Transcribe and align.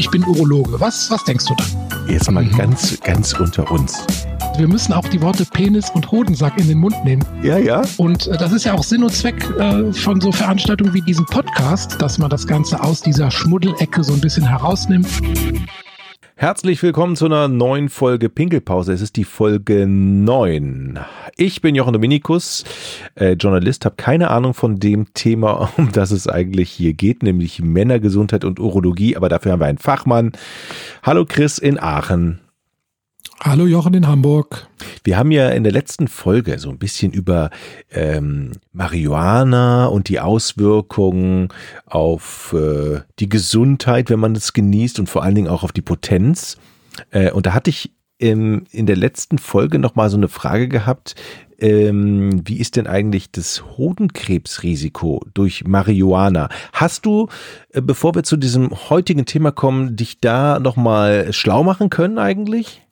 ich 0.00 0.10
bin 0.10 0.24
Urologe. 0.24 0.80
Was, 0.80 1.10
was 1.10 1.22
denkst 1.24 1.44
du 1.44 1.54
dann? 1.54 2.08
Jetzt 2.08 2.30
mal 2.30 2.42
mhm. 2.42 2.56
ganz, 2.56 2.98
ganz 3.00 3.34
unter 3.34 3.70
uns. 3.70 4.02
Wir 4.56 4.66
müssen 4.66 4.94
auch 4.94 5.06
die 5.06 5.20
Worte 5.20 5.44
Penis 5.44 5.90
und 5.90 6.10
Hodensack 6.10 6.58
in 6.58 6.68
den 6.68 6.78
Mund 6.78 7.04
nehmen. 7.04 7.22
Ja, 7.42 7.58
ja. 7.58 7.82
Und 7.98 8.26
äh, 8.26 8.38
das 8.38 8.52
ist 8.52 8.64
ja 8.64 8.72
auch 8.72 8.82
Sinn 8.82 9.04
und 9.04 9.12
Zweck 9.12 9.36
äh, 9.58 9.92
von 9.92 10.20
so 10.22 10.32
Veranstaltungen 10.32 10.94
wie 10.94 11.02
diesem 11.02 11.26
Podcast, 11.26 12.00
dass 12.00 12.16
man 12.16 12.30
das 12.30 12.46
Ganze 12.46 12.82
aus 12.82 13.02
dieser 13.02 13.30
Schmuddelecke 13.30 14.02
so 14.02 14.14
ein 14.14 14.22
bisschen 14.22 14.46
herausnimmt. 14.46 15.06
Herzlich 16.40 16.82
willkommen 16.82 17.16
zu 17.16 17.26
einer 17.26 17.48
neuen 17.48 17.90
Folge 17.90 18.30
Pinkelpause. 18.30 18.94
Es 18.94 19.02
ist 19.02 19.16
die 19.16 19.24
Folge 19.24 19.86
9. 19.86 20.98
Ich 21.36 21.60
bin 21.60 21.74
Jochen 21.74 21.92
Dominikus, 21.92 22.64
äh, 23.14 23.32
Journalist, 23.32 23.84
habe 23.84 23.96
keine 23.96 24.30
Ahnung 24.30 24.54
von 24.54 24.76
dem 24.76 25.12
Thema, 25.12 25.68
um 25.76 25.92
das 25.92 26.12
es 26.12 26.28
eigentlich 26.28 26.70
hier 26.70 26.94
geht, 26.94 27.22
nämlich 27.22 27.60
Männergesundheit 27.60 28.46
und 28.46 28.58
Urologie, 28.58 29.18
aber 29.18 29.28
dafür 29.28 29.52
haben 29.52 29.60
wir 29.60 29.66
einen 29.66 29.76
Fachmann. 29.76 30.32
Hallo 31.02 31.26
Chris 31.28 31.58
in 31.58 31.78
Aachen. 31.78 32.40
Hallo 33.42 33.64
Jochen 33.64 33.94
in 33.94 34.06
Hamburg. 34.06 34.68
Wir 35.02 35.16
haben 35.16 35.30
ja 35.30 35.48
in 35.48 35.62
der 35.62 35.72
letzten 35.72 36.08
Folge 36.08 36.58
so 36.58 36.68
ein 36.68 36.76
bisschen 36.76 37.10
über 37.10 37.48
ähm, 37.90 38.52
Marihuana 38.74 39.86
und 39.86 40.10
die 40.10 40.20
Auswirkungen 40.20 41.48
auf 41.86 42.52
äh, 42.52 43.00
die 43.18 43.30
Gesundheit, 43.30 44.10
wenn 44.10 44.20
man 44.20 44.36
es 44.36 44.52
genießt 44.52 45.00
und 45.00 45.08
vor 45.08 45.22
allen 45.22 45.34
Dingen 45.34 45.48
auch 45.48 45.62
auf 45.62 45.72
die 45.72 45.80
Potenz. 45.80 46.58
Äh, 47.12 47.30
und 47.30 47.46
da 47.46 47.54
hatte 47.54 47.70
ich 47.70 47.92
ähm, 48.18 48.66
in 48.72 48.84
der 48.84 48.96
letzten 48.96 49.38
Folge 49.38 49.78
nochmal 49.78 50.10
so 50.10 50.18
eine 50.18 50.28
Frage 50.28 50.68
gehabt, 50.68 51.14
ähm, 51.58 52.42
wie 52.46 52.58
ist 52.58 52.76
denn 52.76 52.86
eigentlich 52.86 53.32
das 53.32 53.64
Hodenkrebsrisiko 53.78 55.24
durch 55.32 55.64
Marihuana? 55.66 56.50
Hast 56.74 57.06
du, 57.06 57.28
äh, 57.70 57.80
bevor 57.80 58.14
wir 58.14 58.22
zu 58.22 58.36
diesem 58.36 58.70
heutigen 58.90 59.24
Thema 59.24 59.50
kommen, 59.50 59.96
dich 59.96 60.20
da 60.20 60.60
nochmal 60.60 61.32
schlau 61.32 61.62
machen 61.62 61.88
können 61.88 62.18
eigentlich? 62.18 62.82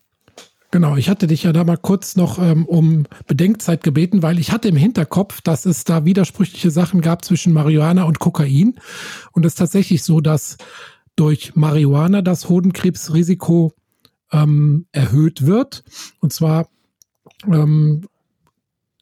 Genau, 0.70 0.96
ich 0.96 1.08
hatte 1.08 1.26
dich 1.26 1.44
ja 1.44 1.52
da 1.52 1.64
mal 1.64 1.78
kurz 1.78 2.14
noch 2.14 2.38
ähm, 2.38 2.66
um 2.66 3.06
Bedenkzeit 3.26 3.82
gebeten, 3.82 4.22
weil 4.22 4.38
ich 4.38 4.52
hatte 4.52 4.68
im 4.68 4.76
Hinterkopf, 4.76 5.40
dass 5.40 5.64
es 5.64 5.84
da 5.84 6.04
widersprüchliche 6.04 6.70
Sachen 6.70 7.00
gab 7.00 7.24
zwischen 7.24 7.54
Marihuana 7.54 8.02
und 8.02 8.18
Kokain. 8.18 8.78
Und 9.32 9.46
es 9.46 9.52
ist 9.52 9.58
tatsächlich 9.58 10.02
so, 10.02 10.20
dass 10.20 10.58
durch 11.16 11.56
Marihuana 11.56 12.20
das 12.20 12.50
Hodenkrebsrisiko 12.50 13.72
ähm, 14.30 14.86
erhöht 14.92 15.46
wird. 15.46 15.84
Und 16.20 16.34
zwar 16.34 16.68
ähm, 17.46 18.06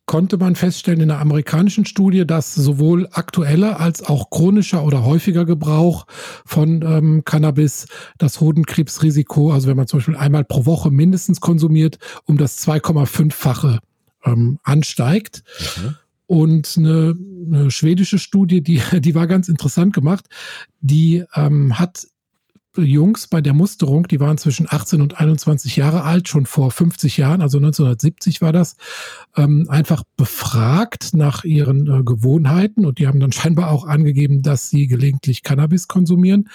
konnte 0.06 0.38
man 0.38 0.54
feststellen 0.54 1.00
in 1.00 1.08
der 1.08 1.18
amerikanischen 1.18 1.84
Studie, 1.84 2.24
dass 2.26 2.54
sowohl 2.54 3.08
aktueller 3.10 3.80
als 3.80 4.02
auch 4.02 4.30
chronischer 4.30 4.84
oder 4.84 5.04
häufiger 5.04 5.44
Gebrauch 5.44 6.06
von 6.44 6.82
ähm, 6.82 7.24
Cannabis 7.24 7.86
das 8.16 8.40
Hodenkrebsrisiko, 8.40 9.52
also 9.52 9.68
wenn 9.68 9.76
man 9.76 9.88
zum 9.88 9.98
Beispiel 9.98 10.16
einmal 10.16 10.44
pro 10.44 10.64
Woche 10.64 10.90
mindestens 10.90 11.40
konsumiert, 11.40 11.98
um 12.24 12.38
das 12.38 12.66
2,5-fache 12.66 13.80
ähm, 14.24 14.58
ansteigt. 14.62 15.42
Mhm. 15.76 15.96
Und 16.28 16.74
eine, 16.76 17.16
eine 17.46 17.70
schwedische 17.70 18.18
Studie, 18.18 18.60
die, 18.60 18.80
die 19.00 19.14
war 19.14 19.26
ganz 19.26 19.48
interessant 19.48 19.92
gemacht, 19.92 20.26
die 20.80 21.24
ähm, 21.34 21.78
hat 21.78 22.06
Jungs 22.78 23.26
bei 23.26 23.40
der 23.40 23.54
Musterung, 23.54 24.08
die 24.08 24.20
waren 24.20 24.38
zwischen 24.38 24.66
18 24.68 25.00
und 25.00 25.18
21 25.18 25.76
Jahre 25.76 26.04
alt, 26.04 26.28
schon 26.28 26.46
vor 26.46 26.70
50 26.70 27.16
Jahren, 27.16 27.40
also 27.40 27.58
1970 27.58 28.40
war 28.40 28.52
das, 28.52 28.76
ähm, 29.36 29.66
einfach 29.68 30.02
befragt 30.16 31.14
nach 31.14 31.44
ihren 31.44 31.86
äh, 31.86 32.02
Gewohnheiten 32.02 32.84
und 32.86 32.98
die 32.98 33.06
haben 33.06 33.20
dann 33.20 33.32
scheinbar 33.32 33.70
auch 33.70 33.86
angegeben, 33.86 34.42
dass 34.42 34.70
sie 34.70 34.86
gelegentlich 34.86 35.42
Cannabis 35.42 35.88
konsumieren, 35.88 36.48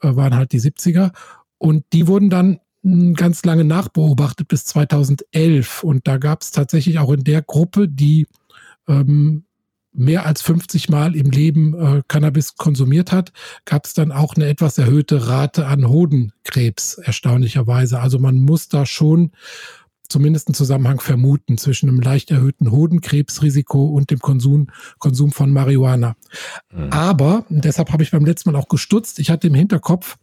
äh, 0.00 0.14
waren 0.16 0.34
halt 0.34 0.52
die 0.52 0.60
70er 0.60 1.12
und 1.58 1.84
die 1.92 2.06
wurden 2.06 2.30
dann 2.30 2.60
hm, 2.82 3.14
ganz 3.14 3.44
lange 3.44 3.64
nachbeobachtet 3.64 4.48
bis 4.48 4.64
2011 4.66 5.82
und 5.82 6.06
da 6.06 6.18
gab 6.18 6.42
es 6.42 6.50
tatsächlich 6.50 6.98
auch 6.98 7.12
in 7.12 7.24
der 7.24 7.42
Gruppe, 7.42 7.88
die 7.88 8.26
ähm, 8.88 9.44
mehr 9.94 10.26
als 10.26 10.42
50 10.42 10.88
Mal 10.88 11.14
im 11.14 11.30
Leben 11.30 11.74
äh, 11.74 12.02
Cannabis 12.08 12.56
konsumiert 12.56 13.12
hat, 13.12 13.32
gab 13.64 13.86
es 13.86 13.94
dann 13.94 14.12
auch 14.12 14.34
eine 14.34 14.46
etwas 14.48 14.76
erhöhte 14.76 15.28
Rate 15.28 15.66
an 15.66 15.88
Hodenkrebs, 15.88 16.98
erstaunlicherweise. 16.98 18.00
Also 18.00 18.18
man 18.18 18.40
muss 18.40 18.68
da 18.68 18.84
schon 18.86 19.30
zumindest 20.08 20.48
einen 20.48 20.54
Zusammenhang 20.54 21.00
vermuten 21.00 21.56
zwischen 21.58 21.88
einem 21.88 22.00
leicht 22.00 22.30
erhöhten 22.30 22.70
Hodenkrebsrisiko 22.70 23.86
und 23.86 24.10
dem 24.10 24.18
Konsum, 24.18 24.68
Konsum 24.98 25.32
von 25.32 25.50
Marihuana. 25.50 26.16
Mhm. 26.72 26.90
Aber, 26.90 27.46
deshalb 27.48 27.92
habe 27.92 28.02
ich 28.02 28.10
beim 28.10 28.24
letzten 28.24 28.50
Mal 28.50 28.58
auch 28.58 28.68
gestutzt, 28.68 29.18
ich 29.18 29.30
hatte 29.30 29.46
im 29.46 29.54
Hinterkopf, 29.54 30.16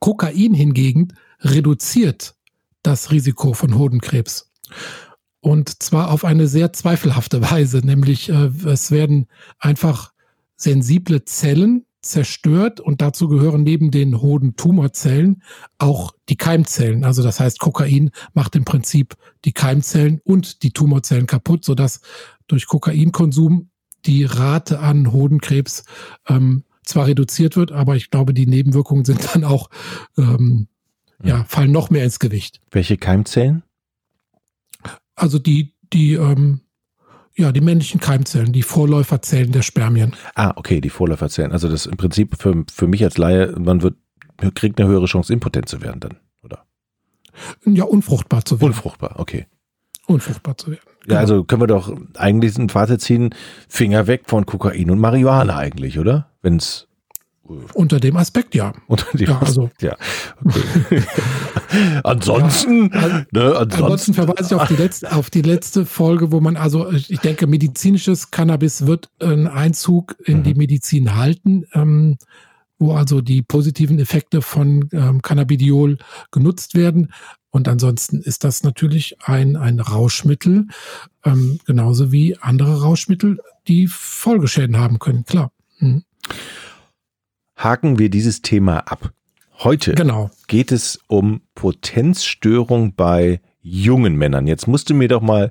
Kokain 0.00 0.54
hingegen 0.54 1.12
reduziert 1.40 2.34
das 2.82 3.10
Risiko 3.10 3.52
von 3.52 3.76
Hodenkrebs. 3.76 4.50
Und 5.46 5.80
zwar 5.80 6.10
auf 6.10 6.24
eine 6.24 6.48
sehr 6.48 6.72
zweifelhafte 6.72 7.40
Weise, 7.40 7.78
nämlich 7.78 8.30
äh, 8.30 8.50
es 8.66 8.90
werden 8.90 9.28
einfach 9.60 10.12
sensible 10.56 11.24
Zellen 11.24 11.84
zerstört 12.02 12.80
und 12.80 13.00
dazu 13.00 13.28
gehören 13.28 13.62
neben 13.62 13.92
den 13.92 14.20
hohen 14.20 14.56
Tumorzellen 14.56 15.44
auch 15.78 16.12
die 16.28 16.34
Keimzellen. 16.34 17.04
Also 17.04 17.22
das 17.22 17.38
heißt, 17.38 17.60
Kokain 17.60 18.10
macht 18.34 18.56
im 18.56 18.64
Prinzip 18.64 19.14
die 19.44 19.52
Keimzellen 19.52 20.20
und 20.24 20.64
die 20.64 20.72
Tumorzellen 20.72 21.28
kaputt, 21.28 21.64
sodass 21.64 22.00
durch 22.48 22.66
Kokainkonsum 22.66 23.70
die 24.04 24.24
Rate 24.24 24.80
an 24.80 25.12
Hodenkrebs 25.12 25.84
ähm, 26.28 26.64
zwar 26.82 27.06
reduziert 27.06 27.56
wird, 27.56 27.70
aber 27.70 27.94
ich 27.94 28.10
glaube, 28.10 28.34
die 28.34 28.48
Nebenwirkungen 28.48 29.04
sind 29.04 29.32
dann 29.32 29.44
auch, 29.44 29.70
ähm, 30.18 30.66
ja, 31.22 31.44
fallen 31.44 31.70
noch 31.70 31.88
mehr 31.90 32.02
ins 32.02 32.18
Gewicht. 32.18 32.60
Welche 32.72 32.96
Keimzellen? 32.96 33.62
Also 35.16 35.38
die, 35.38 35.74
die, 35.92 36.14
ähm, 36.14 36.60
ja, 37.34 37.52
die 37.52 37.60
männlichen 37.60 38.00
Keimzellen, 38.00 38.52
die 38.52 38.62
Vorläuferzellen 38.62 39.52
der 39.52 39.62
Spermien. 39.62 40.14
Ah, 40.34 40.52
okay, 40.56 40.80
die 40.80 40.90
Vorläuferzellen. 40.90 41.52
Also 41.52 41.68
das 41.68 41.86
im 41.86 41.96
Prinzip 41.96 42.36
für, 42.38 42.64
für 42.72 42.86
mich 42.86 43.02
als 43.02 43.18
Laie, 43.18 43.54
man 43.58 43.82
wird, 43.82 43.96
kriegt 44.54 44.80
eine 44.80 44.88
höhere 44.88 45.06
Chance, 45.06 45.32
impotent 45.32 45.68
zu 45.68 45.82
werden 45.82 46.00
dann, 46.00 46.16
oder? 46.42 46.64
Ja, 47.64 47.84
unfruchtbar 47.84 48.44
zu 48.44 48.60
werden. 48.60 48.70
Unfruchtbar, 48.70 49.14
okay. 49.18 49.46
Unfruchtbar 50.06 50.56
zu 50.56 50.70
werden. 50.70 50.82
Genau. 51.02 51.14
Ja, 51.14 51.20
also 51.20 51.44
können 51.44 51.62
wir 51.62 51.66
doch 51.66 51.96
eigentlich 52.14 52.56
ein 52.58 52.68
Fazit 52.68 53.00
ziehen, 53.00 53.34
Finger 53.68 54.06
weg 54.06 54.24
von 54.26 54.46
Kokain 54.46 54.90
und 54.90 54.98
Marihuana 54.98 55.56
eigentlich, 55.56 55.98
oder? 55.98 56.30
Wenn 56.42 56.56
es 56.56 56.88
unter 57.74 58.00
dem 58.00 58.16
Aspekt 58.16 58.54
ja. 58.54 58.72
Unter 58.86 59.06
dem 59.16 59.28
ja, 59.28 59.38
also. 59.38 59.64
Aspekt, 59.64 59.82
ja. 59.82 59.96
Okay. 60.44 61.02
ansonsten, 62.04 62.90
ja, 62.92 63.00
also, 63.00 63.16
ne, 63.32 63.56
ansonsten, 63.56 63.82
ansonsten 63.82 64.14
verweise 64.14 64.54
ich 64.54 64.60
auf 64.60 64.68
die, 64.68 64.76
letzte, 64.76 65.12
auf 65.12 65.30
die 65.30 65.42
letzte 65.42 65.86
Folge, 65.86 66.32
wo 66.32 66.40
man, 66.40 66.56
also 66.56 66.90
ich 66.90 67.20
denke, 67.20 67.46
medizinisches 67.46 68.30
Cannabis 68.30 68.86
wird 68.86 69.10
einen 69.20 69.46
Einzug 69.46 70.16
in 70.24 70.38
mhm. 70.38 70.42
die 70.42 70.54
Medizin 70.54 71.14
halten, 71.14 71.64
ähm, 71.72 72.18
wo 72.78 72.94
also 72.94 73.20
die 73.20 73.42
positiven 73.42 73.98
Effekte 73.98 74.42
von 74.42 74.88
ähm, 74.92 75.22
Cannabidiol 75.22 75.98
genutzt 76.30 76.74
werden. 76.74 77.12
Und 77.50 77.68
ansonsten 77.68 78.20
ist 78.20 78.44
das 78.44 78.64
natürlich 78.64 79.16
ein, 79.22 79.56
ein 79.56 79.80
Rauschmittel, 79.80 80.66
ähm, 81.24 81.58
genauso 81.64 82.12
wie 82.12 82.36
andere 82.38 82.82
Rauschmittel, 82.82 83.38
die 83.66 83.86
Folgeschäden 83.86 84.76
haben 84.76 84.98
können, 84.98 85.24
klar. 85.24 85.52
Mhm 85.78 86.02
haken 87.56 87.98
wir 87.98 88.10
dieses 88.10 88.42
Thema 88.42 88.78
ab. 88.80 89.10
Heute 89.58 89.94
genau. 89.94 90.30
geht 90.46 90.70
es 90.70 91.00
um 91.06 91.40
Potenzstörung 91.54 92.94
bei 92.94 93.40
jungen 93.62 94.16
Männern. 94.16 94.46
Jetzt 94.46 94.68
musst 94.68 94.90
du 94.90 94.94
mir 94.94 95.08
doch 95.08 95.22
mal 95.22 95.50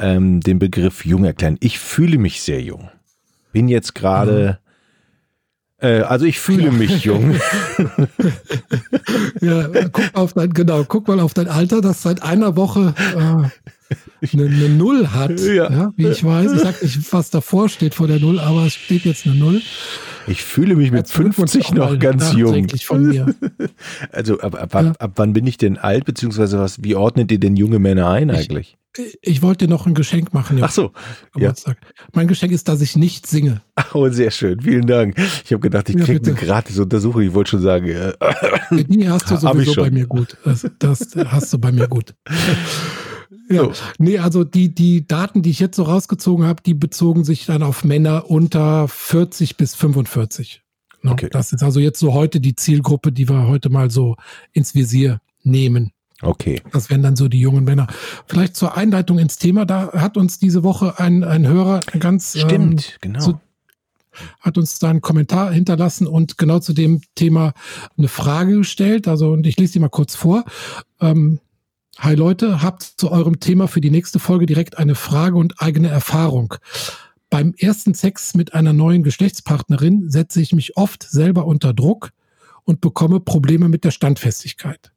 ähm, 0.00 0.40
den 0.40 0.58
Begriff 0.58 1.04
jung 1.04 1.24
erklären. 1.24 1.58
Ich 1.60 1.78
fühle 1.78 2.18
mich 2.18 2.40
sehr 2.42 2.62
jung. 2.62 2.88
Bin 3.52 3.68
jetzt 3.68 3.94
gerade, 3.94 4.58
mhm. 4.60 4.65
Also 5.78 6.24
ich 6.24 6.38
fühle 6.40 6.64
ja. 6.64 6.70
mich 6.70 7.04
jung. 7.04 7.36
ja, 9.40 9.68
guck 9.92 10.04
auf 10.14 10.32
dein, 10.32 10.52
genau, 10.52 10.84
guck 10.84 11.06
mal 11.08 11.20
auf 11.20 11.34
dein 11.34 11.48
Alter, 11.48 11.80
das 11.80 12.02
seit 12.02 12.22
einer 12.22 12.56
Woche 12.56 12.94
äh, 13.14 13.16
eine, 14.32 14.44
eine, 14.46 14.68
Null 14.70 15.08
hat. 15.08 15.38
Ja. 15.40 15.70
ja. 15.70 15.92
wie 15.96 16.06
ich 16.08 16.24
weiß. 16.24 16.52
Ich 16.52 16.60
sag 16.60 16.82
nicht, 16.82 17.12
was 17.12 17.30
davor 17.30 17.68
steht 17.68 17.94
vor 17.94 18.06
der 18.06 18.20
Null, 18.20 18.40
aber 18.40 18.66
es 18.66 18.74
steht 18.74 19.04
jetzt 19.04 19.26
eine 19.26 19.34
Null. 19.34 19.60
Ich 20.26 20.42
fühle 20.42 20.74
mich 20.74 20.90
mit 20.90 21.08
50 21.08 21.72
noch 21.72 21.98
ganz 21.98 22.32
jung. 22.32 22.66
Von 22.82 23.06
mir. 23.06 23.34
Also 24.12 24.40
ab, 24.40 24.54
ab, 24.54 24.74
ja. 24.74 24.92
ab, 24.98 25.12
wann 25.16 25.32
bin 25.32 25.46
ich 25.46 25.58
denn 25.58 25.78
alt, 25.78 26.04
beziehungsweise 26.04 26.58
was, 26.58 26.82
wie 26.82 26.94
ordnet 26.94 27.30
ihr 27.30 27.38
denn 27.38 27.56
junge 27.56 27.78
Männer 27.78 28.08
ein 28.10 28.30
eigentlich? 28.30 28.76
Ich, 29.20 29.42
wollte 29.42 29.66
dir 29.66 29.70
noch 29.70 29.86
ein 29.86 29.94
Geschenk 29.94 30.32
machen. 30.32 30.58
Ach 30.62 30.70
so. 30.70 30.92
Ja. 31.36 31.52
Mein 32.14 32.28
Geschenk 32.28 32.52
ist, 32.52 32.68
dass 32.68 32.80
ich 32.80 32.96
nicht 32.96 33.26
singe. 33.26 33.62
Oh, 33.92 34.08
sehr 34.08 34.30
schön. 34.30 34.60
Vielen 34.60 34.86
Dank. 34.86 35.16
Ich 35.44 35.52
habe 35.52 35.60
gedacht, 35.60 35.88
ich 35.88 35.96
kriege 35.96 36.20
eine 36.24 36.34
gratis 36.34 36.78
Untersuchung. 36.78 37.22
Ich 37.22 37.34
wollte 37.34 37.50
schon 37.50 37.62
sagen. 37.62 37.86
Äh, 37.88 38.12
Die 38.88 39.08
hast 39.08 39.30
du 39.30 39.36
sowieso 39.38 39.74
bei 39.74 39.90
mir 39.90 40.06
gut. 40.06 40.36
Das, 40.44 40.66
das 40.78 41.14
hast 41.26 41.52
du 41.52 41.58
bei 41.58 41.72
mir 41.72 41.88
gut. 41.88 42.14
Ja, 43.48 43.62
so. 43.62 43.72
nee, 43.98 44.18
also 44.18 44.42
die, 44.42 44.74
die 44.74 45.06
Daten, 45.06 45.42
die 45.42 45.50
ich 45.50 45.60
jetzt 45.60 45.76
so 45.76 45.84
rausgezogen 45.84 46.46
habe, 46.46 46.62
die 46.64 46.74
bezogen 46.74 47.24
sich 47.24 47.46
dann 47.46 47.62
auf 47.62 47.84
Männer 47.84 48.28
unter 48.28 48.88
40 48.88 49.56
bis 49.56 49.74
45. 49.76 50.62
Ne? 51.02 51.12
Okay. 51.12 51.28
Das 51.30 51.52
ist 51.52 51.62
also 51.62 51.78
jetzt 51.78 51.98
so 52.00 52.12
heute 52.12 52.40
die 52.40 52.56
Zielgruppe, 52.56 53.12
die 53.12 53.28
wir 53.28 53.46
heute 53.46 53.68
mal 53.70 53.90
so 53.90 54.16
ins 54.52 54.74
Visier 54.74 55.20
nehmen. 55.42 55.92
Okay. 56.22 56.62
Das 56.72 56.88
wären 56.90 57.02
dann 57.02 57.16
so 57.16 57.28
die 57.28 57.40
jungen 57.40 57.64
Männer. 57.64 57.86
Vielleicht 58.26 58.56
zur 58.56 58.76
Einleitung 58.76 59.18
ins 59.18 59.36
Thema. 59.38 59.66
Da 59.66 59.92
hat 59.92 60.16
uns 60.16 60.38
diese 60.38 60.62
Woche 60.62 60.98
ein, 60.98 61.24
ein 61.24 61.46
Hörer 61.46 61.80
ganz 61.98 62.34
ähm, 62.34 62.40
Stimmt, 62.42 62.98
genau. 63.00 63.20
so- 63.20 63.40
hat 64.40 64.56
uns 64.56 64.78
da 64.78 64.88
einen 64.88 65.02
Kommentar 65.02 65.52
hinterlassen 65.52 66.06
und 66.06 66.38
genau 66.38 66.58
zu 66.58 66.72
dem 66.72 67.02
Thema 67.16 67.52
eine 67.98 68.08
Frage 68.08 68.56
gestellt. 68.56 69.08
Also, 69.08 69.30
und 69.32 69.46
ich 69.46 69.58
lese 69.58 69.74
die 69.74 69.78
mal 69.78 69.90
kurz 69.90 70.14
vor. 70.14 70.44
Ähm, 71.00 71.38
Hi 71.98 72.14
Leute, 72.14 72.60
habt 72.60 72.82
zu 72.82 73.10
eurem 73.10 73.40
Thema 73.40 73.68
für 73.68 73.80
die 73.80 73.90
nächste 73.90 74.18
Folge 74.18 74.44
direkt 74.44 74.76
eine 74.76 74.94
Frage 74.94 75.36
und 75.36 75.62
eigene 75.62 75.88
Erfahrung. 75.88 76.54
Beim 77.30 77.54
ersten 77.56 77.94
Sex 77.94 78.34
mit 78.34 78.52
einer 78.52 78.74
neuen 78.74 79.02
Geschlechtspartnerin 79.02 80.10
setze 80.10 80.42
ich 80.42 80.52
mich 80.52 80.76
oft 80.76 81.02
selber 81.02 81.46
unter 81.46 81.72
Druck 81.72 82.10
und 82.64 82.82
bekomme 82.82 83.20
Probleme 83.20 83.70
mit 83.70 83.84
der 83.84 83.92
Standfestigkeit. 83.92 84.92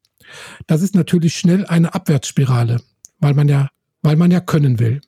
Das 0.68 0.82
ist 0.82 0.96
natürlich 0.96 1.36
schnell 1.36 1.66
eine 1.66 1.94
Abwärtsspirale, 1.94 2.82
weil 3.20 3.34
man 3.34 3.50
ja, 3.50 3.70
weil 4.02 4.16
man 4.16 4.32
ja 4.32 4.40
können 4.40 4.80
will. 4.80 5.02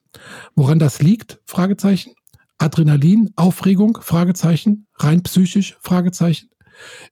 Woran 0.54 0.78
das 0.78 1.00
liegt? 1.00 1.40
Fragezeichen. 1.46 2.12
Adrenalin, 2.58 3.30
Aufregung, 3.34 3.98
Fragezeichen, 4.00 4.86
rein 4.96 5.22
psychisch, 5.22 5.76
Fragezeichen. 5.80 6.50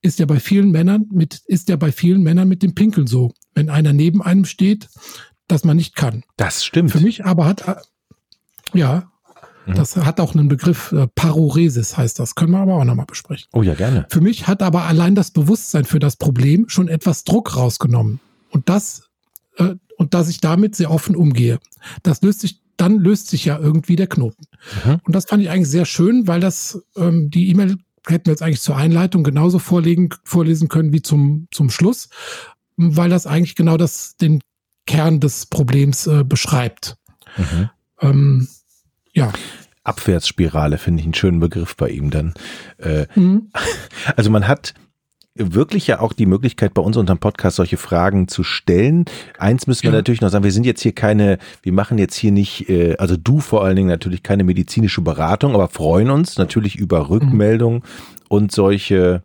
Ist 0.01 0.19
ja 0.19 0.27
bei 0.27 0.41
vielen 0.41 0.71
Männern 0.71 1.07
mit, 1.11 1.43
ist 1.47 1.69
ja 1.69 1.77
bei 1.77 1.93
vielen 1.93 2.23
Männern 2.23 2.49
mit 2.49 2.63
dem 2.63 2.75
Pinkeln 2.75 3.07
so. 3.07 3.33
Wenn 3.55 3.69
einer 3.69 3.93
neben 3.93 4.23
einem 4.23 4.45
steht, 4.45 4.89
dass 5.49 5.65
man 5.65 5.77
nicht 5.77 5.97
kann. 5.97 6.23
Das 6.37 6.65
stimmt. 6.65 6.93
Für 6.93 7.01
mich 7.01 7.25
aber 7.25 7.47
hat, 7.47 7.67
äh, 7.67 7.77
ja, 8.73 9.11
Mhm. 9.67 9.75
das 9.75 9.97
hat 9.97 10.21
auch 10.21 10.35
einen 10.35 10.49
Begriff, 10.49 10.93
äh, 10.93 11.07
Paroresis 11.15 11.97
heißt 11.97 12.19
das. 12.19 12.35
Können 12.35 12.53
wir 12.53 12.61
aber 12.61 12.75
auch 12.75 12.85
nochmal 12.85 13.07
besprechen. 13.07 13.49
Oh 13.53 13.63
ja, 13.63 13.75
gerne. 13.75 14.07
Für 14.09 14.21
mich 14.21 14.47
hat 14.47 14.63
aber 14.63 14.85
allein 14.85 15.15
das 15.15 15.31
Bewusstsein 15.31 15.85
für 15.85 15.99
das 15.99 16.17
Problem 16.17 16.69
schon 16.69 16.89
etwas 16.89 17.25
Druck 17.25 17.57
rausgenommen. 17.57 18.21
Und 18.51 18.69
das, 18.69 19.09
äh, 19.57 19.75
und 19.97 20.15
dass 20.15 20.29
ich 20.29 20.41
damit 20.41 20.75
sehr 20.75 20.91
offen 20.91 21.15
umgehe. 21.15 21.59
Das 22.03 22.23
löst 22.23 22.41
sich, 22.41 22.61
dann 22.77 22.99
löst 22.99 23.29
sich 23.29 23.45
ja 23.45 23.59
irgendwie 23.59 23.97
der 23.97 24.07
Knoten. 24.07 24.45
Mhm. 24.85 25.01
Und 25.05 25.15
das 25.15 25.27
fand 25.27 25.43
ich 25.43 25.51
eigentlich 25.51 25.69
sehr 25.69 25.85
schön, 25.85 26.27
weil 26.27 26.41
das, 26.41 26.83
ähm, 26.97 27.31
die 27.31 27.51
E-Mail 27.51 27.77
hätten 28.07 28.27
wir 28.27 28.33
jetzt 28.33 28.43
eigentlich 28.43 28.63
zur 28.63 28.77
Einleitung 28.77 29.25
genauso 29.25 29.59
vorlegen, 29.59 30.09
vorlesen 30.25 30.69
können 30.69 30.93
wie 30.93 31.03
zum, 31.03 31.49
zum 31.51 31.71
Schluss, 31.71 32.09
weil 32.77 33.11
das 33.11 33.27
eigentlich 33.27 33.57
genau 33.57 33.77
das, 33.77 34.17
den 34.17 34.41
Kern 34.87 35.21
des 35.21 35.47
Problems 35.47 36.07
äh, 36.07 36.25
beschreibt. 36.25 36.97
Mhm. 37.37 37.71
Ähm, 38.01 38.49
ja. 39.13 39.33
Abwärtsspirale 39.83 40.79
finde 40.79 41.01
ich 41.01 41.07
einen 41.07 41.15
schönen 41.15 41.41
Begriff 41.41 41.75
bei 41.77 41.89
ihm 41.89 42.11
dann. 42.11 42.35
Äh, 42.79 43.07
Mhm. 43.15 43.51
Also 44.17 44.31
man 44.31 44.47
hat 44.47 44.75
wirklich 45.35 45.87
ja 45.87 46.01
auch 46.01 46.13
die 46.13 46.27
Möglichkeit 46.27 46.75
bei 46.75 46.83
uns 46.83 46.97
unterm 46.97 47.19
Podcast 47.19 47.57
solche 47.57 47.77
Fragen 47.77 48.29
zu 48.29 48.43
stellen. 48.43 49.05
Eins 49.39 49.67
müssen 49.67 49.85
wir 49.85 49.91
Ja. 49.91 49.97
natürlich 49.97 50.21
noch 50.21 50.29
sagen, 50.29 50.45
wir 50.45 50.53
sind 50.53 50.67
jetzt 50.67 50.83
hier 50.83 50.93
keine, 50.93 51.39
wir 51.63 51.73
machen 51.73 51.99
jetzt 51.99 52.17
hier 52.17 52.33
nicht, 52.33 52.69
äh, 52.69 52.97
also 52.99 53.17
du 53.17 53.41
vor 53.41 53.65
allen 53.65 53.77
Dingen 53.77 53.89
natürlich 53.89 54.23
keine 54.23 54.45
medizinische 54.45 55.01
Beratung, 55.01 55.55
aber 55.55 55.69
freuen 55.69 56.11
uns 56.11 56.37
natürlich 56.37 56.77
über 56.77 57.09
Rückmeldungen 57.09 57.83
und 58.29 58.53
solche 58.53 59.23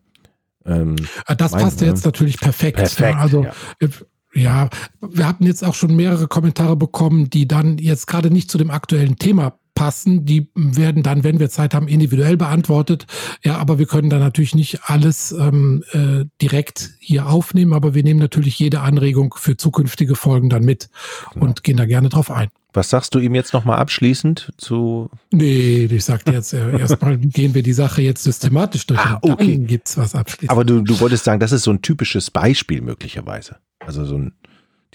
ähm, 0.66 0.96
Ah, 1.26 1.36
Das 1.36 1.52
passt 1.52 1.82
ja 1.82 1.88
jetzt 1.88 2.06
natürlich 2.06 2.40
perfekt. 2.40 2.78
Perfekt, 2.78 3.16
ja, 3.16 3.20
also 3.20 3.44
ja. 3.44 3.52
äh, 3.80 3.90
ja, 4.34 4.70
wir 5.02 5.28
hatten 5.28 5.46
jetzt 5.46 5.64
auch 5.64 5.76
schon 5.76 5.96
mehrere 5.96 6.28
Kommentare 6.28 6.76
bekommen, 6.76 7.30
die 7.30 7.48
dann 7.48 7.78
jetzt 7.78 8.08
gerade 8.08 8.32
nicht 8.32 8.50
zu 8.52 8.58
dem 8.58 8.70
aktuellen 8.72 9.18
Thema 9.18 9.58
passen. 9.76 10.26
Die 10.26 10.50
werden 10.56 11.04
dann, 11.04 11.24
wenn 11.24 11.40
wir 11.40 11.50
Zeit 11.50 11.74
haben, 11.76 11.88
individuell 11.88 12.38
beantwortet. 12.38 13.06
Ja, 13.44 13.58
aber 13.58 13.78
wir 13.78 13.86
können 13.86 14.10
da 14.10 14.18
natürlich 14.18 14.56
nicht 14.56 14.80
alles 14.86 15.32
ähm, 15.34 15.84
äh, 15.92 16.26
direkt 16.42 16.92
hier 17.00 17.28
aufnehmen, 17.28 17.74
aber 17.74 17.94
wir 17.94 18.04
nehmen 18.04 18.20
natürlich 18.20 18.58
jede 18.58 18.80
Anregung 18.80 19.36
für 19.38 19.58
zukünftige 19.58 20.16
Folgen 20.16 20.50
dann 20.50 20.64
mit 20.64 20.90
Genau. 21.34 21.46
und 21.46 21.64
gehen 21.64 21.78
da 21.78 21.86
gerne 21.86 22.10
drauf 22.10 22.32
ein. 22.32 22.48
Was 22.74 22.90
sagst 22.90 23.16
du 23.16 23.20
ihm 23.20 23.36
jetzt 23.36 23.54
nochmal 23.54 23.78
abschließend 23.80 24.52
zu? 24.58 25.10
Nee, 25.32 25.86
ich 25.86 26.04
sagte 26.04 26.32
jetzt 26.34 26.52
äh, 26.54 26.78
erstmal 26.78 27.18
gehen 27.20 27.54
wir 27.54 27.64
die 27.64 27.72
Sache 27.74 28.02
jetzt 28.02 28.24
systematisch 28.24 28.86
durch 28.88 29.00
Ah, 29.00 29.20
okay. 29.22 29.56
dann 29.58 29.68
gibt's 29.68 29.98
was 29.98 30.14
abschließend. 30.16 30.50
Aber 30.50 30.66
du, 30.66 30.82
du 30.82 31.00
wolltest 31.00 31.24
sagen, 31.24 31.40
das 31.40 31.52
ist 31.54 31.64
so 31.64 31.72
ein 31.72 31.82
typisches 31.82 32.32
Beispiel 32.32 32.82
möglicherweise. 32.82 33.58
Also 33.80 34.04
so 34.06 34.16
ein 34.18 34.34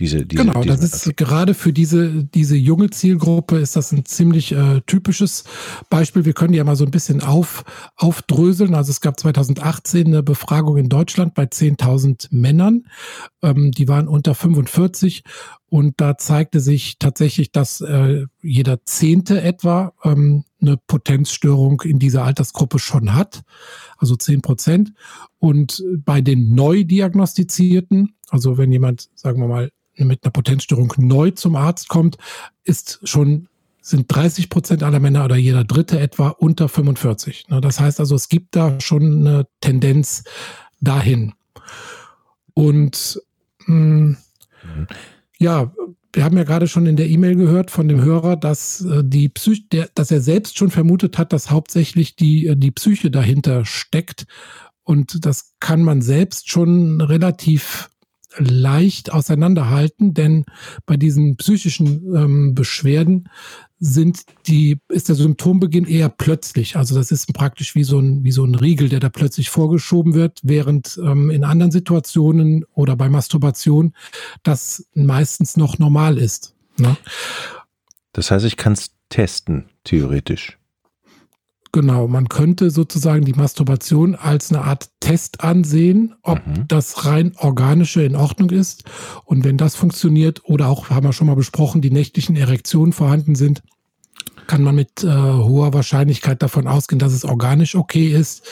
diese, 0.00 0.24
diese 0.24 0.44
Genau, 0.44 0.62
diese, 0.62 0.78
das 0.78 1.06
ist 1.06 1.16
gerade 1.18 1.52
für 1.52 1.74
diese, 1.74 2.24
diese 2.24 2.56
junge 2.56 2.88
Zielgruppe 2.88 3.58
ist 3.58 3.76
das 3.76 3.92
ein 3.92 4.06
ziemlich 4.06 4.50
äh, 4.52 4.80
typisches 4.86 5.44
Beispiel. 5.90 6.24
Wir 6.24 6.32
können 6.32 6.52
die 6.52 6.58
ja 6.58 6.64
mal 6.64 6.74
so 6.74 6.86
ein 6.86 6.90
bisschen 6.90 7.22
auf, 7.22 7.64
aufdröseln. 7.96 8.74
Also 8.74 8.90
es 8.90 9.02
gab 9.02 9.20
2018 9.20 10.06
eine 10.06 10.22
Befragung 10.22 10.78
in 10.78 10.88
Deutschland 10.88 11.34
bei 11.34 11.44
10.000 11.44 12.28
Männern. 12.30 12.86
Ähm, 13.42 13.72
die 13.72 13.88
waren 13.88 14.08
unter 14.08 14.34
45 14.34 15.22
und 15.68 16.00
da 16.00 16.16
zeigte 16.16 16.60
sich 16.60 16.98
tatsächlich, 16.98 17.52
dass 17.52 17.82
äh, 17.82 18.24
jeder 18.42 18.84
Zehnte 18.86 19.42
etwa 19.42 19.92
ähm, 20.02 20.44
eine 20.62 20.78
Potenzstörung 20.78 21.82
in 21.82 21.98
dieser 21.98 22.24
Altersgruppe 22.24 22.78
schon 22.78 23.14
hat, 23.14 23.42
also 23.98 24.16
10 24.16 24.40
Prozent. 24.40 24.94
Und 25.38 25.84
bei 25.98 26.22
den 26.22 26.54
neu 26.54 26.84
diagnostizierten, 26.84 28.14
also 28.30 28.56
wenn 28.56 28.72
jemand, 28.72 29.10
sagen 29.14 29.40
wir 29.40 29.46
mal, 29.46 29.70
mit 30.04 30.24
einer 30.24 30.32
Potenzstörung 30.32 30.92
neu 30.98 31.30
zum 31.30 31.56
Arzt 31.56 31.88
kommt, 31.88 32.16
ist 32.64 33.00
schon 33.04 33.48
sind 33.82 34.14
30 34.14 34.50
Prozent 34.50 34.82
aller 34.82 35.00
Männer 35.00 35.24
oder 35.24 35.36
jeder 35.36 35.64
Dritte 35.64 35.98
etwa 35.98 36.28
unter 36.28 36.68
45. 36.68 37.48
Ne, 37.48 37.60
Das 37.60 37.80
heißt 37.80 38.00
also, 38.00 38.14
es 38.14 38.28
gibt 38.28 38.56
da 38.56 38.80
schon 38.80 39.26
eine 39.26 39.46
Tendenz 39.60 40.24
dahin. 40.80 41.32
Und 42.54 43.20
mh, 43.66 44.16
ja, 45.38 45.72
wir 46.12 46.24
haben 46.24 46.36
ja 46.36 46.44
gerade 46.44 46.66
schon 46.66 46.86
in 46.86 46.96
der 46.96 47.08
E-Mail 47.08 47.36
gehört 47.36 47.70
von 47.70 47.88
dem 47.88 48.02
Hörer, 48.02 48.36
dass 48.36 48.84
äh, 48.84 49.02
die 49.04 49.28
Psych 49.28 49.68
der, 49.68 49.88
dass 49.94 50.10
er 50.10 50.20
selbst 50.20 50.58
schon 50.58 50.70
vermutet 50.70 51.18
hat, 51.18 51.32
dass 51.32 51.50
hauptsächlich 51.50 52.16
die, 52.16 52.46
äh, 52.46 52.56
die 52.56 52.72
Psyche 52.72 53.10
dahinter 53.10 53.64
steckt. 53.64 54.26
Und 54.82 55.24
das 55.24 55.54
kann 55.60 55.82
man 55.82 56.02
selbst 56.02 56.50
schon 56.50 57.00
relativ 57.00 57.90
leicht 58.36 59.12
auseinanderhalten, 59.12 60.14
denn 60.14 60.44
bei 60.86 60.96
diesen 60.96 61.36
psychischen 61.36 62.14
ähm, 62.14 62.54
Beschwerden 62.54 63.28
sind 63.78 64.24
die, 64.46 64.78
ist 64.88 65.08
der 65.08 65.16
Symptombeginn 65.16 65.86
eher 65.86 66.10
plötzlich. 66.10 66.76
Also 66.76 66.94
das 66.94 67.10
ist 67.10 67.32
praktisch 67.32 67.74
wie 67.74 67.84
so 67.84 67.98
ein, 67.98 68.22
wie 68.24 68.32
so 68.32 68.44
ein 68.44 68.54
Riegel, 68.54 68.90
der 68.90 69.00
da 69.00 69.08
plötzlich 69.08 69.48
vorgeschoben 69.48 70.14
wird, 70.14 70.38
während 70.42 71.00
ähm, 71.02 71.30
in 71.30 71.44
anderen 71.44 71.72
Situationen 71.72 72.64
oder 72.74 72.94
bei 72.94 73.08
Masturbation 73.08 73.94
das 74.42 74.86
meistens 74.94 75.56
noch 75.56 75.78
normal 75.78 76.18
ist. 76.18 76.54
Ne? 76.76 76.96
Das 78.12 78.30
heißt, 78.30 78.44
ich 78.44 78.56
kann 78.56 78.74
es 78.74 78.90
testen, 79.08 79.70
theoretisch. 79.84 80.59
Genau, 81.72 82.08
man 82.08 82.28
könnte 82.28 82.70
sozusagen 82.70 83.24
die 83.24 83.32
Masturbation 83.32 84.16
als 84.16 84.50
eine 84.52 84.64
Art 84.64 84.90
Test 84.98 85.42
ansehen, 85.44 86.14
ob 86.22 86.44
Mhm. 86.44 86.64
das 86.66 87.06
rein 87.06 87.32
organische 87.36 88.02
in 88.02 88.16
Ordnung 88.16 88.50
ist. 88.50 88.84
Und 89.24 89.44
wenn 89.44 89.56
das 89.56 89.76
funktioniert 89.76 90.42
oder 90.44 90.68
auch, 90.68 90.90
haben 90.90 91.06
wir 91.06 91.12
schon 91.12 91.28
mal 91.28 91.36
besprochen, 91.36 91.80
die 91.80 91.92
nächtlichen 91.92 92.34
Erektionen 92.34 92.92
vorhanden 92.92 93.36
sind, 93.36 93.62
kann 94.48 94.64
man 94.64 94.74
mit 94.74 95.04
äh, 95.04 95.06
hoher 95.08 95.72
Wahrscheinlichkeit 95.72 96.42
davon 96.42 96.66
ausgehen, 96.66 96.98
dass 96.98 97.12
es 97.12 97.24
organisch 97.24 97.76
okay 97.76 98.08
ist. 98.08 98.42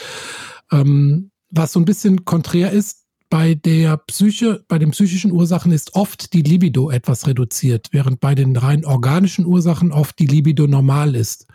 Ähm, 0.70 1.30
was 1.50 1.72
so 1.72 1.80
ein 1.80 1.84
bisschen 1.86 2.24
konträr 2.24 2.70
ist, 2.70 2.97
bei 3.30 3.54
der 3.54 3.96
Psyche, 3.96 4.64
bei 4.68 4.78
den 4.78 4.90
psychischen 4.92 5.32
Ursachen 5.32 5.72
ist 5.72 5.94
oft 5.94 6.32
die 6.32 6.42
Libido 6.42 6.90
etwas 6.90 7.26
reduziert, 7.26 7.88
während 7.92 8.20
bei 8.20 8.34
den 8.34 8.56
rein 8.56 8.84
organischen 8.84 9.44
Ursachen 9.44 9.92
oft 9.92 10.18
die 10.18 10.26
Libido 10.26 10.66
normal 10.66 11.14
ist 11.14 11.46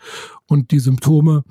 und 0.46 0.70
die 0.70 0.78
Symptome 0.78 1.44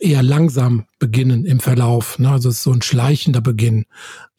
eher 0.00 0.22
langsam 0.22 0.86
beginnen 0.98 1.44
im 1.44 1.60
Verlauf. 1.60 2.18
Ne? 2.18 2.30
Also 2.30 2.48
es 2.48 2.56
ist 2.56 2.62
so 2.62 2.72
ein 2.72 2.82
schleichender 2.82 3.40
Beginn. 3.40 3.84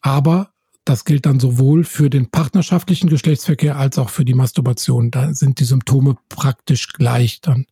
Aber 0.00 0.52
das 0.84 1.04
gilt 1.04 1.26
dann 1.26 1.40
sowohl 1.40 1.84
für 1.84 2.10
den 2.10 2.30
partnerschaftlichen 2.30 3.08
Geschlechtsverkehr 3.08 3.76
als 3.76 3.98
auch 3.98 4.08
für 4.08 4.24
die 4.24 4.34
Masturbation. 4.34 5.10
Da 5.10 5.34
sind 5.34 5.60
die 5.60 5.64
Symptome 5.64 6.16
praktisch 6.28 6.88
gleich 6.88 7.40
dann. 7.40 7.66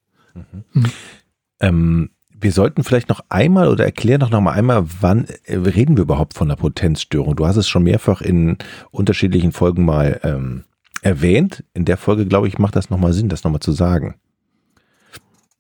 Ähm, 1.61 2.11
wir 2.41 2.53
sollten 2.53 2.85
vielleicht 2.85 3.09
noch 3.09 3.21
einmal 3.29 3.69
oder 3.69 3.85
erklären 3.85 4.21
doch 4.21 4.31
noch 4.31 4.41
mal 4.41 4.53
einmal, 4.53 4.85
wann 5.01 5.27
äh, 5.45 5.57
reden 5.57 5.97
wir 5.97 6.03
überhaupt 6.03 6.35
von 6.35 6.49
einer 6.49 6.57
Potenzstörung? 6.57 7.37
Du 7.37 7.47
hast 7.47 7.57
es 7.57 7.69
schon 7.69 7.83
mehrfach 7.83 8.21
in 8.21 8.59
unterschiedlichen 8.91 9.53
Folgen 9.53 9.85
mal 9.85 10.21
ähm, 10.23 10.65
erwähnt. 11.03 11.65
In 11.75 11.85
der 11.85 11.97
Folge, 11.97 12.27
glaube 12.27 12.49
ich, 12.49 12.59
macht 12.59 12.77
das 12.77 12.91
nochmal 12.91 13.13
Sinn, 13.13 13.29
das 13.29 13.45
nochmal 13.45 13.61
zu 13.61 13.73
sagen. 13.73 14.15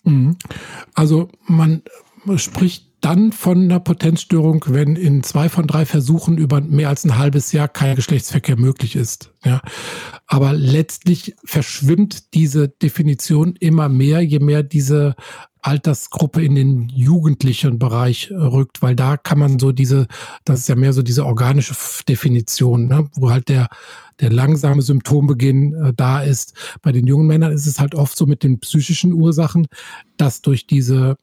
Mhm. 0.04 0.36
Also 0.94 1.28
man 1.46 1.82
spricht 2.36 2.88
dann 3.00 3.30
von 3.30 3.62
einer 3.62 3.78
Potenzstörung, 3.78 4.64
wenn 4.68 4.96
in 4.96 5.22
zwei 5.22 5.48
von 5.48 5.68
drei 5.68 5.86
Versuchen 5.86 6.36
über 6.36 6.60
mehr 6.60 6.88
als 6.88 7.04
ein 7.04 7.16
halbes 7.16 7.52
Jahr 7.52 7.68
kein 7.68 7.94
Geschlechtsverkehr 7.94 8.58
möglich 8.58 8.96
ist. 8.96 9.32
Ja. 9.44 9.62
Aber 10.26 10.52
letztlich 10.52 11.36
verschwimmt 11.44 12.34
diese 12.34 12.68
Definition 12.68 13.54
immer 13.60 13.88
mehr, 13.88 14.20
je 14.20 14.40
mehr 14.40 14.64
diese 14.64 15.14
Altersgruppe 15.68 16.42
in 16.42 16.54
den 16.54 16.88
jugendlichen 16.88 17.78
Bereich 17.78 18.30
rückt, 18.30 18.80
weil 18.80 18.96
da 18.96 19.18
kann 19.18 19.38
man 19.38 19.58
so 19.58 19.70
diese, 19.70 20.06
das 20.46 20.60
ist 20.60 20.68
ja 20.68 20.76
mehr 20.76 20.94
so 20.94 21.02
diese 21.02 21.26
organische 21.26 21.74
Definition, 22.08 22.88
ne, 22.88 23.06
wo 23.14 23.30
halt 23.30 23.50
der, 23.50 23.68
der 24.18 24.30
langsame 24.30 24.80
Symptombeginn 24.80 25.74
äh, 25.74 25.92
da 25.94 26.22
ist. 26.22 26.54
Bei 26.80 26.90
den 26.90 27.06
jungen 27.06 27.26
Männern 27.26 27.52
ist 27.52 27.66
es 27.66 27.78
halt 27.78 27.94
oft 27.94 28.16
so 28.16 28.24
mit 28.24 28.42
den 28.42 28.60
psychischen 28.60 29.12
Ursachen, 29.12 29.66
dass 30.16 30.40
durch 30.40 30.66
diese 30.66 31.16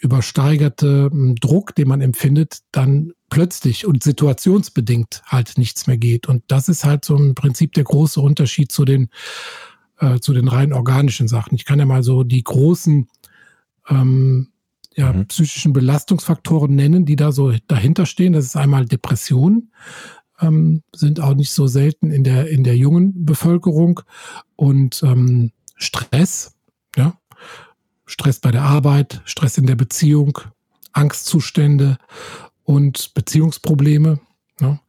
übersteigerte 0.00 1.08
hm, 1.10 1.36
Druck, 1.36 1.76
den 1.76 1.86
man 1.86 2.00
empfindet, 2.00 2.58
dann 2.72 3.12
plötzlich 3.30 3.86
und 3.86 4.02
situationsbedingt 4.02 5.22
halt 5.26 5.56
nichts 5.58 5.86
mehr 5.86 5.96
geht. 5.96 6.28
Und 6.28 6.42
das 6.48 6.68
ist 6.68 6.84
halt 6.84 7.04
so 7.04 7.16
im 7.16 7.36
Prinzip 7.36 7.72
der 7.74 7.84
große 7.84 8.20
Unterschied 8.20 8.72
zu 8.72 8.84
den, 8.84 9.10
äh, 10.00 10.18
zu 10.18 10.32
den 10.32 10.48
rein 10.48 10.72
organischen 10.72 11.28
Sachen. 11.28 11.54
Ich 11.54 11.64
kann 11.64 11.78
ja 11.78 11.86
mal 11.86 12.02
so 12.02 12.24
die 12.24 12.42
großen 12.42 13.06
ähm, 13.88 14.48
ja, 14.94 15.12
mhm. 15.12 15.26
psychischen 15.26 15.72
Belastungsfaktoren 15.72 16.74
nennen, 16.74 17.04
die 17.04 17.16
da 17.16 17.32
so 17.32 17.52
dahinter 17.66 18.06
stehen. 18.06 18.32
Das 18.32 18.44
ist 18.44 18.56
einmal 18.56 18.86
Depression, 18.86 19.70
ähm, 20.40 20.82
sind 20.94 21.20
auch 21.20 21.34
nicht 21.34 21.52
so 21.52 21.66
selten 21.66 22.10
in 22.10 22.24
der, 22.24 22.48
in 22.48 22.64
der 22.64 22.76
jungen 22.76 23.24
Bevölkerung 23.24 24.00
und 24.56 25.02
ähm, 25.02 25.52
Stress, 25.76 26.54
ja, 26.96 27.18
Stress 28.06 28.40
bei 28.40 28.50
der 28.50 28.62
Arbeit, 28.62 29.22
Stress 29.24 29.58
in 29.58 29.66
der 29.66 29.76
Beziehung, 29.76 30.38
Angstzustände 30.92 31.96
und 32.64 33.14
Beziehungsprobleme. 33.14 34.20
Ja. 34.60 34.80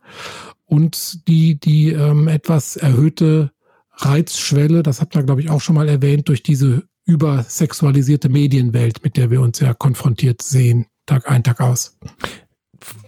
Und 0.66 1.28
die, 1.28 1.60
die 1.60 1.90
ähm, 1.90 2.28
etwas 2.28 2.76
erhöhte 2.76 3.52
Reizschwelle, 3.96 4.84
das 4.84 5.02
habt 5.02 5.16
ihr, 5.16 5.24
glaube 5.24 5.42
ich, 5.42 5.50
auch 5.50 5.62
schon 5.62 5.76
mal 5.76 5.88
erwähnt, 5.88 6.28
durch 6.30 6.44
diese 6.44 6.84
übersexualisierte 7.06 8.30
Medienwelt, 8.30 9.04
mit 9.04 9.18
der 9.18 9.30
wir 9.30 9.42
uns 9.42 9.60
ja 9.60 9.74
konfrontiert 9.74 10.42
sehen, 10.42 10.86
Tag 11.06 11.30
ein, 11.30 11.44
Tag 11.44 11.60
aus. 11.60 11.98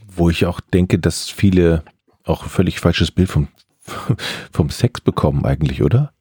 Wo 0.07 0.29
ich 0.29 0.45
auch 0.45 0.59
denke, 0.59 0.99
dass 0.99 1.29
viele 1.29 1.83
auch 2.23 2.45
völlig 2.45 2.79
falsches 2.79 3.11
Bild 3.11 3.29
vom, 3.29 3.47
vom 4.51 4.69
Sex 4.69 5.01
bekommen 5.01 5.45
eigentlich, 5.45 5.81
oder? 5.81 6.13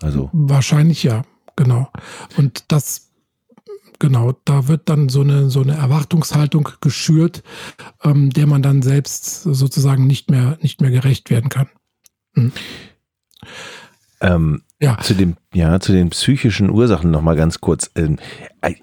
Also. 0.00 0.30
Wahrscheinlich 0.32 1.02
ja, 1.02 1.24
genau. 1.56 1.90
Und 2.36 2.64
das, 2.68 3.10
genau, 3.98 4.34
da 4.44 4.68
wird 4.68 4.88
dann 4.88 5.08
so 5.08 5.22
eine, 5.22 5.50
so 5.50 5.62
eine 5.62 5.74
Erwartungshaltung 5.74 6.68
geschürt, 6.80 7.42
ähm, 8.04 8.30
der 8.30 8.46
man 8.46 8.62
dann 8.62 8.82
selbst 8.82 9.42
sozusagen 9.42 10.06
nicht 10.06 10.30
mehr, 10.30 10.58
nicht 10.60 10.80
mehr 10.80 10.90
gerecht 10.90 11.30
werden 11.30 11.48
kann. 11.48 11.68
Hm. 12.34 12.52
Ähm, 14.20 14.62
ja. 14.80 14.98
Zu 14.98 15.14
dem, 15.14 15.36
ja, 15.54 15.80
zu 15.80 15.92
den 15.92 16.10
psychischen 16.10 16.70
Ursachen 16.70 17.10
nochmal 17.10 17.36
ganz 17.36 17.60
kurz. 17.60 17.90
Ähm, 17.94 18.18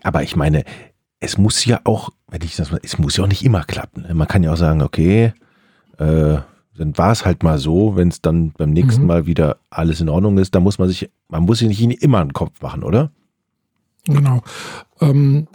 aber 0.01 0.23
ich 0.23 0.35
meine, 0.35 0.63
es 1.19 1.38
muss 1.38 1.63
ja 1.65 1.79
auch, 1.83 2.09
wenn 2.27 2.41
ich 2.41 2.55
das 2.55 2.71
mal, 2.71 2.79
es 2.83 2.97
muss 2.97 3.17
ja 3.17 3.23
auch 3.23 3.29
nicht 3.29 3.45
immer 3.45 3.63
klappen. 3.63 4.05
Man 4.13 4.27
kann 4.27 4.43
ja 4.43 4.51
auch 4.51 4.57
sagen, 4.57 4.81
okay, 4.81 5.33
äh, 5.97 6.38
dann 6.75 6.97
war 6.97 7.12
es 7.12 7.25
halt 7.25 7.43
mal 7.43 7.59
so, 7.59 7.95
wenn 7.95 8.07
es 8.07 8.21
dann 8.21 8.51
beim 8.51 8.71
nächsten 8.71 9.03
mhm. 9.03 9.07
Mal 9.07 9.25
wieder 9.27 9.57
alles 9.69 10.01
in 10.01 10.09
Ordnung 10.09 10.38
ist, 10.39 10.55
dann 10.55 10.63
muss 10.63 10.79
man 10.79 10.89
sich, 10.89 11.09
man 11.29 11.43
muss 11.43 11.59
sich 11.59 11.67
nicht 11.69 12.01
immer 12.01 12.19
einen 12.19 12.33
Kopf 12.33 12.62
machen, 12.62 12.83
oder? 12.83 13.12
Genau. 14.05 14.41
Ähm, 15.00 15.47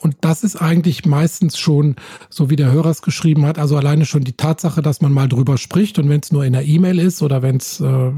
und 0.00 0.16
das 0.20 0.44
ist 0.44 0.56
eigentlich 0.56 1.06
meistens 1.06 1.58
schon, 1.58 1.96
so 2.28 2.50
wie 2.50 2.56
der 2.56 2.70
Hörer 2.70 2.90
es 2.90 3.02
geschrieben 3.02 3.46
hat, 3.46 3.58
also 3.58 3.76
alleine 3.76 4.04
schon 4.04 4.22
die 4.22 4.36
Tatsache, 4.36 4.82
dass 4.82 5.00
man 5.00 5.12
mal 5.12 5.28
drüber 5.28 5.58
spricht 5.58 5.98
und 5.98 6.08
wenn 6.08 6.20
es 6.20 6.30
nur 6.30 6.44
in 6.44 6.52
der 6.52 6.66
E-Mail 6.66 6.98
ist 6.98 7.22
oder 7.22 7.42
wenn 7.42 7.56
es 7.56 7.80
äh, 7.80 8.12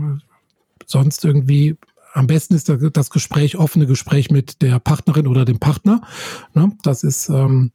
sonst 0.91 1.25
irgendwie 1.25 1.77
am 2.13 2.27
besten 2.27 2.55
ist 2.55 2.69
das 2.69 3.11
Gespräch, 3.11 3.57
offene 3.57 3.87
Gespräch 3.87 4.31
mit 4.31 4.63
der 4.63 4.81
Partnerin 4.81 5.27
oder 5.27 5.45
dem 5.45 5.61
Partner. 5.61 6.03
Ne? 6.55 6.73
Das 6.83 7.05
ist 7.05 7.29
ähm, 7.29 7.71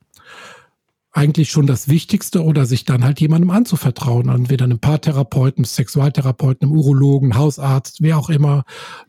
eigentlich 1.11 1.49
schon 1.49 1.65
das 1.65 1.87
Wichtigste 1.87 2.43
oder 2.43 2.65
sich 2.65 2.83
dann 2.83 3.05
halt 3.05 3.21
jemandem 3.21 3.49
anzuvertrauen, 3.49 4.27
entweder 4.27 4.65
einem 4.65 4.79
Paartherapeuten, 4.79 5.63
Sexualtherapeuten, 5.63 6.67
einem 6.67 6.77
Urologen, 6.77 7.37
Hausarzt, 7.37 8.01
wer 8.01 8.17
auch 8.17 8.29
immer, 8.29 8.65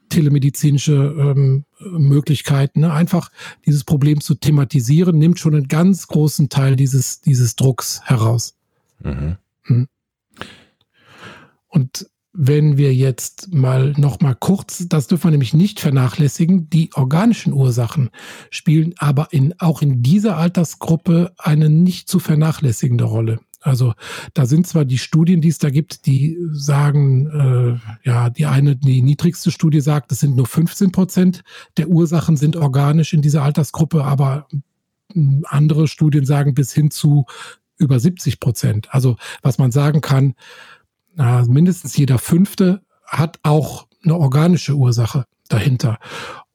telemedizinische 0.08 0.94
ähm, 0.94 1.64
Möglichkeiten. 1.80 2.80
Ne? 2.80 2.92
Einfach 2.92 3.32
dieses 3.66 3.82
Problem 3.82 4.20
zu 4.20 4.36
thematisieren, 4.36 5.18
nimmt 5.18 5.40
schon 5.40 5.56
einen 5.56 5.66
ganz 5.68 6.06
großen 6.06 6.48
Teil 6.48 6.76
dieses, 6.76 7.22
dieses 7.22 7.56
Drucks 7.56 8.00
heraus. 8.04 8.54
Mhm. 9.00 9.36
Hm. 9.64 9.88
Und 11.66 12.08
wenn 12.38 12.76
wir 12.76 12.94
jetzt 12.94 13.54
mal 13.54 13.94
noch 13.96 14.20
mal 14.20 14.34
kurz, 14.34 14.86
das 14.88 15.06
dürfen 15.06 15.24
wir 15.24 15.30
nämlich 15.30 15.54
nicht 15.54 15.80
vernachlässigen, 15.80 16.68
die 16.68 16.90
organischen 16.94 17.52
Ursachen 17.52 18.10
spielen 18.50 18.94
aber 18.98 19.28
in, 19.32 19.54
auch 19.58 19.80
in 19.80 20.02
dieser 20.02 20.36
Altersgruppe 20.36 21.32
eine 21.38 21.70
nicht 21.70 22.08
zu 22.08 22.18
vernachlässigende 22.18 23.04
Rolle. 23.04 23.40
Also 23.62 23.94
da 24.34 24.46
sind 24.46 24.66
zwar 24.66 24.84
die 24.84 24.98
Studien, 24.98 25.40
die 25.40 25.48
es 25.48 25.58
da 25.58 25.70
gibt, 25.70 26.06
die 26.06 26.38
sagen, 26.52 27.26
äh, 27.26 28.08
ja, 28.08 28.30
die 28.30 28.46
eine, 28.46 28.76
die 28.76 29.02
niedrigste 29.02 29.50
Studie 29.50 29.80
sagt, 29.80 30.12
es 30.12 30.20
sind 30.20 30.36
nur 30.36 30.46
15 30.46 30.92
Prozent 30.92 31.42
der 31.76 31.88
Ursachen 31.88 32.36
sind 32.36 32.56
organisch 32.56 33.12
in 33.12 33.22
dieser 33.22 33.42
Altersgruppe, 33.42 34.04
aber 34.04 34.46
hm, 35.12 35.44
andere 35.48 35.88
Studien 35.88 36.26
sagen 36.26 36.54
bis 36.54 36.72
hin 36.72 36.90
zu 36.90 37.24
über 37.78 37.98
70 37.98 38.40
Prozent. 38.40 38.88
Also 38.94 39.16
was 39.42 39.58
man 39.58 39.72
sagen 39.72 40.00
kann, 40.00 40.34
na, 41.16 41.44
mindestens 41.46 41.96
jeder 41.96 42.18
fünfte 42.18 42.82
hat 43.06 43.38
auch 43.42 43.86
eine 44.04 44.16
organische 44.16 44.74
Ursache 44.74 45.24
dahinter. 45.48 45.98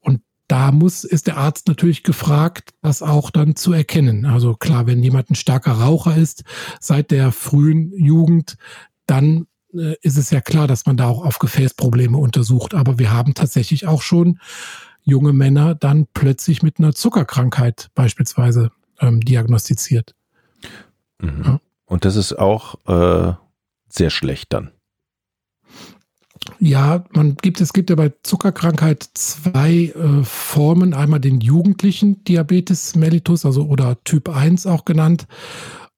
Und 0.00 0.22
da 0.48 0.72
muss, 0.72 1.04
ist 1.04 1.26
der 1.26 1.36
Arzt 1.36 1.68
natürlich 1.68 2.02
gefragt, 2.02 2.70
das 2.80 3.02
auch 3.02 3.30
dann 3.30 3.56
zu 3.56 3.72
erkennen. 3.72 4.24
Also 4.24 4.54
klar, 4.54 4.86
wenn 4.86 5.02
jemand 5.02 5.30
ein 5.30 5.34
starker 5.34 5.72
Raucher 5.72 6.16
ist, 6.16 6.44
seit 6.80 7.10
der 7.10 7.32
frühen 7.32 7.92
Jugend, 7.92 8.56
dann 9.06 9.46
äh, 9.74 9.96
ist 10.02 10.16
es 10.16 10.30
ja 10.30 10.40
klar, 10.40 10.66
dass 10.66 10.86
man 10.86 10.96
da 10.96 11.08
auch 11.08 11.24
auf 11.24 11.38
Gefäßprobleme 11.38 12.16
untersucht. 12.16 12.74
Aber 12.74 12.98
wir 12.98 13.12
haben 13.12 13.34
tatsächlich 13.34 13.86
auch 13.86 14.02
schon 14.02 14.38
junge 15.02 15.32
Männer 15.32 15.74
dann 15.74 16.06
plötzlich 16.14 16.62
mit 16.62 16.78
einer 16.78 16.94
Zuckerkrankheit 16.94 17.90
beispielsweise 17.94 18.70
ähm, 19.00 19.20
diagnostiziert. 19.20 20.14
Mhm. 21.20 21.42
Ja. 21.44 21.60
Und 21.86 22.04
das 22.04 22.16
ist 22.16 22.38
auch 22.38 22.76
äh, 22.86 23.34
sehr 23.92 24.10
schlecht 24.10 24.52
dann. 24.52 24.70
Ja, 26.58 27.04
man 27.10 27.36
gibt, 27.36 27.60
es 27.60 27.72
gibt 27.72 27.90
ja 27.90 27.96
bei 27.96 28.12
Zuckerkrankheit 28.22 29.08
zwei 29.14 29.92
äh, 29.94 30.24
Formen. 30.24 30.94
Einmal 30.94 31.20
den 31.20 31.40
jugendlichen 31.40 32.24
Diabetes 32.24 32.96
mellitus, 32.96 33.46
also 33.46 33.66
oder 33.66 34.02
Typ 34.04 34.28
1 34.28 34.66
auch 34.66 34.84
genannt. 34.84 35.26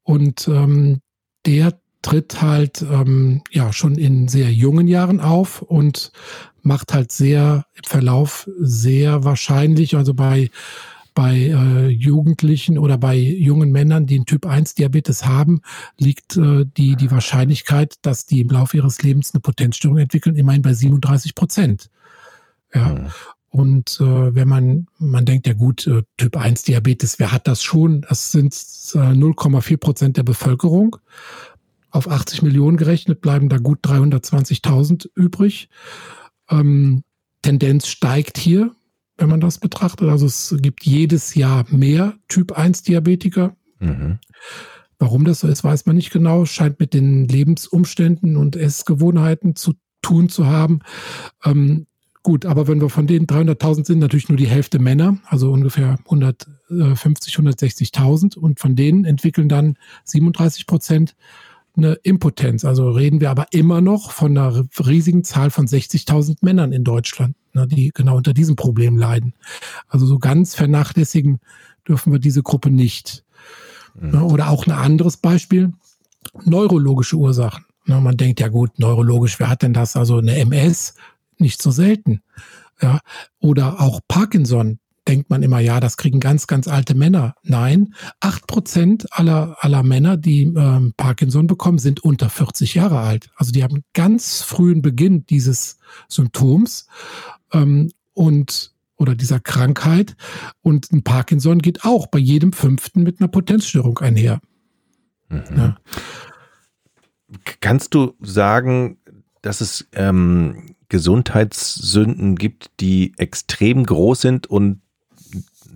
Und 0.03 0.47
ähm, 0.49 1.01
der 1.47 1.79
tritt 2.03 2.43
halt 2.43 2.83
ähm, 2.83 3.43
ja 3.51 3.73
schon 3.73 3.97
in 3.97 4.29
sehr 4.29 4.53
jungen 4.53 4.87
Jahren 4.87 5.21
auf 5.21 5.63
und 5.63 6.13
macht 6.63 6.93
halt 6.93 7.13
sehr 7.13 7.65
im 7.75 7.85
Verlauf 7.85 8.49
sehr 8.59 9.25
wahrscheinlich, 9.25 9.97
also 9.97 10.13
bei 10.13 10.51
bei 11.15 11.35
äh, 11.37 11.89
Jugendlichen 11.89 12.79
oder 12.79 12.99
bei 12.99 13.17
jungen 13.17 13.71
Männern, 13.71 14.07
die 14.07 14.17
einen 14.17 14.27
Typ 14.27 14.47
1 14.47 14.75
Diabetes 14.75 15.25
haben, 15.25 15.61
liegt 15.97 16.37
äh, 16.37 16.67
die, 16.77 16.97
die 16.97 17.11
Wahrscheinlichkeit, 17.11 17.95
dass 18.03 18.27
die 18.27 18.41
im 18.41 18.51
Laufe 18.51 18.77
ihres 18.77 19.03
Lebens 19.03 19.33
eine 19.33 19.41
Potenzstörung 19.41 19.99
entwickeln, 19.99 20.37
immerhin 20.37 20.63
bei 20.63 20.75
37 20.75 21.35
Prozent. 21.35 21.91
Ja. 22.75 22.95
Mhm. 22.95 23.07
Und 23.49 24.01
äh, 24.01 24.35
wenn 24.35 24.49
man, 24.49 24.89
man 24.99 25.25
denkt, 25.25 25.47
ja 25.47 25.53
gut, 25.53 25.87
äh, 25.87 26.03
Typ 26.17 26.37
1 26.37 26.65
Diabetes, 26.65 27.21
wer 27.21 27.31
hat 27.31 27.47
das 27.47 27.63
schon? 27.63 28.05
Das 28.09 28.33
sind 28.33 28.53
äh, 28.95 29.13
0,4 29.13 29.77
Prozent 29.77 30.17
der 30.17 30.25
Bevölkerung. 30.25 30.97
Auf 31.91 32.11
80 32.11 32.43
Millionen 32.43 32.77
gerechnet 32.77 33.21
bleiben 33.21 33.49
da 33.49 33.59
gut 33.59 33.79
320.000 33.87 35.09
übrig. 35.15 35.69
Ähm, 36.51 37.05
Tendenz 37.43 37.87
steigt 37.87 38.39
hier 38.39 38.75
wenn 39.17 39.29
man 39.29 39.41
das 39.41 39.59
betrachtet. 39.59 40.09
Also 40.09 40.27
es 40.27 40.55
gibt 40.61 40.85
jedes 40.85 41.35
Jahr 41.35 41.65
mehr 41.71 42.15
Typ 42.29 42.53
1 42.53 42.83
Diabetiker. 42.83 43.57
Mhm. 43.79 44.19
Warum 44.99 45.25
das 45.25 45.41
so 45.41 45.49
ist, 45.49 45.65
weiß 45.65 45.87
man 45.87 45.97
nicht 45.97 46.13
genau. 46.13 46.45
Scheint 46.45 46.81
mit 46.81 46.95
den 46.95 47.27
Lebensumständen 47.29 48.37
und 48.37 48.57
Essgewohnheiten 48.57 49.57
zu 49.57 49.75
tun 50.03 50.29
zu 50.29 50.47
haben. 50.47 50.81
Ähm, 51.45 51.87
gut, 52.23 52.47
aber 52.47 52.69
wenn 52.69 52.81
wir 52.81 52.91
von 52.91 53.07
den 53.07 53.27
300.000 53.27 53.87
sind, 53.87 53.99
natürlich 53.99 54.29
nur 54.29 54.39
die 54.39 54.47
Hälfte 54.47 54.79
Männer, 54.79 55.19
also 55.27 55.53
ungefähr 55.53 55.99
150, 56.05 57.37
160.000. 57.37 58.37
Und 58.37 58.61
von 58.61 58.77
denen 58.77 59.05
entwickeln 59.05 59.49
dann 59.49 59.77
37 60.05 60.67
Prozent 60.67 61.17
eine 61.77 61.95
Impotenz. 62.03 62.65
Also 62.65 62.91
reden 62.91 63.21
wir 63.21 63.31
aber 63.31 63.47
immer 63.51 63.81
noch 63.81 64.13
von 64.13 64.37
einer 64.37 64.65
riesigen 64.79 65.25
Zahl 65.25 65.51
von 65.51 65.67
60.000 65.67 66.39
Männern 66.41 66.73
in 66.73 66.85
Deutschland, 66.85 67.35
ne, 67.53 67.67
die 67.67 67.91
genau 67.93 68.17
unter 68.17 68.33
diesem 68.33 68.57
Problem 68.57 68.97
leiden. 68.97 69.35
Also 69.89 70.07
so 70.07 70.19
ganz 70.19 70.55
vernachlässigen 70.55 71.41
dürfen 71.87 72.13
wir 72.13 72.21
diese 72.21 72.43
Gruppe 72.43 72.71
nicht. 72.71 73.25
Mhm. 73.95 74.11
Ne, 74.11 74.25
oder 74.25 74.51
auch 74.51 74.67
ein 74.67 74.73
anderes 74.73 75.17
Beispiel, 75.17 75.73
neurologische 76.45 77.17
Ursachen. 77.17 77.65
Ne, 77.87 78.01
man 78.01 78.17
denkt, 78.17 78.41
ja 78.41 78.49
gut, 78.49 78.79
neurologisch, 78.79 79.41
wer 79.41 79.49
hat 79.49 79.63
denn 79.63 79.75
das? 79.75 79.97
Also 79.97 80.19
eine 80.19 80.37
MS, 80.37 80.95
nicht 81.39 81.61
so 81.61 81.71
selten. 81.71 82.23
Ja, 82.81 83.01
oder 83.41 83.81
auch 83.81 84.01
Parkinson, 84.09 84.79
denkt 85.07 85.31
man 85.31 85.43
immer, 85.43 85.61
ja, 85.61 85.81
das 85.81 85.97
kriegen 85.97 86.21
ganz, 86.21 86.47
ganz 86.47 86.69
alte 86.69 86.95
Männer. 86.95 87.35
Nein, 87.43 87.95
acht 88.21 88.47
Prozent 88.47 89.07
aller, 89.11 89.57
aller 89.61 89.83
Männer, 89.83 90.17
die 90.17 90.43
ähm, 90.43 90.95
Parkinson 90.97 91.47
bekommen, 91.47 91.79
sind 91.79 92.01
unter 92.01 92.31
40 92.31 92.75
Jahre 92.75 93.01
alt. 93.01 93.31
Also 93.37 93.53
die 93.53 93.63
haben 93.63 93.85
ganz 93.93 94.43
frühen 94.43 94.83
Beginn 94.83 95.27
dieses 95.27 95.79
Symptoms 96.09 96.87
ähm, 97.53 97.91
und 98.13 98.73
oder 98.97 99.15
dieser 99.15 99.41
Krankheit. 99.41 100.17
Und 100.63 100.93
ein 100.93 101.03
Parkinson 101.03 101.59
geht 101.59 101.85
auch 101.85 102.07
bei 102.07 102.19
jedem 102.19 102.53
Fünften 102.53 103.03
mit 103.03 103.21
einer 103.21 103.29
Potenzstörung 103.29 103.99
einher. 103.99 104.41
Mhm. 105.29 105.45
Ja. 105.57 105.77
Kannst 107.61 107.95
du 107.95 108.15
sagen, 108.21 108.99
dass 109.43 109.61
es 109.61 109.87
ähm, 109.93 110.75
Gesundheitssünden 110.89 112.37
gibt, 112.37 112.71
die 112.81 113.13
extrem 113.19 113.85
groß 113.85 114.21
sind 114.21 114.47
und 114.47 114.81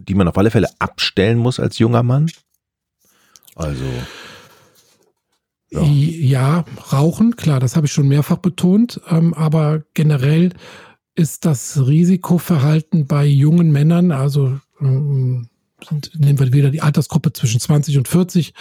die 0.09 0.15
man 0.15 0.29
auf 0.29 0.39
alle 0.39 0.51
Fälle 0.51 0.69
abstellen 0.79 1.39
muss 1.39 1.61
als 1.61 1.79
junger 1.79 2.03
Mann? 2.03 2.31
Also. 3.55 3.85
Ja, 5.71 5.83
ja 5.83 6.65
Rauchen, 6.93 7.37
klar, 7.37 7.61
das 7.61 7.77
habe 7.77 7.87
ich 7.87 7.93
schon 7.93 8.09
mehrfach 8.09 8.39
betont, 8.39 9.01
ähm, 9.11 9.35
aber 9.35 9.83
generell 9.95 10.53
ist 11.15 11.45
das 11.45 11.87
Risikoverhalten 11.87 13.07
bei 13.07 13.27
jungen 13.27 13.71
Männern, 13.71 14.13
also 14.13 14.59
ähm, 14.81 15.49
sind, 15.87 16.13
nehmen 16.19 16.39
wir 16.39 16.53
wieder 16.53 16.71
die 16.71 16.81
Altersgruppe 16.81 17.33
zwischen 17.33 17.61
20 17.61 17.99
und 17.99 18.09
40, 18.09 18.55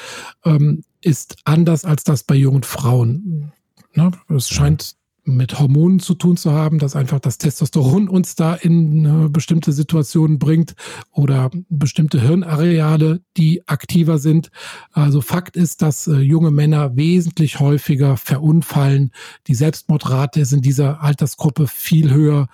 ähm, 0.43 0.83
ist 1.01 1.37
anders 1.45 1.85
als 1.85 2.03
das 2.03 2.23
bei 2.23 2.35
jungen 2.35 2.63
Frauen. 2.63 3.53
Ne? 3.93 4.11
Es 4.29 4.49
scheint 4.49 4.96
mit 5.27 5.60
Hormonen 5.60 6.00
zu 6.00 6.13
tun 6.15 6.38
zu 6.38 6.51
haben, 6.51 6.79
dass 6.79 6.96
einfach 6.96 7.19
das 7.19 7.38
Testosteron 7.38 8.07
uns 8.07 8.36
da 8.36 8.55
in 8.55 9.31
bestimmte 9.31 9.74
Situationen 9.74 10.39
bringt 10.39 10.74
oder 11.12 11.51
bestimmte 11.69 12.22
Hirnareale, 12.22 13.22
die 13.36 13.67
aktiver 13.67 14.19
sind. 14.19 14.50
Also 14.91 15.22
Fakt 15.22 15.57
ist, 15.57 15.81
dass 15.81 16.07
äh, 16.07 16.19
junge 16.19 16.51
Männer 16.51 16.96
wesentlich 16.96 17.60
häufiger 17.60 18.17
verunfallen. 18.17 19.12
Die 19.48 19.55
Selbstmordrate 19.55 20.39
ist 20.39 20.53
in 20.53 20.62
dieser 20.62 21.01
Altersgruppe 21.01 21.67
viel 21.67 22.13
höher. 22.13 22.48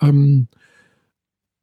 Ähm, 0.00 0.48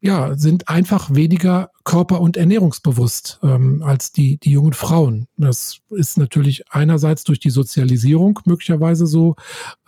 ja, 0.03 0.36
sind 0.36 0.67
einfach 0.67 1.13
weniger 1.13 1.70
körper- 1.84 2.22
und 2.22 2.36
ernährungsbewusst 2.36 3.39
ähm, 3.43 3.84
als 3.84 4.12
die, 4.12 4.38
die 4.39 4.51
jungen 4.51 4.74
Frauen. 4.74 5.27
Das 5.38 5.77
ist 5.91 6.17
natürlich 6.17 6.63
einerseits 6.72 7.24
durch 7.24 7.39
die 7.39 7.51
Sozialisierung 7.51 8.39
möglicherweise 8.46 9.05
so. 9.05 9.36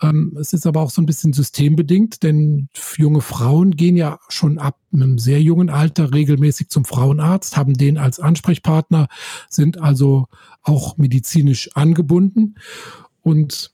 Ähm, 0.00 0.36
es 0.40 0.52
ist 0.52 0.66
aber 0.66 0.82
auch 0.82 0.90
so 0.90 1.02
ein 1.02 1.06
bisschen 1.06 1.32
systembedingt, 1.32 2.22
denn 2.22 2.68
junge 2.96 3.22
Frauen 3.22 3.72
gehen 3.72 3.96
ja 3.96 4.20
schon 4.28 4.58
ab 4.58 4.78
einem 4.92 5.18
sehr 5.18 5.42
jungen 5.42 5.68
Alter 5.68 6.14
regelmäßig 6.14 6.68
zum 6.68 6.84
Frauenarzt, 6.84 7.56
haben 7.56 7.74
den 7.74 7.98
als 7.98 8.20
Ansprechpartner, 8.20 9.08
sind 9.50 9.80
also 9.80 10.26
auch 10.62 10.96
medizinisch 10.96 11.70
angebunden. 11.74 12.54
Und 13.20 13.73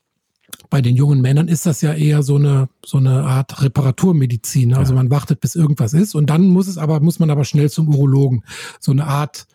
bei 0.70 0.80
den 0.80 0.96
jungen 0.96 1.20
Männern 1.20 1.48
ist 1.48 1.66
das 1.66 1.82
ja 1.82 1.92
eher 1.92 2.22
so 2.22 2.36
eine, 2.36 2.68
so 2.86 2.98
eine 2.98 3.24
Art 3.24 3.60
Reparaturmedizin. 3.62 4.72
Also 4.72 4.92
ja. 4.92 4.96
man 4.96 5.10
wartet, 5.10 5.40
bis 5.40 5.56
irgendwas 5.56 5.92
ist 5.92 6.14
und 6.14 6.30
dann 6.30 6.46
muss 6.46 6.68
es 6.68 6.78
aber, 6.78 7.00
muss 7.00 7.18
man 7.18 7.30
aber 7.30 7.44
schnell 7.44 7.68
zum 7.68 7.88
Urologen. 7.88 8.44
So 8.78 8.92
eine 8.92 9.06
Art 9.06 9.46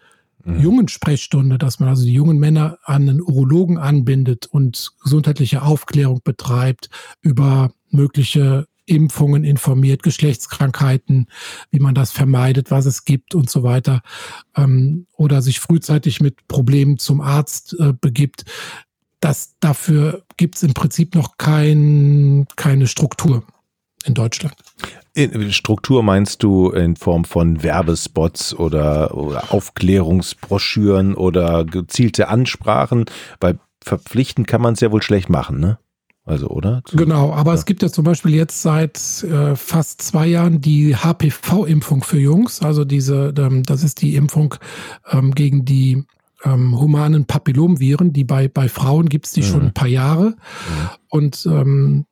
mhm. 0.44 0.60
jungen 0.60 0.88
Sprechstunde, 0.90 1.58
dass 1.58 1.80
man 1.80 1.90
also 1.90 2.04
die 2.04 2.14
jungen 2.14 2.38
Männer 2.38 2.78
an 2.84 3.10
einen 3.10 3.22
Urologen 3.22 3.78
anbindet 3.78 4.46
und 4.46 4.92
gesundheitliche 5.02 5.62
Aufklärung 5.62 6.20
betreibt 6.24 6.90
über 7.22 7.72
mögliche 7.90 8.68
Impfungen 8.88 9.44
informiert, 9.44 10.04
Geschlechtskrankheiten, 10.04 11.28
wie 11.72 11.80
man 11.80 11.96
das 11.96 12.12
vermeidet, 12.12 12.70
was 12.70 12.86
es 12.86 13.04
gibt 13.04 13.34
und 13.34 13.50
so 13.50 13.64
weiter, 13.64 14.02
ähm, 14.56 15.08
oder 15.16 15.42
sich 15.42 15.60
frühzeitig 15.60 16.22
mit 16.22 16.48
Problemen 16.48 17.00
zum 17.00 17.22
Arzt 17.22 17.76
äh, 17.80 17.94
begibt 18.00 18.46
das, 19.26 19.56
dafür 19.60 20.22
gibt 20.38 20.56
es 20.56 20.64
im 20.64 20.76
Prinzip 20.76 21.16
noch 21.16 21.38
kein, 21.40 22.46
keine 22.56 22.86
Struktur 22.86 23.44
in 24.06 24.14
Deutschland. 24.14 24.54
In 25.16 25.52
Struktur 25.52 26.04
meinst 26.04 26.44
du 26.44 26.70
in 26.70 26.96
Form 26.96 27.26
von 27.26 27.64
Werbespots 27.64 28.54
oder, 28.54 29.16
oder 29.16 29.52
Aufklärungsbroschüren 29.52 31.16
oder 31.16 31.66
gezielte 31.66 32.28
Ansprachen? 32.28 33.06
Weil 33.40 33.58
verpflichten 33.84 34.46
kann 34.46 34.62
man 34.62 34.76
es 34.76 34.82
ja 34.82 34.92
wohl 34.92 35.02
schlecht 35.02 35.30
machen, 35.30 35.60
ne? 35.60 35.80
Also, 36.28 36.48
oder? 36.48 36.82
Genau, 36.92 37.34
aber 37.34 37.52
ja. 37.52 37.56
es 37.56 37.66
gibt 37.66 37.82
ja 37.84 37.90
zum 37.90 38.04
Beispiel 38.04 38.34
jetzt 38.34 38.62
seit 38.62 39.24
äh, 39.24 39.56
fast 39.56 40.02
zwei 40.02 40.28
Jahren 40.28 40.60
die 40.60 40.96
HPV-Impfung 40.96 42.04
für 42.04 42.20
Jungs. 42.20 42.62
Also 42.62 42.84
diese, 42.84 43.34
ähm, 43.38 43.64
das 43.64 43.84
ist 43.84 44.02
die 44.02 44.16
Impfung 44.16 44.56
ähm, 45.12 45.34
gegen 45.34 45.66
die 45.66 46.04
ähm, 46.44 46.80
humanen 46.80 47.26
Papillomviren, 47.26 48.14
die 48.14 48.24
bei, 48.24 48.48
bei 48.48 48.70
Frauen 48.70 49.10
gibt 49.10 49.26
es 49.26 49.32
die 49.32 49.42
mhm. 49.42 49.46
schon 49.46 49.62
ein 49.64 49.74
paar 49.74 49.88
Jahre. 49.88 50.30
Mhm. 50.30 50.36
Und 51.10 51.46
ähm, 51.46 52.06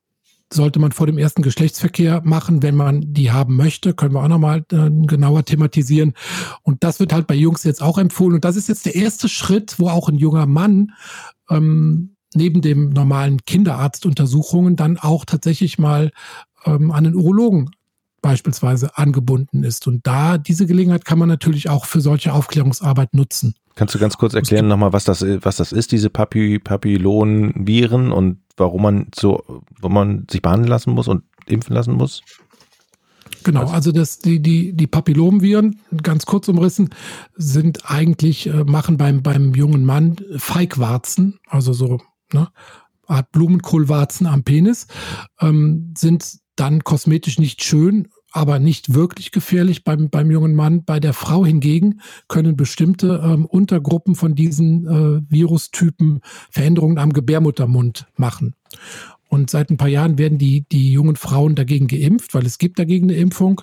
sollte 0.54 0.80
man 0.80 0.92
vor 0.92 1.08
dem 1.08 1.18
ersten 1.18 1.42
Geschlechtsverkehr 1.42 2.22
machen, 2.24 2.62
wenn 2.62 2.76
man 2.76 3.14
die 3.14 3.32
haben 3.32 3.56
möchte, 3.56 3.94
können 3.94 4.14
wir 4.14 4.24
auch 4.24 4.28
nochmal 4.28 4.64
äh, 4.72 4.90
genauer 5.08 5.46
thematisieren. 5.46 6.14
Und 6.62 6.84
das 6.84 7.00
wird 7.00 7.12
halt 7.12 7.28
bei 7.28 7.36
Jungs 7.36 7.64
jetzt 7.64 7.82
auch 7.82 7.98
empfohlen. 7.98 8.36
Und 8.36 8.46
das 8.46 8.56
ist 8.56 8.70
jetzt 8.70 8.86
der 8.86 8.96
erste 8.96 9.30
Schritt, 9.30 9.80
wo 9.80 9.90
auch 9.90 10.10
ein 10.10 10.18
junger 10.18 10.46
Mann 10.46 10.92
ähm, 11.50 12.16
neben 12.36 12.62
dem 12.62 12.90
normalen 12.90 13.44
Kinderarztuntersuchungen 13.46 14.76
dann 14.76 14.98
auch 14.98 15.26
tatsächlich 15.26 15.78
mal 15.78 16.12
ähm, 16.66 16.92
an 16.92 17.04
den 17.04 17.16
Urologen 17.16 17.72
beispielsweise 18.22 18.98
angebunden 18.98 19.64
ist. 19.64 19.86
Und 19.86 20.08
da 20.08 20.38
diese 20.38 20.66
Gelegenheit 20.66 21.06
kann 21.06 21.20
man 21.20 21.30
natürlich 21.30 21.70
auch 21.70 21.86
für 21.86 22.02
solche 22.02 22.34
Aufklärungsarbeit 22.34 23.14
nutzen. 23.14 23.56
Kannst 23.76 23.96
du 23.96 24.00
ganz 24.00 24.18
kurz 24.18 24.34
erklären 24.34 24.68
nochmal, 24.68 24.94
was 24.94 25.04
das, 25.04 25.22
was 25.22 25.56
das 25.58 25.72
ist, 25.72 25.92
diese 25.92 26.10
Papy, 26.10 26.60
Papillonviren 26.60 28.12
und 28.12 28.40
warum 28.56 28.84
man 28.84 29.08
so, 29.16 29.44
warum 29.80 29.94
man 29.94 30.28
sich 30.30 30.42
behandeln 30.42 30.70
lassen 30.70 30.92
muss 30.94 31.08
und 31.08 31.24
impfen 31.48 31.76
lassen 31.76 31.94
muss? 31.94 32.22
Genau, 33.44 33.68
also 33.68 33.92
das, 33.92 34.20
die, 34.20 34.42
die, 34.42 34.74
die 34.74 34.88
Papillomviren, 34.88 35.82
ganz 36.02 36.26
kurz 36.26 36.48
umrissen, 36.48 36.90
sind 37.36 37.90
eigentlich, 37.90 38.48
äh, 38.48 38.64
machen 38.64 38.98
beim, 38.98 39.22
beim 39.22 39.54
jungen 39.54 39.86
Mann 39.86 40.16
Feigwarzen, 40.38 41.40
also 41.48 41.74
so, 41.74 42.00
ne, 42.32 42.50
Art 43.06 43.32
Blumenkohlwarzen 43.32 44.28
am 44.28 44.44
Penis, 44.44 44.88
ähm, 45.42 45.94
sind 45.98 46.38
dann 46.56 46.84
kosmetisch 46.84 47.40
nicht 47.40 47.64
schön, 47.64 48.08
aber 48.34 48.60
nicht 48.60 48.94
wirklich 48.94 49.32
gefährlich 49.32 49.84
beim, 49.84 50.10
beim 50.10 50.30
jungen 50.30 50.56
Mann. 50.56 50.84
Bei 50.84 51.00
der 51.00 51.14
Frau 51.14 51.46
hingegen 51.46 52.02
können 52.28 52.58
bestimmte 52.58 53.22
ähm, 53.24 53.46
Untergruppen 53.46 54.16
von 54.16 54.36
diesen 54.36 54.88
äh, 54.88 55.22
Virustypen 55.30 56.20
Veränderungen 56.50 56.98
am 56.98 57.14
Gebärmuttermund 57.14 58.08
machen. 58.18 58.56
Und 59.30 59.50
seit 59.50 59.70
ein 59.70 59.78
paar 59.78 59.88
Jahren 59.88 60.18
werden 60.18 60.38
die, 60.38 60.66
die 60.72 60.92
jungen 60.92 61.16
Frauen 61.16 61.56
dagegen 61.56 61.88
geimpft, 61.88 62.34
weil 62.34 62.46
es 62.46 62.58
gibt 62.58 62.80
dagegen 62.80 63.10
eine 63.10 63.20
Impfung. 63.20 63.62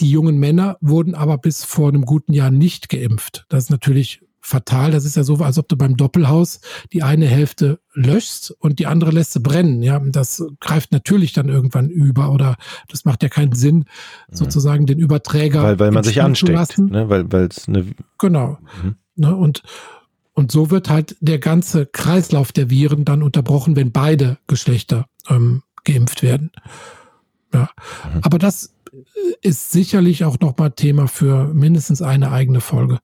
Die 0.00 0.10
jungen 0.10 0.38
Männer 0.38 0.76
wurden 0.80 1.14
aber 1.14 1.38
bis 1.38 1.64
vor 1.64 1.88
einem 1.88 2.04
guten 2.04 2.32
Jahr 2.32 2.50
nicht 2.50 2.88
geimpft. 2.88 3.44
Das 3.48 3.64
ist 3.64 3.70
natürlich 3.70 4.22
fatal. 4.40 4.90
Das 4.90 5.04
ist 5.04 5.16
ja 5.16 5.22
so, 5.22 5.36
als 5.36 5.58
ob 5.58 5.68
du 5.68 5.76
beim 5.76 5.96
Doppelhaus 5.96 6.60
die 6.92 7.02
eine 7.02 7.26
Hälfte 7.26 7.80
löschst 7.92 8.50
und 8.50 8.78
die 8.78 8.86
andere 8.86 9.10
lässt 9.10 9.32
sie 9.32 9.40
brennen. 9.40 9.82
Ja, 9.82 9.98
das 10.00 10.44
greift 10.60 10.92
natürlich 10.92 11.32
dann 11.32 11.48
irgendwann 11.48 11.88
über 11.90 12.30
oder 12.32 12.56
das 12.88 13.04
macht 13.04 13.22
ja 13.22 13.28
keinen 13.28 13.52
Sinn, 13.52 13.76
mhm. 13.76 13.84
sozusagen 14.34 14.86
den 14.86 14.98
Überträger. 14.98 15.62
Weil, 15.62 15.78
weil 15.78 15.90
man 15.90 16.04
sich 16.04 16.22
ansteckt, 16.22 16.78
ne? 16.78 17.08
weil, 17.08 17.30
weil 17.30 17.46
es 17.46 17.68
eine. 17.68 17.86
Genau. 18.18 18.58
Mhm. 18.82 18.96
Ne? 19.16 19.36
Und, 19.36 19.62
und 20.32 20.50
so 20.50 20.70
wird 20.70 20.88
halt 20.88 21.16
der 21.20 21.38
ganze 21.38 21.86
Kreislauf 21.86 22.52
der 22.52 22.70
Viren 22.70 23.04
dann 23.04 23.22
unterbrochen, 23.22 23.76
wenn 23.76 23.92
beide 23.92 24.38
Geschlechter 24.46 25.06
ähm, 25.28 25.62
geimpft 25.84 26.22
werden. 26.22 26.50
Ja. 27.52 27.68
Mhm. 28.04 28.20
Aber 28.22 28.38
das 28.38 28.74
ist 29.42 29.70
sicherlich 29.70 30.24
auch 30.24 30.38
nochmal 30.40 30.72
Thema 30.72 31.06
für 31.06 31.52
mindestens 31.54 32.02
eine 32.02 32.32
eigene 32.32 32.60
Folge. 32.60 32.98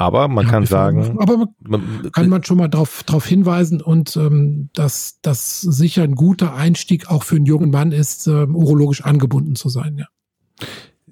Aber 0.00 0.28
man 0.28 0.46
ja, 0.46 0.50
kann 0.50 0.66
sagen. 0.66 1.18
Aber 1.20 1.46
man, 1.60 2.10
kann 2.12 2.30
man 2.30 2.42
schon 2.42 2.56
mal 2.56 2.68
darauf 2.68 3.02
drauf 3.02 3.26
hinweisen 3.26 3.82
und 3.82 4.16
ähm, 4.16 4.70
dass 4.72 5.18
das 5.20 5.60
sicher 5.60 6.02
ein 6.02 6.14
guter 6.14 6.54
Einstieg 6.54 7.10
auch 7.10 7.22
für 7.22 7.36
einen 7.36 7.44
jungen 7.44 7.70
Mann 7.70 7.92
ist, 7.92 8.26
ähm, 8.26 8.56
urologisch 8.56 9.04
angebunden 9.04 9.56
zu 9.56 9.68
sein, 9.68 9.98
ja. 9.98 10.06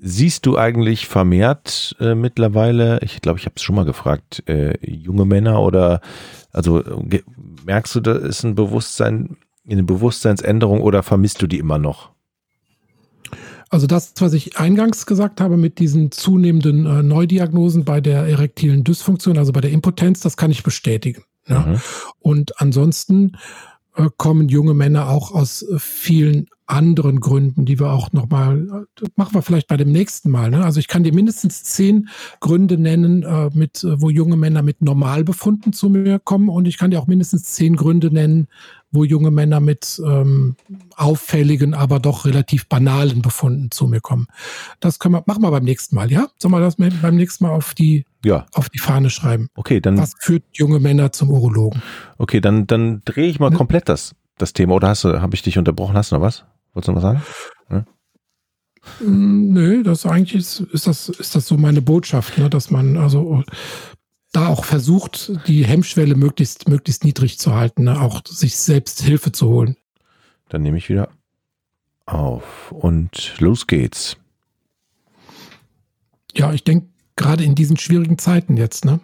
Siehst 0.01 0.47
du 0.47 0.57
eigentlich 0.57 1.07
vermehrt 1.07 1.97
äh, 2.01 2.15
mittlerweile, 2.15 3.01
ich 3.03 3.21
glaube, 3.21 3.39
ich 3.39 3.45
habe 3.45 3.57
es 3.57 3.63
schon 3.63 3.75
mal 3.75 3.85
gefragt, 3.85 4.43
äh, 4.49 4.75
junge 4.81 5.27
Männer 5.27 5.61
oder 5.61 6.01
also 6.53 6.83
merkst 7.67 7.95
du, 7.97 8.01
da 8.01 8.13
ist 8.13 8.43
ein 8.45 8.55
Bewusstsein, 8.55 9.37
eine 9.69 9.83
Bewusstseinsänderung 9.83 10.81
oder 10.81 11.03
vermisst 11.03 11.43
du 11.43 11.47
die 11.47 11.59
immer 11.59 11.79
noch? 11.79 12.13
Also 13.71 13.87
das, 13.87 14.15
was 14.19 14.33
ich 14.33 14.59
eingangs 14.59 15.07
gesagt 15.07 15.41
habe 15.41 15.57
mit 15.57 15.79
diesen 15.79 16.11
zunehmenden 16.11 16.87
äh, 16.87 17.03
Neudiagnosen 17.03 17.85
bei 17.85 18.01
der 18.01 18.27
erektilen 18.27 18.85
Dysfunktion, 18.85 19.37
also 19.37 19.53
bei 19.53 19.61
der 19.61 19.71
Impotenz, 19.71 20.21
das 20.21 20.37
kann 20.37 20.51
ich 20.51 20.63
bestätigen. 20.63 21.23
Ja. 21.47 21.61
Mhm. 21.61 21.81
Und 22.21 22.61
ansonsten 22.61 23.37
äh, 23.97 24.09
kommen 24.17 24.49
junge 24.49 24.75
Männer 24.75 25.09
auch 25.09 25.33
aus 25.33 25.63
äh, 25.63 25.79
vielen 25.79 26.47
anderen 26.67 27.21
Gründen, 27.21 27.65
die 27.65 27.81
wir 27.81 27.91
auch 27.91 28.13
nochmal, 28.13 28.87
äh, 29.03 29.07
machen 29.17 29.35
wir 29.35 29.43
vielleicht 29.43 29.69
bei 29.69 29.77
dem 29.77 29.91
nächsten 29.91 30.31
Mal. 30.31 30.51
Ne? 30.51 30.65
Also 30.65 30.79
ich 30.81 30.89
kann 30.89 31.03
dir 31.03 31.15
mindestens 31.15 31.65
zehn 31.65 32.09
Gründe 32.41 32.79
nennen, 32.79 33.23
äh, 33.23 33.51
mit, 33.53 33.85
wo 33.85 34.11
junge 34.11 34.37
Männer 34.37 34.63
mit 34.63 34.83
Normalbefunden 34.83 35.73
zu 35.73 35.89
mir 35.89 36.19
kommen 36.19 36.49
und 36.49 36.69
ich 36.69 36.79
kann 36.79 36.91
dir 36.91 37.01
auch 37.01 37.07
mindestens 37.07 37.45
zehn 37.45 37.77
Gründe 37.77 38.13
nennen, 38.13 38.49
wo 38.91 39.05
junge 39.05 39.31
Männer 39.31 39.61
mit 39.61 40.01
ähm, 40.05 40.57
auffälligen, 40.97 41.75
aber 41.75 42.01
doch 42.01 42.25
relativ 42.25 42.69
banalen 42.69 43.23
Befunden 43.23 43.71
zu 43.71 43.87
mir 43.87 44.01
kommen. 44.01 44.27
Das 44.81 44.99
können 44.99 45.15
wir, 45.15 45.23
machen 45.27 45.43
wir 45.43 45.51
beim 45.51 45.65
nächsten 45.65 45.95
Mal, 45.95 46.11
ja? 46.11 46.29
Sollen 46.39 46.53
wir 46.53 46.61
das 46.61 46.77
beim 46.77 47.17
nächsten 47.17 47.45
Mal 47.45 47.51
auf 47.51 47.75
die, 47.75 48.07
ja. 48.25 48.47
auf 48.55 48.69
die 48.69 48.79
Fahne 48.79 49.11
schreiben? 49.11 49.49
Okay, 49.55 49.81
dann. 49.81 49.99
Was 49.99 50.15
führt 50.19 50.45
junge 50.53 50.81
Männer 50.81 51.13
zum 51.13 51.31
Urologen? 51.31 51.83
Okay, 52.17 52.41
dann, 52.41 52.67
dann 52.67 53.03
drehe 53.05 53.29
ich 53.29 53.39
mal 53.41 53.51
ne? 53.51 53.57
komplett 53.57 53.89
das, 53.89 54.15
das 54.39 54.53
Thema. 54.53 54.75
Oder 54.75 54.89
hast 54.89 55.05
du, 55.05 55.21
habe 55.21 55.35
ich 55.35 55.43
dich 55.43 55.59
unterbrochen? 55.59 55.97
Hast 55.97 56.13
du 56.13 56.17
noch 56.17 56.23
was? 56.23 56.45
Wolltest 56.73 56.89
du 56.89 56.93
noch 56.93 56.97
was 56.97 57.03
sagen? 57.03 57.23
Ja? 57.71 57.85
Mm, 59.07 59.53
nö, 59.53 59.83
das 59.83 60.07
eigentlich 60.07 60.35
ist, 60.35 60.61
ist 60.61 60.87
das, 60.87 61.09
ist 61.09 61.35
das 61.35 61.47
so 61.47 61.57
meine 61.57 61.83
Botschaft, 61.83 62.39
ne, 62.39 62.49
dass 62.49 62.71
man 62.71 62.97
also 62.97 63.43
da 64.33 64.49
auch 64.49 64.65
versucht, 64.65 65.33
die 65.47 65.65
Hemmschwelle 65.65 66.15
möglichst, 66.15 66.69
möglichst 66.69 67.05
niedrig 67.05 67.39
zu 67.39 67.55
halten, 67.55 67.85
ne? 67.85 68.01
auch 68.01 68.23
sich 68.27 68.57
selbst 68.57 69.03
Hilfe 69.03 69.33
zu 69.33 69.49
holen. 69.49 69.77
Dann 70.49 70.63
nehme 70.63 70.79
ich 70.79 70.89
wieder 70.89 71.09
auf 72.07 72.73
und 72.73 73.35
los 73.39 73.67
geht's. 73.67 74.17
Ja, 76.35 76.53
ich 76.53 76.65
denke, 76.65 76.89
gerade 77.17 77.45
in 77.45 77.55
diesen 77.55 77.77
schwierigen 77.77 78.19
Zeiten 78.19 78.57
jetzt, 78.57 78.85
ne? 78.85 79.01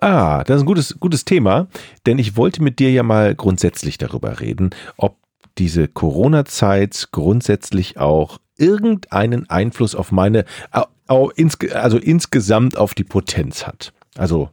Ah, 0.00 0.44
das 0.44 0.56
ist 0.56 0.62
ein 0.62 0.66
gutes, 0.66 1.00
gutes 1.00 1.24
Thema, 1.24 1.68
denn 2.04 2.18
ich 2.18 2.36
wollte 2.36 2.62
mit 2.62 2.78
dir 2.78 2.90
ja 2.90 3.02
mal 3.02 3.34
grundsätzlich 3.34 3.96
darüber 3.96 4.40
reden, 4.40 4.70
ob 4.96 5.16
diese 5.56 5.88
Corona-Zeit 5.88 7.08
grundsätzlich 7.12 7.96
auch 7.96 8.38
irgendeinen 8.58 9.48
Einfluss 9.48 9.94
auf 9.94 10.12
meine, 10.12 10.44
also 11.06 11.98
insgesamt 11.98 12.76
auf 12.76 12.94
die 12.94 13.04
Potenz 13.04 13.66
hat. 13.66 13.92
Also 14.16 14.50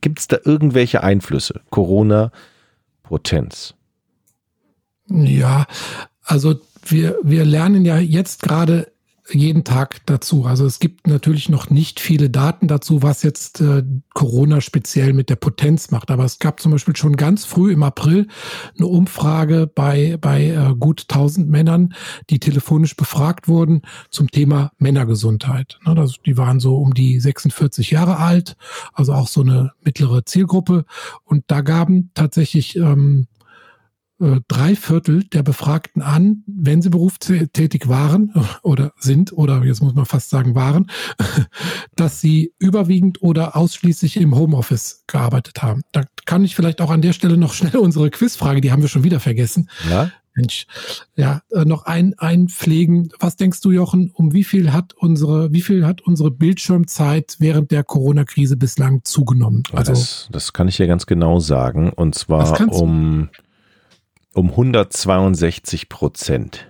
gibt 0.00 0.18
es 0.18 0.28
da 0.28 0.38
irgendwelche 0.44 1.02
Einflüsse? 1.02 1.60
Corona, 1.70 2.32
Potenz. 3.02 3.74
Ja, 5.08 5.66
also 6.22 6.60
wir, 6.84 7.18
wir 7.22 7.44
lernen 7.44 7.84
ja 7.84 7.98
jetzt 7.98 8.42
gerade 8.42 8.89
jeden 9.34 9.64
Tag 9.64 10.00
dazu. 10.06 10.44
Also 10.44 10.66
es 10.66 10.78
gibt 10.78 11.06
natürlich 11.06 11.48
noch 11.48 11.70
nicht 11.70 12.00
viele 12.00 12.30
Daten 12.30 12.68
dazu, 12.68 13.02
was 13.02 13.22
jetzt 13.22 13.60
äh, 13.60 13.82
Corona 14.14 14.60
speziell 14.60 15.12
mit 15.12 15.30
der 15.30 15.36
Potenz 15.36 15.90
macht. 15.90 16.10
Aber 16.10 16.24
es 16.24 16.38
gab 16.38 16.60
zum 16.60 16.72
Beispiel 16.72 16.96
schon 16.96 17.16
ganz 17.16 17.44
früh 17.44 17.72
im 17.72 17.82
April 17.82 18.28
eine 18.76 18.86
Umfrage 18.86 19.66
bei, 19.66 20.16
bei 20.20 20.46
äh, 20.46 20.74
gut 20.78 21.06
1000 21.08 21.48
Männern, 21.48 21.94
die 22.30 22.38
telefonisch 22.38 22.96
befragt 22.96 23.48
wurden 23.48 23.82
zum 24.10 24.30
Thema 24.30 24.72
Männergesundheit. 24.78 25.78
Ne, 25.86 25.94
das, 25.94 26.16
die 26.24 26.36
waren 26.36 26.60
so 26.60 26.76
um 26.76 26.94
die 26.94 27.20
46 27.20 27.90
Jahre 27.90 28.18
alt, 28.18 28.56
also 28.92 29.12
auch 29.12 29.28
so 29.28 29.42
eine 29.42 29.72
mittlere 29.82 30.24
Zielgruppe. 30.24 30.84
Und 31.24 31.44
da 31.48 31.60
gaben 31.60 32.10
tatsächlich 32.14 32.76
ähm, 32.76 33.26
äh, 33.39 33.39
drei 34.48 34.76
Viertel 34.76 35.24
der 35.24 35.42
Befragten 35.42 36.02
an, 36.02 36.44
wenn 36.46 36.82
sie 36.82 36.90
berufstätig 36.90 37.88
waren 37.88 38.34
oder 38.62 38.92
sind 38.98 39.32
oder 39.32 39.64
jetzt 39.64 39.82
muss 39.82 39.94
man 39.94 40.04
fast 40.04 40.28
sagen 40.28 40.54
waren, 40.54 40.90
dass 41.96 42.20
sie 42.20 42.52
überwiegend 42.58 43.22
oder 43.22 43.56
ausschließlich 43.56 44.18
im 44.18 44.34
Homeoffice 44.34 45.04
gearbeitet 45.06 45.62
haben. 45.62 45.82
Da 45.92 46.04
kann 46.26 46.44
ich 46.44 46.54
vielleicht 46.54 46.80
auch 46.82 46.90
an 46.90 47.02
der 47.02 47.14
Stelle 47.14 47.38
noch 47.38 47.54
schnell 47.54 47.76
unsere 47.76 48.10
Quizfrage, 48.10 48.60
die 48.60 48.72
haben 48.72 48.82
wir 48.82 48.88
schon 48.88 49.04
wieder 49.04 49.20
vergessen. 49.20 49.70
Ja. 49.88 50.10
Mensch, 50.34 50.66
ja, 51.16 51.42
äh, 51.50 51.64
noch 51.64 51.86
ein, 51.86 52.14
einpflegen. 52.16 53.10
Was 53.18 53.36
denkst 53.36 53.60
du, 53.62 53.72
Jochen, 53.72 54.10
um 54.14 54.32
wie 54.32 54.44
viel 54.44 54.72
hat 54.72 54.92
unsere, 54.94 55.52
wie 55.52 55.60
viel 55.60 55.84
hat 55.84 56.02
unsere 56.02 56.30
Bildschirmzeit 56.30 57.36
während 57.40 57.72
der 57.72 57.82
Corona-Krise 57.82 58.56
bislang 58.56 59.00
zugenommen? 59.02 59.64
Also, 59.72 59.92
das, 59.92 60.28
das 60.30 60.52
kann 60.52 60.68
ich 60.68 60.78
ja 60.78 60.86
ganz 60.86 61.06
genau 61.06 61.40
sagen. 61.40 61.92
Und 61.92 62.14
zwar 62.14 62.60
um, 62.70 63.28
du? 63.32 63.40
Um 64.34 64.50
162 64.50 65.88
Prozent. 65.88 66.66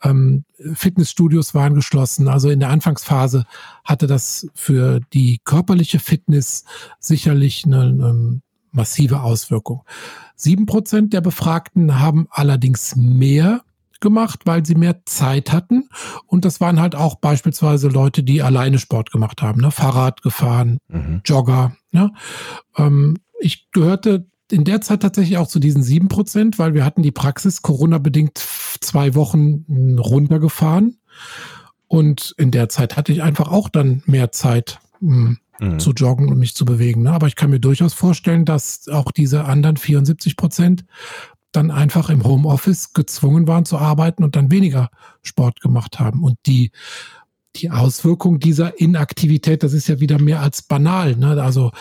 Ähm, 0.03 0.43
Fitnessstudios 0.73 1.53
waren 1.53 1.73
geschlossen. 1.73 2.27
Also 2.27 2.49
in 2.49 2.59
der 2.59 2.69
Anfangsphase 2.69 3.45
hatte 3.85 4.07
das 4.07 4.47
für 4.55 4.99
die 5.13 5.39
körperliche 5.45 5.99
Fitness 5.99 6.65
sicherlich 6.99 7.63
eine, 7.65 7.81
eine 7.83 8.41
massive 8.71 9.21
Auswirkung. 9.21 9.83
Sieben 10.35 10.65
Prozent 10.65 11.13
der 11.13 11.21
Befragten 11.21 11.99
haben 11.99 12.27
allerdings 12.29 12.95
mehr 12.95 13.61
gemacht, 13.99 14.41
weil 14.45 14.65
sie 14.65 14.75
mehr 14.75 15.05
Zeit 15.05 15.51
hatten. 15.51 15.89
Und 16.25 16.45
das 16.45 16.61
waren 16.61 16.79
halt 16.79 16.95
auch 16.95 17.15
beispielsweise 17.15 17.87
Leute, 17.87 18.23
die 18.23 18.41
alleine 18.41 18.79
Sport 18.79 19.11
gemacht 19.11 19.41
haben, 19.41 19.61
ne? 19.61 19.71
Fahrrad 19.71 20.21
gefahren, 20.21 20.77
mhm. 20.87 21.21
Jogger. 21.25 21.75
Ne? 21.91 22.11
Ähm, 22.77 23.17
ich 23.39 23.71
gehörte 23.71 24.27
in 24.51 24.63
der 24.63 24.81
Zeit 24.81 25.01
tatsächlich 25.01 25.37
auch 25.37 25.47
zu 25.47 25.59
diesen 25.59 25.83
sieben 25.83 26.07
Prozent, 26.07 26.57
weil 26.57 26.73
wir 26.73 26.85
hatten 26.85 27.03
die 27.03 27.11
Praxis 27.11 27.61
Corona-bedingt 27.61 28.37
zwei 28.79 29.15
Wochen 29.15 29.97
runtergefahren. 29.99 30.99
Und 31.87 32.33
in 32.37 32.51
der 32.51 32.69
Zeit 32.69 32.97
hatte 32.97 33.11
ich 33.11 33.23
einfach 33.23 33.49
auch 33.49 33.69
dann 33.69 34.03
mehr 34.05 34.31
Zeit, 34.31 34.79
hm, 34.99 35.39
mhm. 35.59 35.79
zu 35.79 35.91
joggen 35.91 36.29
und 36.29 36.39
mich 36.39 36.55
zu 36.55 36.65
bewegen. 36.65 37.03
Ne? 37.03 37.11
Aber 37.11 37.27
ich 37.27 37.35
kann 37.35 37.49
mir 37.49 37.59
durchaus 37.59 37.93
vorstellen, 37.93 38.45
dass 38.45 38.87
auch 38.87 39.11
diese 39.11 39.45
anderen 39.45 39.77
74 39.77 40.35
Prozent 40.37 40.85
dann 41.51 41.71
einfach 41.71 42.09
im 42.09 42.23
Homeoffice 42.23 42.93
gezwungen 42.93 43.47
waren 43.47 43.65
zu 43.65 43.77
arbeiten 43.77 44.23
und 44.23 44.35
dann 44.35 44.51
weniger 44.51 44.89
Sport 45.23 45.61
gemacht 45.61 45.99
haben. 45.99 46.23
Und 46.23 46.37
die 46.45 46.71
die 47.61 47.71
Auswirkung 47.71 48.39
dieser 48.39 48.79
Inaktivität, 48.79 49.63
das 49.63 49.73
ist 49.73 49.87
ja 49.87 49.99
wieder 49.99 50.19
mehr 50.19 50.41
als 50.41 50.61
banal. 50.61 51.15
Ne? 51.15 51.41
Also 51.41 51.71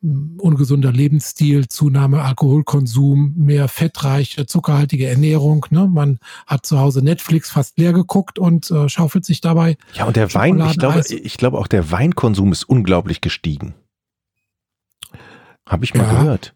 mm, 0.00 0.38
ungesunder 0.38 0.92
Lebensstil, 0.92 1.68
Zunahme 1.68 2.22
Alkoholkonsum, 2.22 3.34
mehr 3.36 3.68
fettreiche, 3.68 4.46
zuckerhaltige 4.46 5.06
Ernährung. 5.06 5.66
Ne? 5.70 5.86
Man 5.86 6.18
hat 6.46 6.66
zu 6.66 6.78
Hause 6.78 7.02
Netflix 7.02 7.50
fast 7.50 7.78
leer 7.78 7.92
geguckt 7.92 8.38
und 8.38 8.70
äh, 8.70 8.88
schaufelt 8.88 9.24
sich 9.24 9.40
dabei. 9.40 9.76
Ja, 9.94 10.06
und 10.06 10.16
der 10.16 10.32
Wein, 10.34 10.60
ich 10.70 10.78
glaube, 10.78 11.02
ich 11.08 11.36
glaube 11.36 11.58
auch 11.58 11.68
der 11.68 11.90
Weinkonsum 11.90 12.52
ist 12.52 12.64
unglaublich 12.64 13.20
gestiegen. 13.20 13.74
Habe 15.68 15.84
ich 15.84 15.94
mal 15.94 16.04
ja. 16.04 16.22
gehört. 16.22 16.54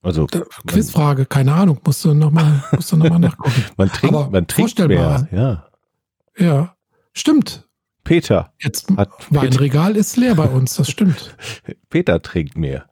Also 0.00 0.26
Quizfrage, 0.66 1.26
keine 1.26 1.52
Ahnung, 1.54 1.80
musst 1.84 2.04
du 2.04 2.14
nochmal 2.14 2.62
noch 2.72 3.18
nachgucken. 3.18 3.64
man 3.76 3.88
trinkt, 3.88 4.32
man 4.32 4.46
trinkt 4.46 4.78
mehr, 4.78 5.28
ja. 5.32 5.68
Ja, 6.38 6.76
stimmt. 7.12 7.67
Peter. 8.08 8.52
Jetzt 8.58 8.90
hat 8.96 9.10
Weinregal 9.28 9.88
Peter. 9.88 10.00
ist 10.00 10.16
leer 10.16 10.34
bei 10.34 10.46
uns, 10.46 10.74
das 10.76 10.90
stimmt. 10.90 11.36
Peter 11.90 12.22
trinkt 12.22 12.56
mehr. 12.56 12.86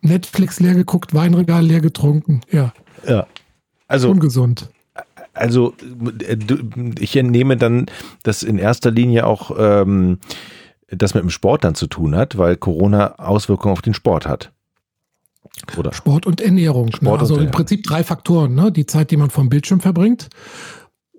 Netflix 0.00 0.58
leer 0.58 0.74
geguckt, 0.74 1.14
Weinregal 1.14 1.64
leer 1.64 1.80
getrunken, 1.80 2.40
ja. 2.50 2.72
Ja. 3.06 3.26
Also. 3.86 4.10
Ungesund. 4.10 4.68
Also, 5.32 5.74
äh, 6.26 6.36
ich 6.98 7.14
entnehme 7.14 7.56
dann, 7.56 7.86
dass 8.24 8.42
in 8.42 8.58
erster 8.58 8.90
Linie 8.90 9.26
auch 9.26 9.52
ähm, 9.56 10.18
das 10.88 11.14
mit 11.14 11.22
dem 11.22 11.30
Sport 11.30 11.62
dann 11.62 11.76
zu 11.76 11.86
tun 11.86 12.16
hat, 12.16 12.36
weil 12.36 12.56
Corona 12.56 13.14
Auswirkungen 13.18 13.72
auf 13.72 13.82
den 13.82 13.94
Sport 13.94 14.26
hat. 14.26 14.50
Oder? 15.76 15.92
Sport 15.92 16.26
und 16.26 16.40
Ernährung. 16.40 16.86
Ne? 16.86 16.92
Sport 16.96 17.16
ne? 17.16 17.20
Also 17.20 17.34
und 17.34 17.42
im 17.42 17.50
Prinzip 17.52 17.84
drei 17.84 18.02
Faktoren. 18.02 18.54
Ne? 18.54 18.72
Die 18.72 18.86
Zeit, 18.86 19.12
die 19.12 19.16
man 19.16 19.30
vom 19.30 19.48
Bildschirm 19.48 19.80
verbringt, 19.80 20.28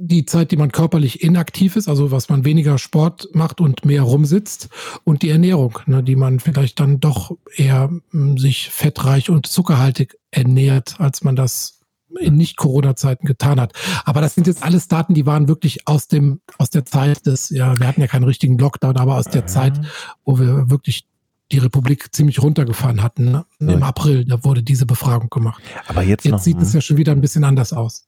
die 0.02 0.26
Zeit, 0.26 0.52
die 0.52 0.58
man 0.58 0.72
körperlich 0.72 1.22
inaktiv 1.22 1.76
ist, 1.76 1.90
also 1.90 2.10
was 2.10 2.30
man 2.30 2.46
weniger 2.46 2.78
Sport 2.78 3.28
macht 3.34 3.60
und 3.60 3.84
mehr 3.84 4.02
rumsitzt 4.02 4.70
und 5.04 5.22
die 5.22 5.30
Ernährung, 5.30 5.80
ne, 5.88 6.02
die 6.02 6.16
man 6.16 6.40
vielleicht 6.40 6.80
dann 6.80 7.02
doch 7.02 7.36
eher 7.56 7.90
m, 7.90 8.02
hm, 8.12 8.38
sich 8.38 8.70
fettreich 8.70 9.30
und 9.30 9.46
zuckerhaltig 9.46 10.18
ernährt, 10.32 11.00
als 11.00 11.24
man 11.24 11.36
das 11.36 11.82
in 12.20 12.38
Nicht-Corona-Zeiten 12.38 13.28
getan 13.28 13.60
hat. 13.60 13.74
Aber 14.06 14.22
das 14.22 14.36
sind 14.36 14.48
jetzt 14.48 14.64
alles 14.64 14.88
Daten, 14.88 15.14
die 15.14 15.26
waren 15.26 15.48
wirklich 15.48 15.88
aus 15.88 16.08
dem, 16.08 16.40
aus 16.58 16.70
der 16.70 16.86
Zeit 16.86 17.26
des, 17.26 17.50
ja, 17.50 17.78
wir 17.78 17.88
hatten 17.88 18.02
ja 18.02 18.08
keinen 18.08 18.24
richtigen 18.24 18.58
Lockdown, 18.58 18.98
aber 18.98 19.18
aus 19.18 19.28
der 19.28 19.46
Zeit, 19.48 19.80
wo 20.24 20.40
wir 20.40 20.70
wirklich 20.70 21.06
die 21.52 21.58
Republik 21.58 22.14
ziemlich 22.14 22.42
runtergefahren 22.42 23.02
hatten. 23.02 23.32
Ne? 23.32 23.46
Im 23.60 23.84
April, 23.84 24.26
da 24.26 24.44
wurde 24.44 24.62
diese 24.62 24.86
Befragung 24.86 25.30
gemacht. 25.30 25.62
Aber 25.88 26.04
jetzt, 26.04 26.24
jetzt 26.26 26.32
noch, 26.32 26.40
sieht 26.40 26.62
es 26.62 26.74
ja 26.74 26.82
schon 26.82 26.98
wieder 26.98 27.12
ein 27.12 27.22
bisschen 27.22 27.44
anders 27.44 27.74
aus. 27.74 28.08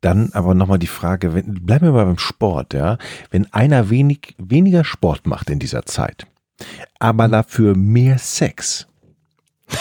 Dann 0.00 0.30
aber 0.32 0.54
nochmal 0.54 0.78
die 0.78 0.86
Frage, 0.86 1.34
wenn, 1.34 1.64
bleiben 1.64 1.86
wir 1.86 1.92
mal 1.92 2.04
beim 2.04 2.18
Sport, 2.18 2.74
ja. 2.74 2.98
Wenn 3.30 3.52
einer 3.52 3.90
wenig, 3.90 4.34
weniger 4.38 4.84
Sport 4.84 5.26
macht 5.26 5.50
in 5.50 5.58
dieser 5.58 5.84
Zeit, 5.84 6.26
aber 6.98 7.28
dafür 7.28 7.76
mehr 7.76 8.18
Sex, 8.18 8.86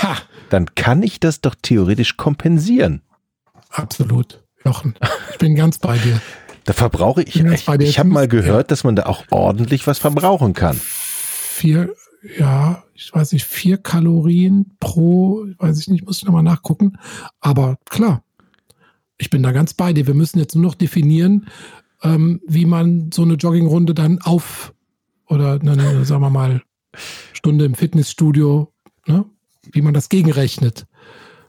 ha. 0.01 0.17
dann 0.49 0.73
kann 0.75 1.03
ich 1.03 1.19
das 1.19 1.41
doch 1.41 1.55
theoretisch 1.61 2.17
kompensieren. 2.17 3.01
Absolut, 3.69 4.43
Jochen. 4.63 4.95
Ich 5.31 5.37
bin 5.37 5.55
ganz 5.55 5.79
bei 5.79 5.97
dir. 5.97 6.21
Da 6.63 6.73
verbrauche 6.73 7.21
ich, 7.21 7.35
ich, 7.35 7.67
ich 7.67 7.99
habe 7.99 8.09
mal 8.09 8.27
gehört, 8.27 8.71
dass 8.71 8.83
man 8.83 8.95
da 8.95 9.05
auch 9.05 9.25
ordentlich 9.29 9.85
was 9.85 9.99
verbrauchen 9.99 10.53
kann. 10.53 10.79
Vier, 10.81 11.93
ja, 12.39 12.83
ich 12.95 13.13
weiß 13.13 13.33
nicht, 13.33 13.45
vier 13.45 13.77
Kalorien 13.77 14.75
pro, 14.79 15.45
weiß 15.59 15.79
ich 15.79 15.87
nicht, 15.89 16.05
muss 16.05 16.17
ich 16.17 16.25
nochmal 16.25 16.41
nachgucken. 16.41 16.97
Aber 17.39 17.77
klar, 17.87 18.23
ich 19.17 19.29
bin 19.29 19.43
da 19.43 19.51
ganz 19.51 19.73
bei 19.73 19.93
dir. 19.93 20.07
Wir 20.07 20.13
müssen 20.13 20.39
jetzt 20.39 20.55
nur 20.55 20.63
noch 20.63 20.75
definieren, 20.75 21.47
ähm, 22.03 22.41
wie 22.47 22.65
man 22.65 23.11
so 23.13 23.21
eine 23.23 23.35
Joggingrunde 23.35 23.93
dann 23.93 24.19
auf 24.21 24.73
oder 25.27 25.59
eine, 25.59 26.05
sagen 26.05 26.21
wir 26.21 26.29
mal, 26.29 26.61
Stunde 27.33 27.65
im 27.65 27.75
Fitnessstudio, 27.75 28.71
ne, 29.07 29.25
wie 29.71 29.81
man 29.81 29.93
das 29.93 30.09
gegenrechnet. 30.09 30.85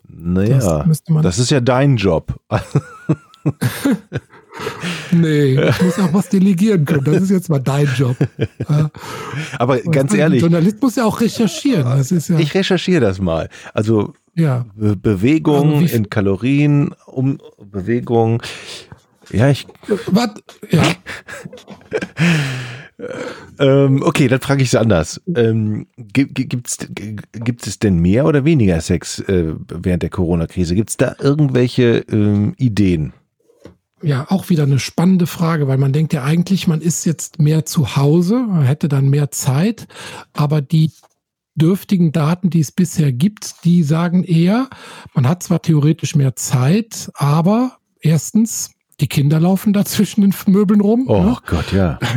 Naja, 0.08 0.84
das, 0.86 1.02
das 1.22 1.38
ist 1.38 1.50
ja 1.50 1.60
dein 1.60 1.96
Job. 1.96 2.38
nee, 5.10 5.54
ich 5.54 5.82
muss 5.82 5.98
auch 5.98 6.12
was 6.12 6.28
delegieren 6.28 6.84
können. 6.84 7.04
Das 7.04 7.22
ist 7.22 7.30
jetzt 7.30 7.48
mal 7.48 7.58
dein 7.58 7.88
Job. 7.96 8.16
Aber 9.58 9.80
ganz 9.80 10.14
ehrlich. 10.14 10.40
Journalist 10.40 10.80
muss 10.80 10.96
ja 10.96 11.04
auch 11.04 11.20
recherchieren. 11.20 11.84
Ja 11.84 12.38
ich 12.38 12.54
recherchiere 12.54 13.00
das 13.00 13.20
mal. 13.20 13.48
Also 13.74 14.14
ja. 14.36 14.66
Be 14.74 14.96
Bewegung 14.96 15.78
also 15.78 15.96
in 15.96 16.10
Kalorien, 16.10 16.94
um 17.06 17.38
Bewegung. 17.58 18.42
Ja, 19.30 19.48
ich. 19.48 19.66
Was? 20.06 20.30
Ja. 20.70 20.82
ähm, 23.58 24.02
okay, 24.02 24.28
dann 24.28 24.40
frage 24.40 24.62
ich 24.62 24.68
es 24.68 24.74
anders. 24.74 25.20
Ähm, 25.34 25.86
gibt 25.96 26.68
es 27.66 27.78
denn 27.78 27.98
mehr 27.98 28.26
oder 28.26 28.44
weniger 28.44 28.80
Sex 28.80 29.20
äh, 29.20 29.54
während 29.68 30.02
der 30.02 30.10
Corona-Krise? 30.10 30.74
Gibt 30.74 30.90
es 30.90 30.96
da 30.96 31.16
irgendwelche 31.18 32.04
ähm, 32.10 32.54
Ideen? 32.58 33.12
Ja, 34.02 34.26
auch 34.28 34.50
wieder 34.50 34.64
eine 34.64 34.78
spannende 34.78 35.26
Frage, 35.26 35.66
weil 35.68 35.78
man 35.78 35.92
denkt 35.92 36.12
ja 36.12 36.22
eigentlich, 36.22 36.68
man 36.68 36.82
ist 36.82 37.06
jetzt 37.06 37.40
mehr 37.40 37.64
zu 37.64 37.96
Hause, 37.96 38.34
man 38.34 38.62
hätte 38.62 38.88
dann 38.88 39.08
mehr 39.08 39.30
Zeit, 39.30 39.88
aber 40.34 40.60
die 40.60 40.92
dürftigen 41.56 42.12
Daten, 42.12 42.50
die 42.50 42.60
es 42.60 42.70
bisher 42.70 43.12
gibt, 43.12 43.64
die 43.64 43.82
sagen 43.82 44.22
eher, 44.22 44.68
man 45.14 45.28
hat 45.28 45.42
zwar 45.42 45.60
theoretisch 45.62 46.14
mehr 46.14 46.36
Zeit, 46.36 47.10
aber 47.14 47.78
erstens, 48.00 48.70
die 49.00 49.08
Kinder 49.08 49.40
laufen 49.40 49.72
da 49.72 49.84
zwischen 49.86 50.22
den 50.22 50.34
Möbeln 50.46 50.80
rum. 50.80 51.06
Oh 51.08 51.22
ne? 51.22 51.36
Gott, 51.46 51.72
ja. 51.72 51.98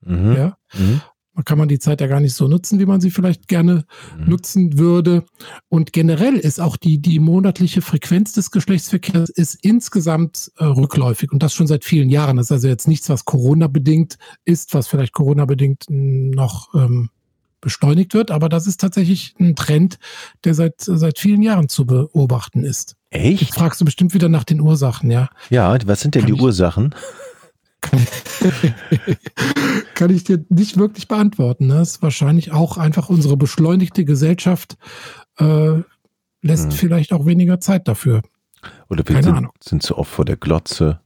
Mhm. 0.00 0.32
Ja. 0.32 0.56
Mhm. 0.74 1.00
Man 1.34 1.44
kann 1.44 1.58
man 1.58 1.68
die 1.68 1.78
Zeit 1.78 2.00
ja 2.00 2.08
gar 2.08 2.18
nicht 2.18 2.34
so 2.34 2.48
nutzen, 2.48 2.80
wie 2.80 2.86
man 2.86 3.00
sie 3.00 3.12
vielleicht 3.12 3.46
gerne 3.46 3.84
mhm. 4.16 4.28
nutzen 4.28 4.78
würde. 4.78 5.24
Und 5.68 5.92
generell 5.92 6.34
ist 6.34 6.60
auch 6.60 6.76
die, 6.76 6.98
die 7.00 7.20
monatliche 7.20 7.80
Frequenz 7.80 8.32
des 8.32 8.50
Geschlechtsverkehrs 8.50 9.28
ist 9.30 9.56
insgesamt 9.62 10.50
äh, 10.56 10.64
rückläufig 10.64 11.30
und 11.30 11.42
das 11.42 11.54
schon 11.54 11.66
seit 11.66 11.84
vielen 11.84 12.10
Jahren. 12.10 12.38
Das 12.38 12.46
ist 12.46 12.52
also 12.52 12.68
jetzt 12.68 12.88
nichts, 12.88 13.08
was 13.08 13.24
Corona-bedingt 13.24 14.18
ist, 14.44 14.74
was 14.74 14.88
vielleicht 14.88 15.12
Corona-bedingt 15.12 15.84
noch 15.88 16.74
ähm, 16.74 17.10
beschleunigt 17.60 18.14
wird, 18.14 18.30
aber 18.30 18.48
das 18.48 18.66
ist 18.66 18.80
tatsächlich 18.80 19.34
ein 19.38 19.56
Trend, 19.56 19.98
der 20.44 20.54
seit, 20.54 20.74
seit 20.78 21.18
vielen 21.18 21.42
Jahren 21.42 21.68
zu 21.68 21.86
beobachten 21.86 22.64
ist. 22.64 22.96
Echt? 23.10 23.40
Jetzt 23.40 23.54
fragst 23.54 23.80
du 23.80 23.84
bestimmt 23.84 24.14
wieder 24.14 24.28
nach 24.28 24.44
den 24.44 24.60
Ursachen, 24.60 25.10
ja. 25.10 25.28
Ja, 25.50 25.76
was 25.86 26.00
sind 26.00 26.14
denn 26.14 26.22
kann 26.22 26.32
die 26.32 26.36
ich, 26.36 26.42
Ursachen? 26.42 26.94
Kann, 27.80 28.06
kann, 29.94 30.10
ich 30.10 30.24
dir 30.24 30.44
nicht 30.48 30.76
wirklich 30.76 31.08
beantworten. 31.08 31.68
Das 31.68 31.90
ist 31.90 32.02
wahrscheinlich 32.02 32.52
auch 32.52 32.76
einfach 32.76 33.08
unsere 33.08 33.36
beschleunigte 33.36 34.04
Gesellschaft 34.04 34.76
äh, 35.38 35.82
lässt 36.42 36.64
hm. 36.64 36.72
vielleicht 36.72 37.12
auch 37.12 37.26
weniger 37.26 37.60
Zeit 37.60 37.88
dafür. 37.88 38.22
Oder 38.88 38.98
wir 39.06 39.14
Keine 39.14 39.22
sind, 39.22 39.36
Ahnung. 39.36 39.52
sind 39.60 39.82
zu 39.82 39.96
oft 39.96 40.10
vor 40.10 40.24
der 40.24 40.36
Glotze. 40.36 41.00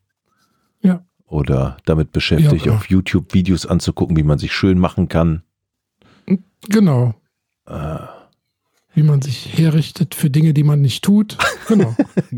Ja. 0.81 1.05
Oder 1.27 1.77
damit 1.85 2.13
beschäftigt, 2.13 2.67
ja, 2.67 2.75
auf 2.75 2.89
YouTube 2.89 3.35
Videos 3.35 3.67
anzugucken, 3.67 4.17
wie 4.17 4.23
man 4.23 4.39
sich 4.39 4.53
schön 4.53 4.79
machen 4.79 5.09
kann. 5.09 5.43
Genau. 6.69 7.15
Äh. 7.67 7.99
Wie 8.95 9.03
man 9.03 9.23
sich 9.23 9.57
herrichtet 9.57 10.15
für 10.15 10.31
Dinge, 10.31 10.53
die 10.53 10.65
man 10.65 10.81
nicht 10.81 11.03
tut. 11.05 11.39
Genau. 11.69 11.97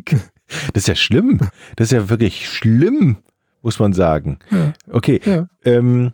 das 0.72 0.82
ist 0.82 0.88
ja 0.88 0.94
schlimm. 0.94 1.40
Das 1.76 1.88
ist 1.88 1.92
ja 1.92 2.08
wirklich 2.08 2.48
schlimm, 2.48 3.16
muss 3.62 3.78
man 3.78 3.92
sagen. 3.92 4.38
Ja. 4.50 4.72
Okay. 4.90 5.20
Ja. 5.24 5.48
Ähm, 5.64 6.12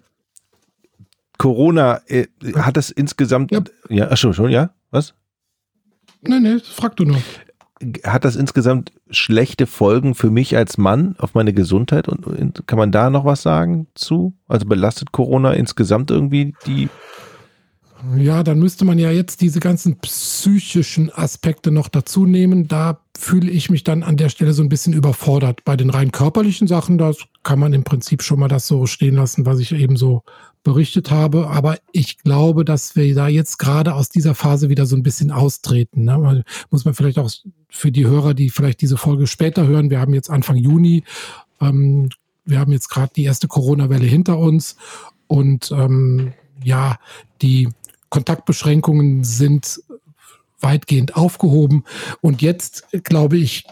Corona, 1.37 2.01
äh, 2.07 2.27
hat 2.57 2.77
das 2.77 2.91
insgesamt. 2.91 3.51
Ja, 3.51 3.61
ja 3.89 4.09
ach 4.11 4.17
schon, 4.17 4.35
schon, 4.35 4.51
ja? 4.51 4.71
Was? 4.91 5.15
Nee, 6.23 6.41
nee, 6.41 6.59
frag 6.59 6.97
du 6.97 7.05
nur. 7.05 7.19
Hat 8.05 8.27
das 8.27 8.37
insgesamt 8.37 8.93
schlechte 9.11 9.67
Folgen 9.67 10.15
für 10.15 10.31
mich 10.31 10.55
als 10.55 10.77
Mann 10.77 11.15
auf 11.19 11.33
meine 11.33 11.55
Gesundheit? 11.55 12.09
Und 12.09 12.67
kann 12.67 12.79
man 12.79 12.93
da 12.93 13.09
noch 13.09 13.25
was 13.25 13.41
sagen 13.41 13.87
zu? 13.95 14.35
Also 14.49 14.67
belastet 14.67 15.13
Corona 15.13 15.55
insgesamt 15.55 16.11
irgendwie 16.11 16.55
die 16.67 16.91
ja, 18.17 18.43
dann 18.43 18.59
müsste 18.59 18.85
man 18.85 18.99
ja 18.99 19.11
jetzt 19.11 19.41
diese 19.41 19.61
ganzen 19.61 19.99
psychischen 19.99 21.11
Aspekte 21.13 21.71
noch 21.71 21.89
dazu 21.89 22.27
nehmen. 22.27 22.69
Da 22.69 23.01
fühle 23.17 23.51
ich 23.51 23.71
mich 23.71 23.85
dann 23.85 24.03
an 24.03 24.17
der 24.17 24.29
Stelle 24.29 24.53
so 24.53 24.63
ein 24.63 24.69
bisschen 24.69 24.93
überfordert. 24.93 25.65
Bei 25.65 25.77
den 25.77 25.91
rein 25.91 26.13
körperlichen 26.13 26.67
Sachen, 26.67 26.99
da 26.99 27.13
kann 27.43 27.59
man 27.59 27.73
im 27.73 27.85
Prinzip 27.85 28.23
schon 28.23 28.41
mal 28.41 28.49
das 28.49 28.67
so 28.67 28.87
stehen 28.87 29.15
lassen, 29.15 29.47
was 29.47 29.59
ich 29.59 29.73
eben 29.73 29.97
so 29.97 30.23
berichtet 30.63 31.11
habe. 31.11 31.49
Aber 31.49 31.79
ich 31.93 32.19
glaube, 32.19 32.65
dass 32.65 32.97
wir 32.97 33.15
da 33.15 33.29
jetzt 33.29 33.59
gerade 33.59 33.95
aus 33.95 34.09
dieser 34.09 34.35
Phase 34.35 34.69
wieder 34.69 34.87
so 34.87 34.97
ein 34.97 35.03
bisschen 35.03 35.31
austreten. 35.31 36.05
Ne? 36.05 36.45
Muss 36.71 36.85
man 36.85 36.95
vielleicht 36.95 37.19
auch 37.19 37.31
für 37.69 37.93
die 37.93 38.07
Hörer, 38.07 38.35
die 38.35 38.51
vielleicht 38.51 38.81
diese 38.81 38.97
Folge 38.97 39.27
später 39.27 39.67
hören, 39.67 39.91
wir 39.91 40.01
haben 40.01 40.15
jetzt 40.15 40.31
Anfang 40.31 40.57
Juni, 40.57 41.05
ähm, 41.61 42.09
wir 42.45 42.59
haben 42.59 42.73
jetzt 42.73 42.89
gerade 42.89 43.13
die 43.15 43.25
erste 43.25 43.49
Corona-Welle 43.49 44.07
hinter 44.07 44.39
uns 44.39 44.77
und 45.27 45.71
ähm, 45.71 46.33
ja, 46.65 46.99
die 47.43 47.69
Kontaktbeschränkungen 48.11 49.25
sind 49.25 49.81
weitgehend 50.61 51.17
aufgehoben. 51.17 51.85
Und 52.21 52.43
jetzt, 52.43 52.87
glaube 53.05 53.39
ich, 53.39 53.65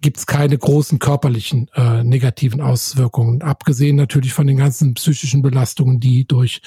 gibt 0.00 0.16
es 0.16 0.26
keine 0.26 0.58
großen 0.58 0.98
körperlichen 0.98 1.68
äh, 1.74 2.02
negativen 2.02 2.60
Auswirkungen, 2.60 3.42
abgesehen 3.42 3.96
natürlich 3.96 4.32
von 4.32 4.46
den 4.46 4.56
ganzen 4.56 4.94
psychischen 4.94 5.42
Belastungen, 5.42 6.00
die 6.00 6.26
durch 6.26 6.62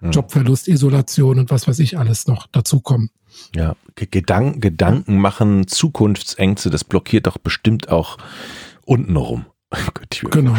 hm. 0.00 0.10
Jobverlust, 0.10 0.68
Isolation 0.68 1.38
und 1.38 1.50
was 1.50 1.68
weiß 1.68 1.78
ich 1.78 1.98
alles 1.98 2.26
noch 2.26 2.46
dazukommen. 2.48 3.10
Ja, 3.54 3.76
Gedanken, 3.96 4.60
Gedanken 4.60 5.18
machen, 5.18 5.66
Zukunftsängste, 5.66 6.70
das 6.70 6.84
blockiert 6.84 7.26
doch 7.26 7.38
bestimmt 7.38 7.88
auch 7.88 8.18
untenrum. 8.84 9.46
genau. 10.30 10.54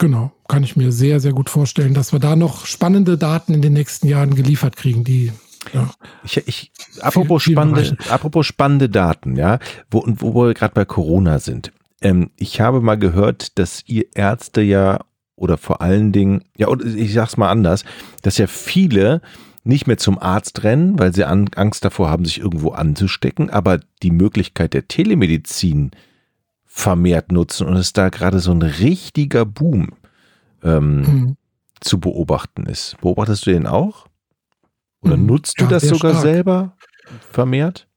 Genau, 0.00 0.32
kann 0.48 0.64
ich 0.64 0.76
mir 0.76 0.92
sehr, 0.92 1.20
sehr 1.20 1.34
gut 1.34 1.50
vorstellen, 1.50 1.92
dass 1.92 2.12
wir 2.14 2.20
da 2.20 2.34
noch 2.34 2.64
spannende 2.64 3.18
Daten 3.18 3.52
in 3.52 3.60
den 3.60 3.74
nächsten 3.74 4.08
Jahren 4.08 4.34
geliefert 4.34 4.74
kriegen, 4.76 5.04
die 5.04 5.30
ja. 5.74 5.90
Ich, 6.24 6.38
ich, 6.48 6.72
apropos, 7.02 7.42
viel, 7.42 7.52
spannende, 7.52 7.98
apropos 8.08 8.46
spannende 8.46 8.88
Daten, 8.88 9.36
ja, 9.36 9.58
wo, 9.90 10.02
wo 10.06 10.46
wir 10.46 10.54
gerade 10.54 10.72
bei 10.72 10.86
Corona 10.86 11.38
sind. 11.38 11.70
Ähm, 12.00 12.30
ich 12.36 12.62
habe 12.62 12.80
mal 12.80 12.96
gehört, 12.96 13.58
dass 13.58 13.82
ihr 13.86 14.06
Ärzte 14.14 14.62
ja 14.62 15.00
oder 15.36 15.58
vor 15.58 15.82
allen 15.82 16.12
Dingen, 16.12 16.44
ja, 16.56 16.68
und 16.68 16.82
ich 16.82 17.12
sag's 17.12 17.36
mal 17.36 17.50
anders, 17.50 17.84
dass 18.22 18.38
ja 18.38 18.46
viele 18.46 19.20
nicht 19.64 19.86
mehr 19.86 19.98
zum 19.98 20.18
Arzt 20.18 20.64
rennen, 20.64 20.98
weil 20.98 21.12
sie 21.12 21.24
Angst 21.24 21.84
davor 21.84 22.08
haben, 22.08 22.24
sich 22.24 22.40
irgendwo 22.40 22.70
anzustecken, 22.70 23.50
aber 23.50 23.80
die 24.02 24.12
Möglichkeit 24.12 24.72
der 24.72 24.88
Telemedizin 24.88 25.90
vermehrt 26.72 27.32
nutzen 27.32 27.66
und 27.66 27.76
es 27.76 27.92
da 27.92 28.08
gerade 28.08 28.38
so 28.38 28.52
ein 28.52 28.62
richtiger 28.62 29.44
Boom 29.44 29.88
ähm, 30.62 31.00
mhm. 31.00 31.36
zu 31.80 31.98
beobachten 31.98 32.64
ist. 32.66 32.96
Beobachtest 33.00 33.44
du 33.44 33.50
den 33.50 33.66
auch? 33.66 34.06
Oder 35.02 35.16
mhm. 35.16 35.26
nutzt 35.26 35.60
du 35.60 35.64
ja, 35.64 35.70
das 35.70 35.82
sogar 35.82 36.12
stark. 36.12 36.22
selber 36.22 36.76
vermehrt? 37.32 37.88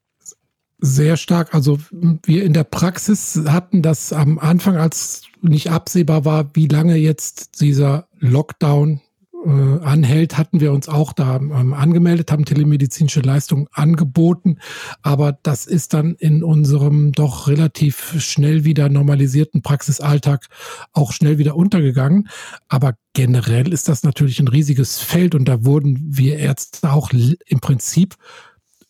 Sehr 0.79 1.17
stark. 1.17 1.53
Also 1.53 1.77
wir 1.91 2.43
in 2.43 2.53
der 2.53 2.63
Praxis 2.63 3.39
hatten 3.47 3.83
das 3.83 4.11
am 4.11 4.39
Anfang, 4.39 4.75
als 4.75 5.21
nicht 5.41 5.69
absehbar 5.69 6.25
war, 6.25 6.49
wie 6.55 6.67
lange 6.67 6.95
jetzt 6.95 7.61
dieser 7.61 8.07
Lockdown 8.19 9.01
äh, 9.45 9.79
anhält, 9.83 10.37
hatten 10.37 10.59
wir 10.59 10.71
uns 10.71 10.87
auch 10.87 11.13
da 11.13 11.35
ähm, 11.35 11.73
angemeldet, 11.73 12.31
haben 12.31 12.45
telemedizinische 12.45 13.19
Leistungen 13.19 13.67
angeboten. 13.71 14.57
Aber 15.01 15.37
das 15.43 15.65
ist 15.65 15.93
dann 15.93 16.15
in 16.15 16.43
unserem 16.43 17.11
doch 17.11 17.47
relativ 17.47 18.21
schnell 18.21 18.63
wieder 18.63 18.89
normalisierten 18.89 19.61
Praxisalltag 19.61 20.47
auch 20.93 21.11
schnell 21.11 21.37
wieder 21.37 21.55
untergegangen. 21.55 22.29
Aber 22.67 22.93
generell 23.13 23.73
ist 23.73 23.89
das 23.89 24.03
natürlich 24.03 24.39
ein 24.39 24.47
riesiges 24.47 24.99
Feld 24.99 25.35
und 25.35 25.45
da 25.45 25.65
wurden 25.65 25.99
wir 26.01 26.37
Ärzte 26.37 26.91
auch 26.91 27.11
im 27.11 27.59
Prinzip 27.59 28.15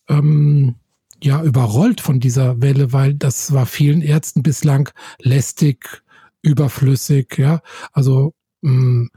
ähm, 0.07 0.75
ja 1.23 1.41
überrollt 1.41 2.01
von 2.01 2.19
dieser 2.19 2.61
Welle, 2.61 2.93
weil 2.93 3.13
das 3.13 3.53
war 3.53 3.65
vielen 3.65 4.01
Ärzten 4.01 4.43
bislang 4.43 4.89
lästig, 5.19 6.03
überflüssig, 6.41 7.37
ja. 7.37 7.61
Also 7.91 8.33
mh, 8.61 8.71
mm, 8.71 9.09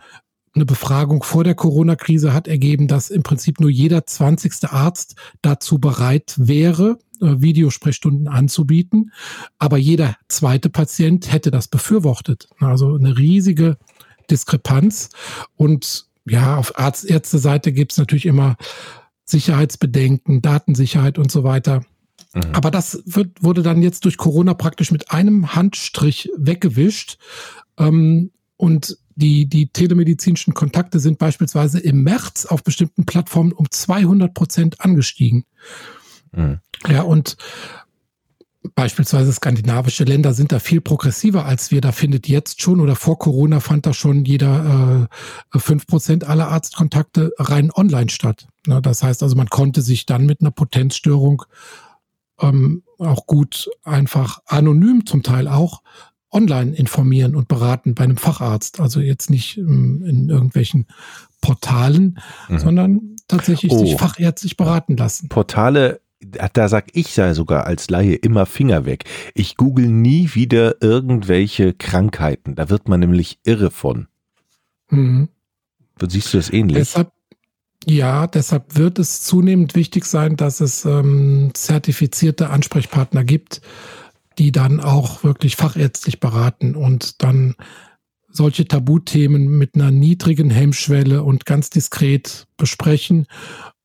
eine 0.57 0.65
Befragung 0.67 1.23
vor 1.23 1.45
der 1.45 1.55
Corona-Krise 1.55 2.33
hat 2.33 2.49
ergeben, 2.49 2.89
dass 2.89 3.11
im 3.11 3.23
Prinzip 3.23 3.61
nur 3.61 3.71
jeder 3.71 4.07
zwanzigste 4.07 4.73
Arzt 4.73 5.15
dazu 5.43 5.79
bereit 5.79 6.35
wäre, 6.37 6.99
äh, 7.21 7.41
Videosprechstunden 7.41 8.27
anzubieten. 8.27 9.13
Aber 9.59 9.77
jeder 9.77 10.17
zweite 10.29 10.71
Patient 10.71 11.31
hätte 11.31 11.51
das 11.51 11.69
befürwortet. 11.69 12.49
Also 12.59 12.95
eine 12.95 13.17
riesige 13.17 13.77
Diskrepanz. 14.31 15.11
Und 15.55 16.07
ja, 16.25 16.57
auf 16.57 16.79
Arztärzte-Seite 16.79 17.73
gibt 17.73 17.93
es 17.93 17.99
natürlich 17.99 18.27
immer 18.27 18.57
Sicherheitsbedenken, 19.25 20.43
Datensicherheit 20.43 21.19
und 21.19 21.31
so 21.31 21.45
weiter. 21.45 21.85
Mhm. 22.35 22.43
Aber 22.53 22.71
das 22.71 23.03
wird, 23.05 23.43
wurde 23.43 23.63
dann 23.63 23.83
jetzt 23.83 24.05
durch 24.05 24.17
Corona 24.17 24.55
praktisch 24.55 24.91
mit 24.91 25.11
einem 25.11 25.55
Handstrich 25.55 26.31
weggewischt. 26.37 27.19
Ähm, 27.79 28.31
und 28.57 28.99
die, 29.17 29.47
die 29.47 29.69
telemedizinischen 29.69 30.55
Kontakte 30.55 31.01
sind 31.01 31.19
beispielsweise 31.19 31.81
im 31.81 32.03
März 32.03 32.47
auf 32.47 32.63
bestimmten 32.63 33.07
Plattformen 33.07 33.53
um 33.53 33.71
200 33.71 34.33
Prozent 34.33 34.81
angestiegen. 34.81 35.45
Mhm. 36.33 36.61
Ja, 36.87 37.03
und 37.03 37.37
beispielsweise 38.75 39.33
skandinavische 39.33 40.05
Länder 40.05 40.35
sind 40.35 40.53
da 40.53 40.59
viel 40.59 40.81
progressiver 40.81 41.47
als 41.47 41.71
wir. 41.71 41.81
Da 41.81 41.93
findet 41.93 42.29
jetzt 42.29 42.61
schon 42.61 42.81
oder 42.81 42.95
vor 42.95 43.19
Corona 43.19 43.61
fand 43.61 43.87
da 43.87 43.95
schon 43.95 44.25
jeder 44.25 45.09
äh, 45.55 45.59
fünf 45.59 45.85
äh, 45.85 45.87
Prozent 45.87 46.25
aller 46.25 46.49
Arztkontakte 46.49 47.33
rein 47.39 47.71
online 47.71 48.11
statt. 48.11 48.47
Ja, 48.67 48.81
das 48.81 49.03
heißt 49.03 49.23
also, 49.23 49.35
man 49.35 49.49
konnte 49.49 49.83
sich 49.83 50.07
dann 50.07 50.27
mit 50.27 50.41
einer 50.41 50.51
Potenzstörung 50.51 51.45
ähm, 52.41 52.83
auch 52.99 53.27
gut 53.27 53.71
einfach 53.83 54.41
anonym 54.47 55.07
zum 55.07 55.23
Teil 55.23 55.49
auch 55.49 55.83
online 56.31 56.75
informieren 56.75 57.37
und 57.37 57.49
beraten 57.49 57.95
bei 57.95 58.05
einem 58.05 58.17
Facharzt. 58.17 58.81
Also 58.81 59.01
jetzt 59.01 59.31
nicht 59.31 59.59
ähm, 59.59 60.05
in 60.07 60.29
irgendwelchen 60.29 60.87
Portalen, 61.41 62.19
mhm. 62.49 62.59
sondern 62.59 63.17
tatsächlich 63.29 63.73
oh. 63.73 63.79
sich 63.79 63.97
fachärztlich 63.97 64.57
beraten 64.57 64.97
lassen. 64.97 65.29
Portale 65.29 66.01
da 66.53 66.69
sag 66.69 66.87
ich 66.95 67.09
sei 67.09 67.35
sogar 67.35 67.67
als 67.67 67.91
Laie 67.91 68.15
immer 68.15 68.47
Finger 68.47 68.85
weg. 68.85 69.05
Ich 69.35 69.57
google 69.57 69.87
nie 69.87 70.31
wieder 70.35 70.83
irgendwelche 70.83 71.73
Krankheiten. 71.75 72.55
Da 72.55 72.71
wird 72.71 72.89
man 72.89 73.01
nämlich 73.01 73.39
irre 73.45 73.71
von. 73.71 74.09
Mhm. 74.91 75.29
Siehst 76.09 76.33
du 76.33 76.39
das 76.39 76.53
ähnlich? 76.53 76.79
Deshalb, 76.79 77.13
ja, 77.85 78.27
deshalb 78.27 78.77
wird 78.77 78.99
es 78.99 79.23
zunehmend 79.23 79.75
wichtig 79.75 80.05
sein, 80.05 80.37
dass 80.37 80.61
es 80.61 80.85
ähm, 80.85 81.51
zertifizierte 81.55 82.51
Ansprechpartner 82.51 83.25
gibt, 83.25 83.61
die 84.39 84.53
dann 84.53 84.81
auch 84.81 85.25
wirklich 85.25 85.57
fachärztlich 85.57 86.21
beraten 86.21 86.75
und 86.77 87.23
dann 87.23 87.55
solche 88.29 88.69
Tabuthemen 88.69 89.49
mit 89.59 89.75
einer 89.75 89.91
niedrigen 89.91 90.51
Hemmschwelle 90.51 91.23
und 91.23 91.47
ganz 91.47 91.71
diskret 91.71 92.47
besprechen. 92.57 93.27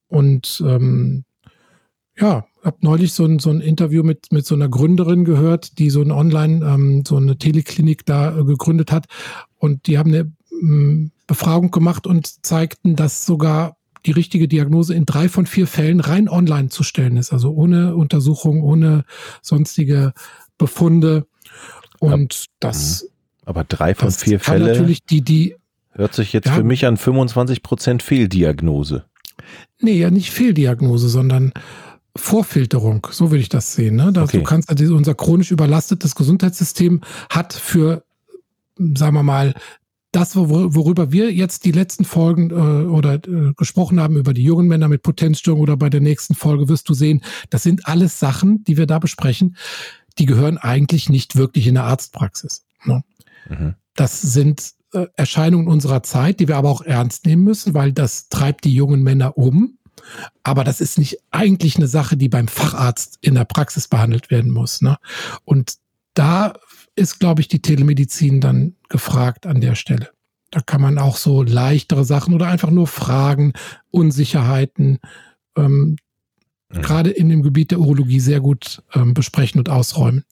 Und 0.07 0.61
ähm, 0.65 1.23
ja, 2.17 2.45
habe 2.63 2.77
neulich 2.81 3.13
so 3.13 3.25
ein, 3.25 3.39
so 3.39 3.49
ein 3.49 3.61
Interview 3.61 4.03
mit, 4.03 4.31
mit 4.31 4.45
so 4.45 4.55
einer 4.55 4.69
Gründerin 4.69 5.25
gehört, 5.25 5.79
die 5.79 5.89
so 5.89 6.01
ein 6.01 6.11
Online, 6.11 6.65
ähm, 6.65 7.03
so 7.07 7.17
eine 7.17 7.37
Teleklinik 7.37 8.05
da 8.05 8.37
äh, 8.37 8.43
gegründet 8.43 8.91
hat. 8.91 9.07
Und 9.57 9.87
die 9.87 9.97
haben 9.97 10.13
eine 10.13 10.31
ähm, 10.61 11.11
Befragung 11.27 11.71
gemacht 11.71 12.05
und 12.05 12.45
zeigten, 12.45 12.95
dass 12.95 13.25
sogar 13.25 13.77
die 14.05 14.11
richtige 14.11 14.47
Diagnose 14.47 14.93
in 14.93 15.05
drei 15.05 15.29
von 15.29 15.45
vier 15.45 15.67
Fällen 15.67 15.99
rein 15.99 16.29
online 16.29 16.69
zu 16.69 16.83
stellen 16.83 17.17
ist. 17.17 17.31
Also 17.31 17.51
ohne 17.51 17.95
Untersuchung, 17.95 18.63
ohne 18.63 19.05
sonstige 19.41 20.13
Befunde. 20.57 21.25
Und 21.99 22.33
ja. 22.33 22.45
das. 22.59 23.03
Mhm. 23.03 23.07
Aber 23.45 23.63
drei 23.63 23.95
von 23.95 24.11
vier 24.11 24.39
Fällen. 24.39 24.65
Natürlich 24.65 25.03
die, 25.03 25.21
die. 25.21 25.55
Hört 25.93 26.13
sich 26.13 26.33
jetzt 26.33 26.47
ja, 26.47 26.53
für 26.53 26.63
mich 26.63 26.85
an 26.85 26.97
25 26.97 27.63
Prozent 27.63 28.01
Fehldiagnose. 28.03 29.05
Nee, 29.79 29.99
ja 29.99 30.09
nicht 30.09 30.31
Fehldiagnose, 30.31 31.09
sondern 31.09 31.51
Vorfilterung. 32.15 33.07
So 33.11 33.31
würde 33.31 33.41
ich 33.41 33.49
das 33.49 33.73
sehen. 33.73 33.95
Ne? 33.95 34.11
Dass 34.13 34.29
okay. 34.29 34.37
Du 34.37 34.43
kannst, 34.43 34.69
also 34.69 34.95
unser 34.95 35.15
chronisch 35.15 35.51
überlastetes 35.51 36.15
Gesundheitssystem 36.15 37.01
hat 37.29 37.53
für, 37.53 38.03
sagen 38.77 39.15
wir 39.15 39.23
mal, 39.23 39.53
das, 40.11 40.35
worüber 40.35 41.11
wir 41.11 41.31
jetzt 41.31 41.63
die 41.63 41.71
letzten 41.71 42.03
Folgen 42.03 42.49
äh, 42.49 42.53
oder 42.53 43.15
äh, 43.15 43.53
gesprochen 43.55 43.99
haben, 43.99 44.17
über 44.17 44.33
die 44.33 44.43
jungen 44.43 44.67
Männer 44.67 44.89
mit 44.89 45.03
Potenzstörung 45.03 45.61
oder 45.61 45.77
bei 45.77 45.89
der 45.89 46.01
nächsten 46.01 46.35
Folge 46.35 46.67
wirst 46.67 46.89
du 46.89 46.93
sehen, 46.93 47.23
das 47.49 47.63
sind 47.63 47.87
alles 47.87 48.19
Sachen, 48.19 48.63
die 48.65 48.77
wir 48.77 48.87
da 48.87 48.99
besprechen, 48.99 49.55
die 50.17 50.25
gehören 50.25 50.57
eigentlich 50.57 51.09
nicht 51.09 51.37
wirklich 51.37 51.67
in 51.67 51.75
der 51.75 51.85
Arztpraxis. 51.85 52.65
Ne? 52.83 53.03
Mhm. 53.49 53.75
Das 53.95 54.21
sind 54.21 54.73
äh, 54.93 55.07
Erscheinungen 55.15 55.67
unserer 55.67 56.03
Zeit, 56.03 56.41
die 56.41 56.47
wir 56.49 56.57
aber 56.57 56.69
auch 56.69 56.81
ernst 56.81 57.25
nehmen 57.25 57.43
müssen, 57.43 57.73
weil 57.73 57.93
das 57.93 58.27
treibt 58.27 58.65
die 58.65 58.73
jungen 58.73 59.03
Männer 59.03 59.37
um. 59.37 59.77
Aber 60.43 60.63
das 60.63 60.81
ist 60.81 60.97
nicht 60.97 61.19
eigentlich 61.31 61.77
eine 61.77 61.87
Sache, 61.87 62.17
die 62.17 62.27
beim 62.27 62.47
Facharzt 62.47 63.17
in 63.21 63.35
der 63.35 63.45
Praxis 63.45 63.87
behandelt 63.87 64.29
werden 64.31 64.51
muss. 64.51 64.81
Ne? 64.81 64.97
Und 65.45 65.75
da 66.13 66.53
ist, 67.01 67.19
glaube 67.19 67.41
ich, 67.41 67.47
die 67.47 67.61
Telemedizin 67.61 68.39
dann 68.39 68.75
gefragt 68.89 69.45
an 69.45 69.59
der 69.59 69.75
Stelle. 69.75 70.09
Da 70.51 70.61
kann 70.61 70.81
man 70.81 70.97
auch 70.97 71.17
so 71.17 71.43
leichtere 71.43 72.05
Sachen 72.05 72.33
oder 72.33 72.47
einfach 72.47 72.69
nur 72.69 72.87
Fragen, 72.87 73.53
Unsicherheiten, 73.89 74.99
ähm, 75.57 75.97
mhm. 76.69 76.81
gerade 76.81 77.09
in 77.09 77.29
dem 77.29 77.41
Gebiet 77.41 77.71
der 77.71 77.79
Urologie 77.79 78.19
sehr 78.19 78.39
gut 78.39 78.83
ähm, 78.93 79.13
besprechen 79.13 79.59
und 79.59 79.69
ausräumen. 79.69 80.23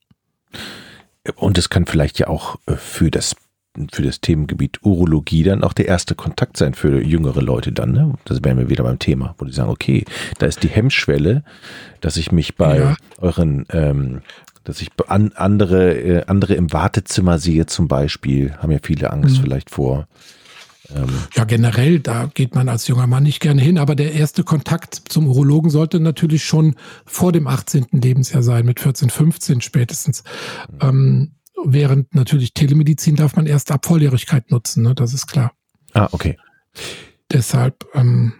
Und 1.35 1.57
es 1.57 1.69
kann 1.69 1.85
vielleicht 1.85 2.19
ja 2.19 2.27
auch 2.27 2.57
äh, 2.65 2.75
für 2.75 3.11
das 3.11 3.35
für 3.91 4.01
das 4.01 4.19
Themengebiet 4.19 4.79
Urologie 4.83 5.43
dann 5.43 5.63
auch 5.63 5.73
der 5.73 5.87
erste 5.87 6.15
Kontakt 6.15 6.57
sein 6.57 6.73
für 6.73 7.01
jüngere 7.01 7.41
Leute 7.41 7.71
dann. 7.71 7.91
Ne? 7.91 8.13
Das 8.25 8.43
wären 8.43 8.57
wir 8.57 8.69
wieder 8.69 8.83
beim 8.83 8.99
Thema, 8.99 9.35
wo 9.37 9.45
die 9.45 9.53
sagen, 9.53 9.69
okay, 9.69 10.05
da 10.39 10.47
ist 10.47 10.63
die 10.63 10.69
Hemmschwelle, 10.69 11.43
dass 12.01 12.17
ich 12.17 12.31
mich 12.31 12.55
bei 12.55 12.79
ja. 12.79 12.97
euren, 13.19 13.65
ähm, 13.71 14.21
dass 14.69 14.81
ich 14.81 14.89
an, 15.07 15.31
andere, 15.33 15.97
äh, 15.99 16.25
andere 16.27 16.53
im 16.53 16.71
Wartezimmer 16.71 17.39
sehe 17.39 17.65
zum 17.65 17.87
Beispiel, 17.87 18.53
haben 18.57 18.71
ja 18.71 18.77
viele 18.81 19.11
Angst 19.11 19.39
mhm. 19.39 19.41
vielleicht 19.41 19.71
vor. 19.71 20.07
Ähm, 20.95 21.09
ja, 21.35 21.43
generell, 21.43 21.99
da 21.99 22.29
geht 22.31 22.53
man 22.53 22.69
als 22.69 22.87
junger 22.87 23.07
Mann 23.07 23.23
nicht 23.23 23.39
gerne 23.39 23.61
hin, 23.61 23.79
aber 23.79 23.95
der 23.95 24.13
erste 24.13 24.43
Kontakt 24.43 24.93
zum 25.09 25.27
Urologen 25.27 25.71
sollte 25.71 25.99
natürlich 25.99 26.45
schon 26.45 26.75
vor 27.05 27.31
dem 27.31 27.47
18. 27.47 27.87
Lebensjahr 27.91 28.43
sein, 28.43 28.65
mit 28.65 28.79
14, 28.79 29.09
15 29.09 29.61
spätestens. 29.61 30.23
Mhm. 30.71 30.77
Ähm, 30.81 31.31
während 31.65 32.13
natürlich 32.13 32.53
Telemedizin 32.53 33.15
darf 33.15 33.35
man 33.35 33.47
erst 33.47 33.71
ab 33.71 33.87
Volljährigkeit 33.87 34.51
nutzen, 34.51 34.83
ne? 34.83 34.93
das 34.93 35.15
ist 35.15 35.25
klar. 35.25 35.51
Ah, 35.93 36.09
okay. 36.11 36.37
Deshalb, 37.31 37.85
ähm, 37.95 38.33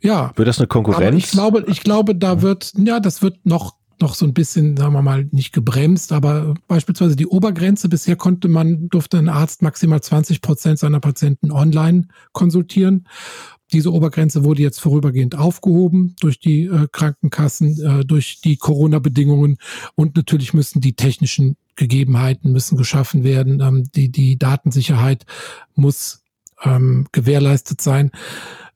ja. 0.00 0.32
Wird 0.36 0.48
das 0.48 0.58
eine 0.58 0.68
Konkurrenz? 0.68 1.06
Aber 1.06 1.16
ich 1.16 1.30
glaube, 1.30 1.64
ich 1.68 1.80
glaube, 1.82 2.14
da 2.14 2.40
wird, 2.40 2.72
ja, 2.78 2.98
das 2.98 3.20
wird 3.20 3.44
noch 3.44 3.79
noch 4.00 4.14
so 4.14 4.26
ein 4.26 4.34
bisschen, 4.34 4.76
sagen 4.76 4.92
wir 4.92 5.02
mal, 5.02 5.28
nicht 5.30 5.52
gebremst, 5.52 6.12
aber 6.12 6.54
beispielsweise 6.68 7.16
die 7.16 7.26
Obergrenze, 7.26 7.88
bisher 7.88 8.16
konnte 8.16 8.48
man, 8.48 8.88
durfte 8.88 9.18
ein 9.18 9.28
Arzt 9.28 9.62
maximal 9.62 10.02
20 10.02 10.40
Prozent 10.40 10.78
seiner 10.78 11.00
Patienten 11.00 11.50
online 11.50 12.08
konsultieren. 12.32 13.06
Diese 13.72 13.92
Obergrenze 13.92 14.42
wurde 14.42 14.62
jetzt 14.62 14.80
vorübergehend 14.80 15.36
aufgehoben 15.36 16.16
durch 16.20 16.40
die 16.40 16.64
äh, 16.64 16.88
Krankenkassen, 16.90 17.80
äh, 17.80 18.04
durch 18.04 18.40
die 18.40 18.56
Corona-Bedingungen 18.56 19.58
und 19.94 20.16
natürlich 20.16 20.54
müssen 20.54 20.80
die 20.80 20.94
technischen 20.94 21.56
Gegebenheiten 21.76 22.52
müssen 22.52 22.76
geschaffen 22.76 23.24
werden. 23.24 23.60
Ähm, 23.60 23.90
die, 23.94 24.10
die 24.10 24.38
Datensicherheit 24.38 25.24
muss 25.74 26.22
ähm, 26.62 27.06
gewährleistet 27.12 27.80
sein. 27.80 28.10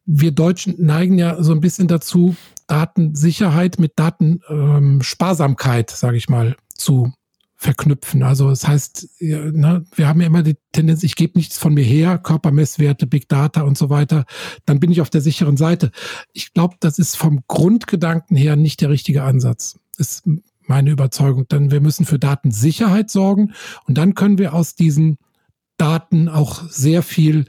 Wir 0.06 0.32
Deutschen 0.32 0.74
neigen 0.78 1.18
ja 1.18 1.42
so 1.42 1.52
ein 1.52 1.60
bisschen 1.60 1.88
dazu, 1.88 2.36
Datensicherheit 2.66 3.78
mit 3.78 3.92
Datensparsamkeit, 3.96 5.90
ähm, 5.90 5.96
sage 5.96 6.16
ich 6.16 6.28
mal, 6.28 6.56
zu 6.74 7.12
verknüpfen. 7.56 8.22
Also 8.22 8.50
das 8.50 8.66
heißt, 8.68 9.08
ne, 9.20 9.84
wir 9.94 10.08
haben 10.08 10.20
ja 10.20 10.26
immer 10.26 10.42
die 10.42 10.56
Tendenz, 10.72 11.02
ich 11.02 11.16
gebe 11.16 11.38
nichts 11.38 11.56
von 11.56 11.72
mir 11.72 11.84
her, 11.84 12.18
Körpermesswerte, 12.18 13.06
Big 13.06 13.28
Data 13.28 13.62
und 13.62 13.78
so 13.78 13.88
weiter, 13.88 14.26
dann 14.66 14.80
bin 14.80 14.90
ich 14.92 15.00
auf 15.00 15.08
der 15.08 15.22
sicheren 15.22 15.56
Seite. 15.56 15.90
Ich 16.32 16.52
glaube, 16.52 16.76
das 16.80 16.98
ist 16.98 17.16
vom 17.16 17.42
Grundgedanken 17.48 18.36
her 18.36 18.56
nicht 18.56 18.82
der 18.82 18.90
richtige 18.90 19.22
Ansatz. 19.22 19.78
Ist 19.96 20.24
meine 20.66 20.90
Überzeugung. 20.90 21.48
Denn 21.48 21.70
wir 21.70 21.80
müssen 21.80 22.04
für 22.04 22.18
Datensicherheit 22.18 23.10
sorgen 23.10 23.54
und 23.86 23.96
dann 23.96 24.14
können 24.14 24.38
wir 24.38 24.54
aus 24.54 24.74
diesen 24.74 25.18
Daten 25.76 26.28
auch 26.28 26.62
sehr 26.68 27.02
viel 27.02 27.46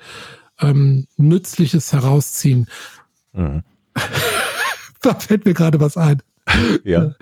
ähm, 0.59 1.07
Nützliches 1.17 1.93
herausziehen. 1.93 2.67
Mhm. 3.33 3.63
da 5.01 5.15
fällt 5.15 5.45
mir 5.45 5.53
gerade 5.53 5.79
was 5.79 5.97
ein. 5.97 6.21
Ja. 6.83 7.15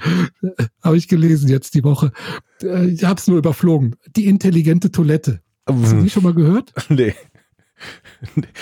Habe 0.83 0.97
ich 0.97 1.07
gelesen 1.07 1.47
jetzt 1.47 1.75
die 1.75 1.83
Woche. 1.83 2.11
Äh, 2.61 2.87
ich 2.87 3.03
habe 3.03 3.19
es 3.19 3.27
nur 3.27 3.37
überflogen. 3.37 3.95
Die 4.15 4.27
intelligente 4.27 4.91
Toilette. 4.91 5.41
Hast 5.65 5.93
du 5.93 6.01
die 6.01 6.09
schon 6.09 6.23
mal 6.23 6.33
gehört? 6.33 6.73
Nee. 6.89 7.15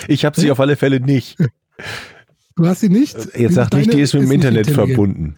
Ich 0.08 0.24
habe 0.24 0.40
sie 0.40 0.50
auf 0.50 0.58
alle 0.58 0.76
Fälle 0.76 0.98
nicht. 0.98 1.36
Du 2.56 2.66
hast 2.66 2.80
sie 2.80 2.88
nicht? 2.88 3.16
Jetzt 3.36 3.54
sag 3.54 3.72
nicht, 3.72 3.92
die 3.92 4.00
ist 4.00 4.14
mit 4.14 4.24
dem 4.24 4.32
Internet 4.32 4.70
verbunden. 4.70 5.36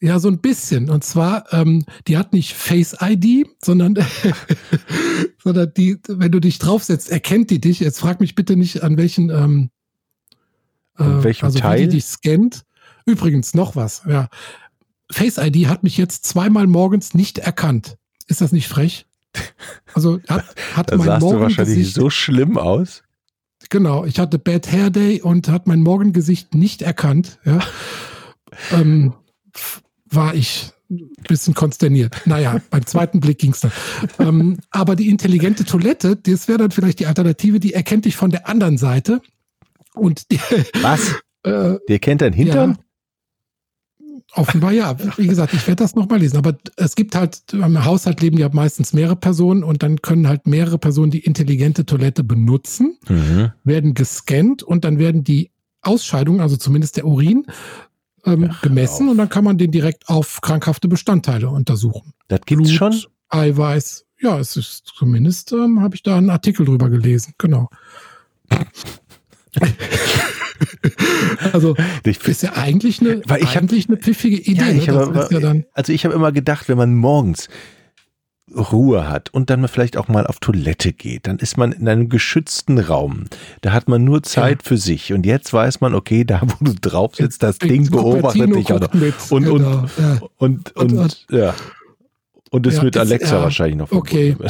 Ja, 0.00 0.18
so 0.18 0.28
ein 0.28 0.38
bisschen. 0.38 0.90
Und 0.90 1.04
zwar, 1.04 1.52
ähm, 1.52 1.84
die 2.06 2.18
hat 2.18 2.32
nicht 2.32 2.54
Face 2.54 2.96
ID, 3.00 3.46
sondern, 3.62 3.94
sondern 5.42 5.72
die, 5.74 5.98
wenn 6.06 6.30
du 6.32 6.40
dich 6.40 6.58
draufsetzt, 6.58 7.10
erkennt 7.10 7.50
die 7.50 7.60
dich. 7.60 7.80
Jetzt 7.80 8.00
frag 8.00 8.20
mich 8.20 8.34
bitte 8.34 8.56
nicht, 8.56 8.82
an 8.82 8.98
welchen, 8.98 9.30
ähm, 9.30 9.70
äh, 10.98 11.02
an 11.02 11.24
welchem 11.24 11.46
also 11.46 11.58
Teil? 11.58 11.86
die 11.86 11.96
dich 11.96 12.04
scannt. 12.04 12.64
Übrigens 13.06 13.54
noch 13.54 13.76
was, 13.76 14.02
ja. 14.06 14.28
Face 15.10 15.38
ID 15.38 15.68
hat 15.68 15.82
mich 15.82 15.96
jetzt 15.96 16.26
zweimal 16.26 16.66
morgens 16.66 17.14
nicht 17.14 17.38
erkannt. 17.38 17.96
Ist 18.26 18.40
das 18.40 18.52
nicht 18.52 18.68
frech? 18.68 19.06
Also 19.94 20.20
hat, 20.28 20.44
hat 20.74 20.90
da 20.90 20.96
mein 20.96 21.06
sahst 21.06 21.22
Morgengesicht, 21.22 21.58
du 21.58 21.62
wahrscheinlich 21.62 21.94
so 21.94 22.10
schlimm 22.10 22.58
aus. 22.58 23.02
Genau, 23.70 24.04
ich 24.04 24.18
hatte 24.18 24.38
Bad 24.38 24.70
Hair 24.70 24.90
Day 24.90 25.22
und 25.22 25.48
hat 25.48 25.66
mein 25.66 25.80
Morgengesicht 25.80 26.54
nicht 26.54 26.82
erkannt. 26.82 27.38
Ja. 27.44 27.60
ähm, 28.72 29.14
war 30.08 30.34
ich 30.34 30.70
ein 30.90 31.10
bisschen 31.28 31.54
konsterniert. 31.54 32.14
Naja, 32.26 32.60
beim 32.70 32.86
zweiten 32.86 33.20
Blick 33.20 33.38
ging 33.38 33.52
es 33.52 33.60
dann. 33.60 33.72
Ähm, 34.18 34.58
aber 34.70 34.96
die 34.96 35.08
intelligente 35.08 35.64
Toilette, 35.64 36.16
das 36.16 36.48
wäre 36.48 36.58
dann 36.58 36.70
vielleicht 36.70 37.00
die 37.00 37.06
Alternative, 37.06 37.60
die 37.60 37.74
erkennt 37.74 38.04
dich 38.04 38.16
von 38.16 38.30
der 38.30 38.48
anderen 38.48 38.78
Seite. 38.78 39.20
Und 39.94 40.30
die, 40.30 40.38
Was? 40.82 41.14
Äh, 41.42 41.78
die 41.88 41.94
erkennt 41.94 42.20
dein 42.20 42.32
Hintern? 42.32 42.70
Ja, 42.70 42.76
Offenbar 44.34 44.72
ja. 44.72 44.96
Wie 45.16 45.28
gesagt, 45.28 45.54
ich 45.54 45.66
werde 45.66 45.82
das 45.82 45.94
nochmal 45.94 46.18
lesen. 46.18 46.36
Aber 46.36 46.56
es 46.76 46.94
gibt 46.94 47.14
halt, 47.14 47.42
im 47.52 47.84
Haushalt 47.84 48.20
leben 48.20 48.36
ja 48.36 48.50
meistens 48.52 48.92
mehrere 48.92 49.16
Personen 49.16 49.62
und 49.62 49.82
dann 49.82 50.02
können 50.02 50.28
halt 50.28 50.46
mehrere 50.46 50.78
Personen 50.78 51.10
die 51.10 51.20
intelligente 51.20 51.86
Toilette 51.86 52.22
benutzen, 52.22 52.98
mhm. 53.08 53.52
werden 53.64 53.94
gescannt 53.94 54.62
und 54.62 54.84
dann 54.84 54.98
werden 54.98 55.24
die 55.24 55.52
Ausscheidungen, 55.80 56.40
also 56.40 56.56
zumindest 56.56 56.96
der 56.96 57.06
Urin, 57.06 57.46
ähm, 58.26 58.50
Ach, 58.50 58.62
gemessen 58.62 59.08
und 59.08 59.18
dann 59.18 59.28
kann 59.28 59.44
man 59.44 59.58
den 59.58 59.70
direkt 59.70 60.08
auf 60.08 60.40
krankhafte 60.40 60.88
Bestandteile 60.88 61.48
untersuchen. 61.48 62.12
Das 62.28 62.40
gibt's 62.44 62.68
Blut, 62.68 62.76
schon? 62.76 62.94
Eiweiß. 63.30 64.04
Ja, 64.20 64.38
es 64.38 64.56
ist 64.56 64.86
zumindest, 64.96 65.52
ähm, 65.52 65.80
habe 65.80 65.94
ich 65.94 66.02
da 66.02 66.16
einen 66.16 66.30
Artikel 66.30 66.64
drüber 66.66 66.88
gelesen. 66.88 67.34
Genau. 67.38 67.68
also 71.52 71.76
ich 72.04 72.26
ist 72.26 72.42
ja 72.42 72.54
eigentlich 72.54 73.00
eine, 73.00 73.22
weil 73.26 73.42
ich 73.42 73.56
eigentlich 73.56 73.84
hab, 73.84 73.90
eine 73.90 74.00
pfiffige 74.00 74.38
Idee. 74.38 74.82
Ja, 74.84 74.92
ne? 74.92 75.14
hab, 75.14 75.30
ja 75.30 75.54
also 75.72 75.92
ich 75.92 76.04
habe 76.04 76.14
immer 76.14 76.32
gedacht, 76.32 76.68
wenn 76.68 76.78
man 76.78 76.94
morgens 76.94 77.48
Ruhe 78.54 79.08
hat 79.08 79.34
und 79.34 79.50
dann 79.50 79.66
vielleicht 79.66 79.96
auch 79.96 80.08
mal 80.08 80.26
auf 80.26 80.38
Toilette 80.38 80.92
geht, 80.92 81.26
dann 81.26 81.38
ist 81.38 81.56
man 81.56 81.72
in 81.72 81.88
einem 81.88 82.08
geschützten 82.08 82.78
Raum. 82.78 83.24
Da 83.60 83.72
hat 83.72 83.88
man 83.88 84.04
nur 84.04 84.22
Zeit 84.22 84.62
ja. 84.62 84.68
für 84.68 84.76
sich. 84.76 85.12
Und 85.12 85.26
jetzt 85.26 85.52
weiß 85.52 85.80
man, 85.80 85.94
okay, 85.94 86.24
da 86.24 86.42
wo 86.42 86.64
du 86.64 86.74
drauf 86.74 87.16
sitzt, 87.16 87.42
das 87.42 87.58
Ding 87.58 87.90
beobachtet 87.90 88.54
dich. 88.54 88.72
Oder, 88.72 88.88
und, 89.30 89.44
genau. 89.44 89.54
und, 89.54 89.90
ja. 89.98 90.18
und, 90.38 90.76
und, 90.76 90.92
und, 90.92 91.26
ja. 91.30 91.54
Und 92.50 92.66
ist 92.66 92.82
mit 92.82 92.96
Alexa 92.96 93.42
wahrscheinlich 93.42 93.76
noch. 93.76 93.92
Okay. 93.92 94.36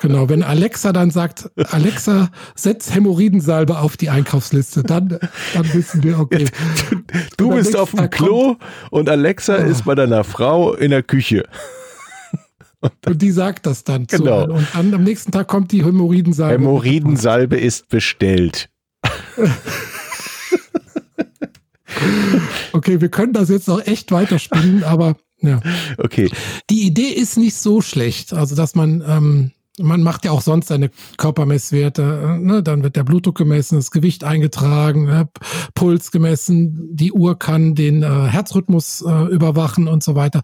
Genau, 0.00 0.28
wenn 0.28 0.42
Alexa 0.42 0.92
dann 0.92 1.10
sagt, 1.10 1.50
Alexa, 1.70 2.28
setz 2.54 2.94
Hämorrhoidensalbe 2.94 3.78
auf 3.78 3.96
die 3.96 4.10
Einkaufsliste, 4.10 4.82
dann, 4.82 5.18
dann 5.54 5.72
wissen 5.72 6.02
wir, 6.02 6.18
okay. 6.18 6.46
Du, 6.90 7.48
du 7.48 7.54
bist 7.54 7.74
auf 7.74 7.92
dem 7.92 8.10
Klo 8.10 8.56
und 8.90 9.08
Alexa 9.08 9.56
oh. 9.56 9.66
ist 9.66 9.86
bei 9.86 9.94
deiner 9.94 10.24
Frau 10.24 10.74
in 10.74 10.90
der 10.90 11.02
Küche. 11.02 11.44
Und, 13.06 13.22
die 13.22 13.30
sagt 13.30 13.66
das 13.66 13.84
dann. 13.84 14.06
Genau. 14.06 14.46
Zu, 14.46 14.52
und 14.52 14.66
dann 14.74 14.94
am 14.94 15.04
nächsten 15.04 15.32
Tag 15.32 15.48
kommt 15.48 15.72
die 15.72 15.84
Hämorrhoidensalbe. 15.84 16.62
Hämorrhoidensalbe 16.62 17.56
ist 17.56 17.88
bestellt. 17.88 18.70
okay, 22.72 23.00
wir 23.00 23.08
können 23.08 23.32
das 23.32 23.48
jetzt 23.48 23.68
noch 23.68 23.86
echt 23.86 24.12
weiterspinnen, 24.12 24.84
aber 24.84 25.16
ja. 25.40 25.60
Okay. 25.98 26.30
Die 26.70 26.86
Idee 26.86 27.08
ist 27.08 27.36
nicht 27.36 27.56
so 27.56 27.80
schlecht. 27.82 28.32
Also, 28.32 28.54
dass 28.56 28.74
man 28.74 29.04
ähm, 29.06 29.52
man 29.80 30.02
macht 30.02 30.24
ja 30.24 30.30
auch 30.30 30.40
sonst 30.40 30.68
seine 30.68 30.90
Körpermesswerte. 31.16 32.38
Ne? 32.40 32.62
Dann 32.62 32.82
wird 32.82 32.96
der 32.96 33.04
Blutdruck 33.04 33.36
gemessen, 33.36 33.76
das 33.76 33.90
Gewicht 33.90 34.24
eingetragen, 34.24 35.06
ne? 35.06 35.28
Puls 35.74 36.10
gemessen, 36.10 36.94
die 36.94 37.12
Uhr 37.12 37.38
kann 37.38 37.74
den 37.74 38.02
äh, 38.02 38.06
Herzrhythmus 38.06 39.02
äh, 39.06 39.24
überwachen 39.32 39.88
und 39.88 40.02
so 40.02 40.14
weiter. 40.14 40.42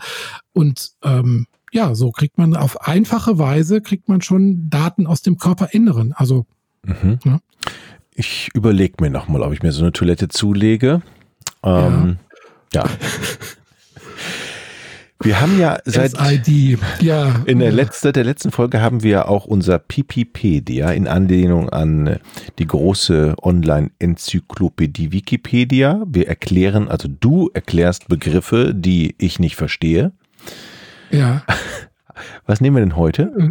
Und 0.52 0.92
ähm, 1.04 1.46
ja, 1.72 1.94
so 1.94 2.10
kriegt 2.10 2.38
man 2.38 2.56
auf 2.56 2.86
einfache 2.86 3.38
Weise 3.38 3.80
kriegt 3.80 4.08
man 4.08 4.22
schon 4.22 4.68
Daten 4.70 5.06
aus 5.06 5.22
dem 5.22 5.38
Körperinneren. 5.38 6.12
Also 6.12 6.46
mhm. 6.82 7.18
ja. 7.24 7.40
ich 8.14 8.50
überlege 8.54 8.94
mir 9.00 9.10
nochmal, 9.10 9.42
ob 9.42 9.52
ich 9.52 9.62
mir 9.62 9.72
so 9.72 9.82
eine 9.82 9.92
Toilette 9.92 10.28
zulege. 10.28 11.02
Ähm, 11.62 12.18
ja. 12.72 12.84
ja. 12.84 12.90
Wir 15.22 15.38
haben 15.38 15.60
ja 15.60 15.78
seit 15.84 16.16
SID. 16.16 16.78
Ja. 17.02 17.42
in 17.44 17.58
der 17.58 17.72
letzten, 17.72 18.10
der 18.14 18.24
letzten 18.24 18.50
Folge 18.50 18.80
haben 18.80 19.02
wir 19.02 19.28
auch 19.28 19.44
unser 19.44 19.78
Pipipedia 19.78 20.90
in 20.92 21.06
Anlehnung 21.06 21.68
an 21.68 22.18
die 22.58 22.66
große 22.66 23.34
Online-Enzyklopädie 23.42 25.12
Wikipedia. 25.12 26.02
Wir 26.06 26.26
erklären, 26.26 26.88
also 26.88 27.06
du 27.08 27.50
erklärst 27.52 28.08
Begriffe, 28.08 28.72
die 28.74 29.14
ich 29.18 29.38
nicht 29.38 29.56
verstehe. 29.56 30.12
Ja. 31.10 31.44
Was 32.46 32.60
nehmen 32.60 32.76
wir 32.76 32.80
denn 32.80 32.96
heute? 32.96 33.32
Äh, 33.38 33.50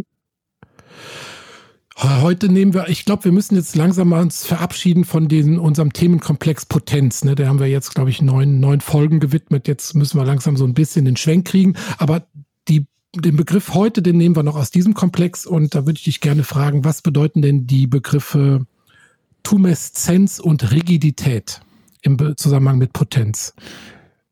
Heute 2.02 2.48
nehmen 2.48 2.72
wir, 2.72 2.88
ich 2.88 3.04
glaube, 3.04 3.24
wir 3.24 3.32
müssen 3.32 3.56
jetzt 3.56 3.76
langsam 3.76 4.08
mal 4.08 4.22
uns 4.22 4.46
verabschieden 4.46 5.04
von 5.04 5.28
diesem, 5.28 5.58
unserem 5.58 5.92
Themenkomplex 5.92 6.64
Potenz. 6.64 7.24
Ne? 7.24 7.34
Da 7.34 7.46
haben 7.46 7.58
wir 7.58 7.66
jetzt, 7.66 7.94
glaube 7.94 8.08
ich, 8.08 8.22
neun, 8.22 8.58
neun 8.58 8.80
Folgen 8.80 9.20
gewidmet. 9.20 9.68
Jetzt 9.68 9.94
müssen 9.94 10.18
wir 10.18 10.24
langsam 10.24 10.56
so 10.56 10.64
ein 10.64 10.72
bisschen 10.72 11.04
den 11.04 11.18
Schwenk 11.18 11.46
kriegen. 11.46 11.74
Aber 11.98 12.26
die, 12.68 12.86
den 13.14 13.36
Begriff 13.36 13.74
heute, 13.74 14.00
den 14.00 14.16
nehmen 14.16 14.34
wir 14.34 14.42
noch 14.42 14.56
aus 14.56 14.70
diesem 14.70 14.94
Komplex. 14.94 15.44
Und 15.44 15.74
da 15.74 15.80
würde 15.84 15.98
ich 15.98 16.04
dich 16.04 16.20
gerne 16.22 16.42
fragen, 16.42 16.84
was 16.84 17.02
bedeuten 17.02 17.42
denn 17.42 17.66
die 17.66 17.86
Begriffe 17.86 18.64
Tumeszenz 19.42 20.38
und 20.38 20.72
Rigidität 20.72 21.60
im 22.00 22.34
Zusammenhang 22.38 22.78
mit 22.78 22.94
Potenz? 22.94 23.52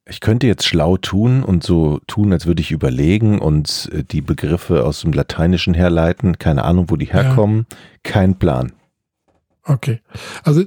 Ich 0.09 0.21
könnte 0.21 0.47
jetzt 0.47 0.65
schlau 0.65 0.97
tun 0.97 1.43
und 1.43 1.63
so 1.63 2.01
tun, 2.07 2.33
als 2.33 2.47
würde 2.47 2.63
ich 2.63 2.71
überlegen 2.71 3.39
und 3.39 3.91
äh, 3.93 4.03
die 4.03 4.23
Begriffe 4.23 4.85
aus 4.85 5.03
dem 5.03 5.13
Lateinischen 5.13 5.75
herleiten. 5.75 6.39
Keine 6.39 6.65
Ahnung, 6.65 6.89
wo 6.89 6.97
die 6.97 7.13
herkommen. 7.13 7.67
Ja. 7.71 7.77
Kein 8.05 8.39
Plan. 8.39 8.73
Okay. 9.65 10.01
Also 10.43 10.65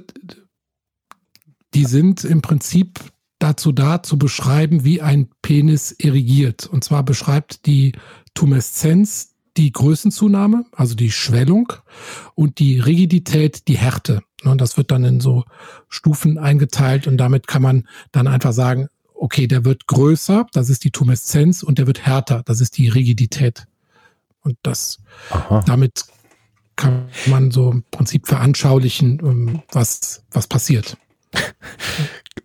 die 1.74 1.84
sind 1.84 2.24
im 2.24 2.40
Prinzip 2.40 3.00
dazu 3.40 3.72
da, 3.72 4.02
zu 4.02 4.18
beschreiben, 4.18 4.84
wie 4.84 5.02
ein 5.02 5.28
Penis 5.42 5.90
erigiert. 5.90 6.66
Und 6.66 6.84
zwar 6.84 7.02
beschreibt 7.02 7.66
die 7.66 7.92
Tumeszenz 8.34 9.34
die 9.56 9.72
Größenzunahme, 9.72 10.64
also 10.72 10.94
die 10.94 11.10
Schwellung 11.10 11.72
und 12.34 12.58
die 12.58 12.78
Rigidität, 12.78 13.68
die 13.68 13.76
Härte. 13.76 14.22
Und 14.44 14.60
das 14.60 14.76
wird 14.76 14.90
dann 14.90 15.04
in 15.04 15.20
so 15.20 15.44
Stufen 15.88 16.38
eingeteilt 16.38 17.06
und 17.06 17.16
damit 17.18 17.46
kann 17.46 17.62
man 17.62 17.88
dann 18.12 18.26
einfach 18.28 18.52
sagen, 18.52 18.88
okay, 19.22 19.46
der 19.46 19.64
wird 19.64 19.86
größer, 19.86 20.46
das 20.52 20.68
ist 20.68 20.82
die 20.82 20.90
Tumeszenz, 20.90 21.62
und 21.62 21.78
der 21.78 21.86
wird 21.86 22.04
härter, 22.04 22.42
das 22.44 22.60
ist 22.60 22.76
die 22.76 22.88
Rigidität. 22.88 23.66
Und 24.40 24.58
das, 24.62 24.98
Aha. 25.30 25.62
damit 25.64 26.06
kann 26.74 27.08
man 27.26 27.52
so 27.52 27.70
im 27.70 27.84
Prinzip 27.92 28.26
veranschaulichen, 28.26 29.20
ähm, 29.22 29.62
was, 29.70 30.24
was 30.30 30.46
passiert. 30.46 30.96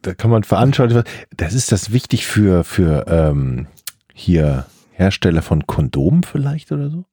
Da 0.02 0.14
kann 0.14 0.30
man 0.30 0.44
veranschaulichen. 0.44 1.04
Das 1.36 1.54
ist 1.54 1.72
das 1.72 1.92
wichtig 1.92 2.28
für, 2.28 2.64
für 2.64 3.06
ähm, 3.08 3.68
hier 4.14 4.66
Hersteller 4.92 5.42
von 5.42 5.66
Kondomen 5.66 6.24
vielleicht 6.24 6.72
oder 6.72 6.90
so? 6.90 7.06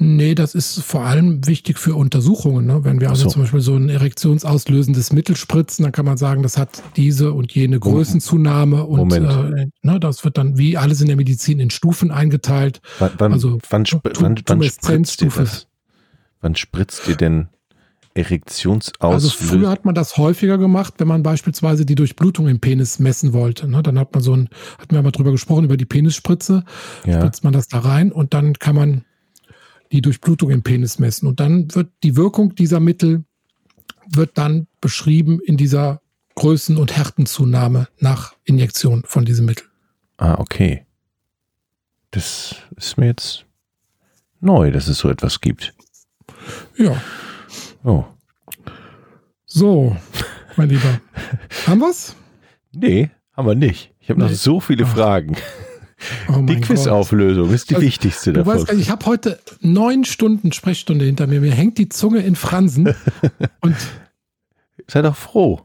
Nee, 0.00 0.36
das 0.36 0.54
ist 0.54 0.80
vor 0.82 1.02
allem 1.02 1.46
wichtig 1.46 1.78
für 1.78 1.96
Untersuchungen. 1.96 2.66
Ne? 2.66 2.84
Wenn 2.84 3.00
wir 3.00 3.10
also 3.10 3.24
so. 3.24 3.30
zum 3.30 3.42
Beispiel 3.42 3.60
so 3.60 3.74
ein 3.74 3.88
erektionsauslösendes 3.88 5.12
Mittel 5.12 5.36
spritzen, 5.36 5.82
dann 5.82 5.92
kann 5.92 6.04
man 6.04 6.16
sagen, 6.16 6.44
das 6.44 6.56
hat 6.56 6.82
diese 6.96 7.32
und 7.32 7.52
jene 7.52 7.80
Größenzunahme 7.80 8.84
und 8.84 9.12
äh, 9.12 9.66
ne, 9.82 10.00
das 10.00 10.24
wird 10.24 10.38
dann 10.38 10.56
wie 10.56 10.76
alles 10.76 11.00
in 11.00 11.08
der 11.08 11.16
Medizin 11.16 11.58
in 11.58 11.70
Stufen 11.70 12.12
eingeteilt. 12.12 12.80
Wann, 13.00 13.10
wann, 13.18 13.32
also 13.32 13.58
wann, 13.70 13.82
sp 13.82 14.06
wann, 14.20 14.40
wann 14.46 14.62
spritzt 14.62 15.22
ihr 15.22 15.30
das? 15.30 15.66
Wann 16.40 16.54
spritzt 16.54 17.08
ihr 17.08 17.16
denn 17.16 17.48
Erektionsauslöser? 18.14 19.14
Also 19.14 19.30
früher 19.30 19.68
hat 19.68 19.84
man 19.84 19.96
das 19.96 20.16
häufiger 20.16 20.58
gemacht, 20.58 20.94
wenn 20.98 21.08
man 21.08 21.24
beispielsweise 21.24 21.84
die 21.84 21.96
Durchblutung 21.96 22.46
im 22.46 22.60
Penis 22.60 23.00
messen 23.00 23.32
wollte. 23.32 23.66
Ne? 23.68 23.82
Dann 23.82 23.98
hat 23.98 24.14
man 24.14 24.22
so 24.22 24.34
ein, 24.34 24.48
hatten 24.78 24.94
wir 24.94 25.02
mal 25.02 25.10
drüber 25.10 25.32
gesprochen, 25.32 25.64
über 25.64 25.76
die 25.76 25.86
Penisspritze. 25.86 26.64
Ja. 27.04 27.18
Spritzt 27.20 27.42
man 27.42 27.52
das 27.52 27.66
da 27.66 27.80
rein 27.80 28.12
und 28.12 28.32
dann 28.32 28.54
kann 28.54 28.76
man 28.76 29.04
die 29.92 30.02
Durchblutung 30.02 30.50
im 30.50 30.62
Penis 30.62 30.98
messen. 30.98 31.28
Und 31.28 31.40
dann 31.40 31.74
wird 31.74 31.90
die 32.02 32.16
Wirkung 32.16 32.54
dieser 32.54 32.80
Mittel 32.80 33.24
wird 34.10 34.38
dann 34.38 34.66
beschrieben 34.80 35.40
in 35.44 35.56
dieser 35.56 36.00
Größen- 36.36 36.76
und 36.76 36.96
Härtenzunahme 36.96 37.88
nach 37.98 38.34
Injektion 38.44 39.02
von 39.04 39.24
diesem 39.24 39.46
Mittel. 39.46 39.66
Ah, 40.16 40.36
okay. 40.38 40.84
Das 42.10 42.56
ist 42.76 42.96
mir 42.96 43.06
jetzt 43.06 43.44
neu, 44.40 44.70
dass 44.70 44.88
es 44.88 44.98
so 44.98 45.10
etwas 45.10 45.40
gibt. 45.40 45.74
Ja. 46.76 47.00
Oh. 47.84 48.04
So, 49.44 49.96
mein 50.56 50.68
Lieber. 50.68 51.00
haben 51.66 51.80
wir's? 51.80 52.14
Nee, 52.72 53.10
haben 53.32 53.46
wir 53.46 53.54
nicht. 53.54 53.92
Ich 54.00 54.10
habe 54.10 54.20
nee. 54.20 54.28
noch 54.28 54.34
so 54.34 54.60
viele 54.60 54.84
Ach. 54.84 54.94
Fragen. 54.94 55.36
Oh 56.28 56.42
die 56.42 56.60
Quizauflösung 56.60 57.52
ist 57.52 57.70
die 57.70 57.74
also, 57.74 57.86
wichtigste 57.86 58.32
davon. 58.32 58.54
Weißt, 58.54 58.72
ich 58.72 58.90
habe 58.90 59.04
heute 59.06 59.38
neun 59.60 60.04
Stunden 60.04 60.52
Sprechstunde 60.52 61.04
hinter 61.04 61.26
mir. 61.26 61.40
Mir 61.40 61.52
hängt 61.52 61.76
die 61.78 61.88
Zunge 61.88 62.20
in 62.20 62.36
Fransen. 62.36 62.94
und 63.60 63.76
Sei 64.90 65.02
doch 65.02 65.16
froh. 65.16 65.60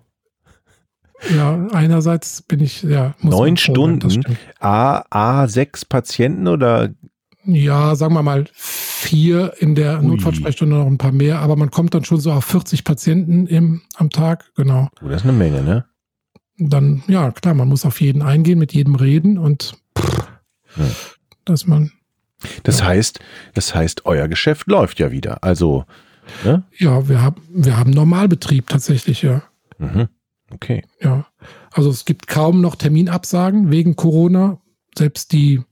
Ja, 1.33 1.67
einerseits 1.71 2.41
bin 2.41 2.59
ich, 2.59 2.83
ja. 2.83 3.15
Neun 3.21 3.55
Stunden? 3.55 4.25
A, 4.59 5.03
A, 5.09 5.47
sechs 5.47 5.85
Patienten 5.85 6.49
oder? 6.49 6.89
Ja, 7.45 7.95
sagen 7.95 8.13
wir 8.13 8.23
mal 8.23 8.45
vier 8.53 9.53
in 9.59 9.75
der 9.75 9.99
Ui. 9.99 10.07
Notfallsprechstunde 10.07 10.75
noch 10.75 10.85
ein 10.85 10.97
paar 10.97 11.13
mehr, 11.13 11.39
aber 11.39 11.55
man 11.55 11.71
kommt 11.71 11.93
dann 11.93 12.03
schon 12.03 12.19
so 12.19 12.31
auf 12.31 12.43
40 12.45 12.83
Patienten 12.83 13.47
im, 13.47 13.81
am 13.95 14.09
Tag, 14.09 14.51
genau. 14.55 14.89
Oh, 15.01 15.07
das 15.07 15.21
ist 15.21 15.23
eine 15.23 15.37
Menge, 15.37 15.63
ne? 15.63 15.85
Dann, 16.57 17.03
ja, 17.07 17.31
klar, 17.31 17.53
man 17.53 17.69
muss 17.69 17.85
auf 17.85 18.01
jeden 18.01 18.21
eingehen, 18.21 18.59
mit 18.59 18.73
jedem 18.73 18.95
reden 18.95 19.37
und 19.37 19.75
ja. 20.75 20.85
dass 21.45 21.67
man. 21.67 21.91
Das 22.63 22.79
ja. 22.79 22.85
heißt, 22.85 23.19
das 23.53 23.73
heißt, 23.73 24.05
euer 24.05 24.27
Geschäft 24.27 24.67
läuft 24.67 24.99
ja 24.99 25.11
wieder. 25.11 25.43
Also. 25.43 25.85
Ne? 26.43 26.63
Ja, 26.77 27.07
wir 27.09 27.21
haben, 27.21 27.41
wir 27.49 27.77
haben 27.77 27.91
Normalbetrieb 27.91 28.69
tatsächlich, 28.69 29.21
ja. 29.21 29.43
Mhm. 29.77 30.07
Okay. 30.51 30.83
Ja. 31.01 31.27
Also 31.71 31.89
es 31.89 32.05
gibt 32.05 32.27
kaum 32.27 32.61
noch 32.61 32.75
Terminabsagen 32.75 33.71
wegen 33.71 33.95
Corona. 33.95 34.59
Selbst 34.97 35.31
die 35.31 35.63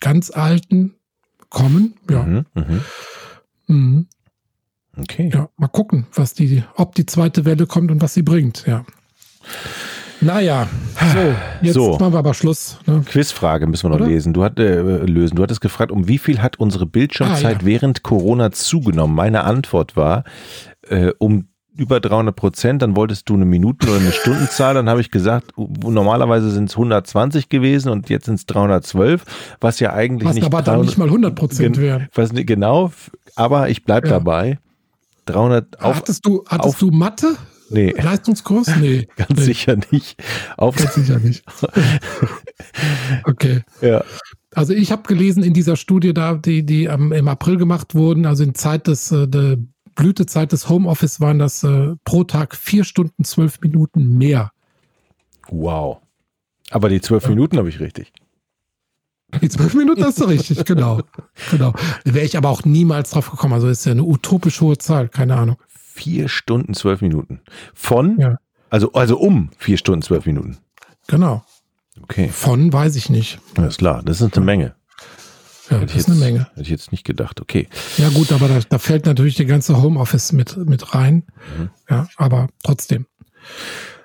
ganz 0.00 0.30
Alten 0.30 0.96
kommen. 1.48 1.94
Ja. 2.10 2.22
Mhm, 2.22 2.46
mh. 2.54 2.80
mhm. 3.66 4.06
Okay. 4.96 5.30
Ja, 5.32 5.48
mal 5.56 5.68
gucken, 5.68 6.06
was 6.12 6.34
die, 6.34 6.62
ob 6.74 6.94
die 6.94 7.06
zweite 7.06 7.46
Welle 7.46 7.66
kommt 7.66 7.90
und 7.90 8.02
was 8.02 8.12
sie 8.12 8.22
bringt, 8.22 8.66
ja. 8.66 8.84
Naja, 10.22 10.68
so, 11.12 11.34
jetzt 11.62 11.74
so. 11.74 11.98
machen 11.98 12.12
wir 12.12 12.18
aber 12.18 12.34
Schluss. 12.34 12.78
Ne? 12.86 13.02
Quizfrage 13.04 13.66
müssen 13.66 13.84
wir 13.84 13.90
noch 13.90 13.96
Oder? 13.96 14.06
lesen. 14.06 14.32
Du 14.32 14.44
hat, 14.44 14.58
äh, 14.58 14.80
lösen. 14.80 15.34
Du 15.34 15.42
hattest 15.42 15.60
gefragt, 15.60 15.90
um 15.90 16.06
wie 16.06 16.18
viel 16.18 16.40
hat 16.40 16.58
unsere 16.58 16.86
Bildschirmzeit 16.86 17.56
ah, 17.56 17.60
ja. 17.60 17.66
während 17.66 18.02
Corona 18.02 18.52
zugenommen? 18.52 19.14
Meine 19.14 19.44
Antwort 19.44 19.96
war, 19.96 20.24
äh, 20.88 21.12
um 21.18 21.48
über 21.74 22.00
300 22.00 22.36
Prozent, 22.36 22.82
dann 22.82 22.96
wolltest 22.96 23.28
du 23.28 23.34
eine 23.34 23.46
Minuten- 23.46 23.88
oder 23.88 23.98
eine 23.98 24.12
Stundenzahl, 24.12 24.74
dann 24.74 24.88
habe 24.88 25.00
ich 25.00 25.10
gesagt, 25.10 25.54
normalerweise 25.56 26.50
sind 26.50 26.68
es 26.68 26.76
120 26.76 27.48
gewesen 27.48 27.88
und 27.88 28.10
jetzt 28.10 28.26
sind 28.26 28.34
es 28.34 28.46
312, 28.46 29.24
was 29.60 29.80
ja 29.80 29.92
eigentlich 29.92 30.28
was 30.28 30.34
nicht... 30.34 30.44
aber 30.44 30.62
dann 30.62 30.82
nicht 30.82 30.98
mal 30.98 31.06
100 31.06 31.34
Prozent 31.34 31.78
wären. 31.78 32.08
Was, 32.14 32.30
genau, 32.34 32.92
aber 33.36 33.70
ich 33.70 33.84
bleibe 33.84 34.06
ja. 34.06 34.14
dabei. 34.14 34.58
300 35.26 35.80
auf, 35.80 35.96
Hattest 35.96 36.26
du, 36.26 36.44
hattest 36.46 36.68
auf, 36.68 36.78
du 36.78 36.90
Mathe? 36.90 37.36
Nee. 37.72 37.92
Leistungskurs? 37.92 38.68
Nee. 38.76 39.08
Ganz 39.16 39.38
nee. 39.38 39.44
sicher 39.44 39.76
nicht. 39.90 40.22
Auf 40.56 40.76
Ganz 40.76 40.94
sicher 40.94 41.18
nicht. 41.18 41.44
okay. 43.24 43.62
Ja. 43.80 44.04
Also 44.54 44.74
ich 44.74 44.92
habe 44.92 45.02
gelesen 45.08 45.42
in 45.42 45.54
dieser 45.54 45.76
Studie 45.76 46.12
da, 46.12 46.34
die, 46.34 46.64
die 46.64 46.84
ähm, 46.84 47.12
im 47.12 47.28
April 47.28 47.56
gemacht 47.56 47.94
wurden, 47.94 48.26
also 48.26 48.44
in 48.44 48.54
Zeit 48.54 48.86
des, 48.86 49.10
äh, 49.10 49.26
der 49.26 49.58
Blütezeit 49.94 50.52
des 50.52 50.68
Homeoffice 50.68 51.20
waren 51.20 51.38
das 51.38 51.64
äh, 51.64 51.94
pro 52.04 52.24
Tag 52.24 52.54
vier 52.56 52.84
Stunden, 52.84 53.24
zwölf 53.24 53.60
Minuten 53.60 54.18
mehr. 54.18 54.52
Wow. 55.48 55.98
Aber 56.70 56.88
die 56.88 57.00
zwölf 57.00 57.24
ja. 57.24 57.30
Minuten 57.30 57.58
habe 57.58 57.68
ich 57.68 57.80
richtig. 57.80 58.12
Die 59.40 59.48
zwölf 59.48 59.74
Minuten 59.74 60.04
hast 60.04 60.20
du 60.20 60.24
richtig, 60.24 60.64
genau. 60.66 61.00
genau. 61.50 61.72
Wäre 62.04 62.26
ich 62.26 62.36
aber 62.36 62.50
auch 62.50 62.64
niemals 62.64 63.10
drauf 63.10 63.30
gekommen. 63.30 63.54
Also 63.54 63.68
ist 63.68 63.86
ja 63.86 63.92
eine 63.92 64.04
utopisch 64.04 64.60
hohe 64.60 64.76
Zahl, 64.76 65.08
keine 65.08 65.36
Ahnung. 65.36 65.56
Vier 65.94 66.28
Stunden, 66.28 66.74
zwölf 66.74 67.02
Minuten. 67.02 67.40
Von, 67.74 68.18
ja. 68.18 68.38
also, 68.70 68.92
also 68.92 69.18
um 69.18 69.50
vier 69.58 69.76
Stunden, 69.76 70.02
zwölf 70.02 70.24
Minuten. 70.26 70.56
Genau. 71.06 71.44
Okay. 72.02 72.28
Von 72.28 72.72
weiß 72.72 72.96
ich 72.96 73.10
nicht. 73.10 73.38
Alles 73.56 73.76
klar, 73.76 74.02
das 74.02 74.20
ist 74.20 74.36
eine 74.36 74.44
Menge. 74.44 74.74
Ja, 75.70 75.78
das 75.80 75.90
ist 75.90 75.96
jetzt, 75.96 76.10
eine 76.10 76.18
Menge. 76.18 76.46
Hätte 76.50 76.62
ich 76.62 76.68
jetzt 76.70 76.92
nicht 76.92 77.04
gedacht, 77.04 77.40
okay. 77.40 77.68
Ja, 77.98 78.08
gut, 78.08 78.32
aber 78.32 78.48
da, 78.48 78.60
da 78.66 78.78
fällt 78.78 79.06
natürlich 79.06 79.36
der 79.36 79.46
ganze 79.46 79.82
Homeoffice 79.82 80.32
mit, 80.32 80.56
mit 80.56 80.94
rein. 80.94 81.24
Mhm. 81.58 81.70
Ja, 81.88 82.08
aber 82.16 82.48
trotzdem. 82.62 83.06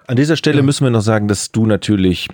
An 0.08 0.18
dieser 0.18 0.36
Stelle 0.36 0.58
ja. 0.58 0.64
müssen 0.64 0.84
wir 0.84 0.92
noch 0.92 1.02
sagen, 1.02 1.28
dass 1.28 1.52
du 1.52 1.66
natürlich 1.66 2.28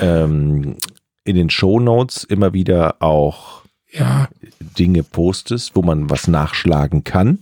ähm, 0.00 0.76
in 1.24 1.36
den 1.36 1.50
Show 1.50 1.80
Notes 1.80 2.24
immer 2.24 2.52
wieder 2.52 2.96
auch 3.00 3.62
ja. 3.90 4.28
Dinge 4.60 5.02
postest, 5.02 5.76
wo 5.76 5.82
man 5.82 6.10
was 6.10 6.28
nachschlagen 6.28 7.04
kann. 7.04 7.38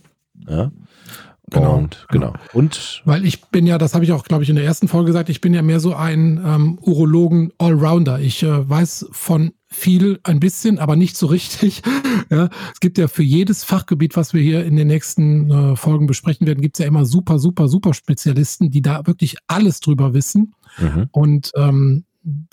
Ja? 0.48 0.70
Genau. 1.50 1.76
Und, 1.76 2.06
genau. 2.10 2.32
Und 2.52 3.02
weil 3.04 3.24
ich 3.24 3.42
bin 3.46 3.66
ja, 3.66 3.78
das 3.78 3.94
habe 3.94 4.04
ich 4.04 4.12
auch, 4.12 4.24
glaube 4.24 4.44
ich, 4.44 4.50
in 4.50 4.56
der 4.56 4.64
ersten 4.64 4.88
Folge 4.88 5.06
gesagt, 5.06 5.28
ich 5.28 5.40
bin 5.40 5.52
ja 5.52 5.62
mehr 5.62 5.80
so 5.80 5.94
ein 5.94 6.40
ähm, 6.44 6.78
Urologen 6.80 7.52
Allrounder. 7.58 8.20
Ich 8.20 8.42
äh, 8.42 8.68
weiß 8.68 9.08
von 9.10 9.52
viel 9.66 10.18
ein 10.24 10.40
bisschen, 10.40 10.78
aber 10.78 10.96
nicht 10.96 11.16
so 11.16 11.26
richtig. 11.26 11.82
ja, 12.30 12.48
es 12.72 12.80
gibt 12.80 12.98
ja 12.98 13.08
für 13.08 13.22
jedes 13.22 13.64
Fachgebiet, 13.64 14.16
was 14.16 14.34
wir 14.34 14.42
hier 14.42 14.64
in 14.64 14.76
den 14.76 14.88
nächsten 14.88 15.50
äh, 15.50 15.76
Folgen 15.76 16.06
besprechen 16.06 16.46
werden, 16.46 16.60
gibt 16.60 16.76
es 16.76 16.82
ja 16.82 16.88
immer 16.88 17.04
super, 17.04 17.38
super, 17.38 17.68
super 17.68 17.94
Spezialisten, 17.94 18.70
die 18.70 18.82
da 18.82 19.06
wirklich 19.06 19.36
alles 19.46 19.80
drüber 19.80 20.14
wissen. 20.14 20.54
Mhm. 20.78 21.08
Und 21.12 21.52
ähm, 21.56 22.04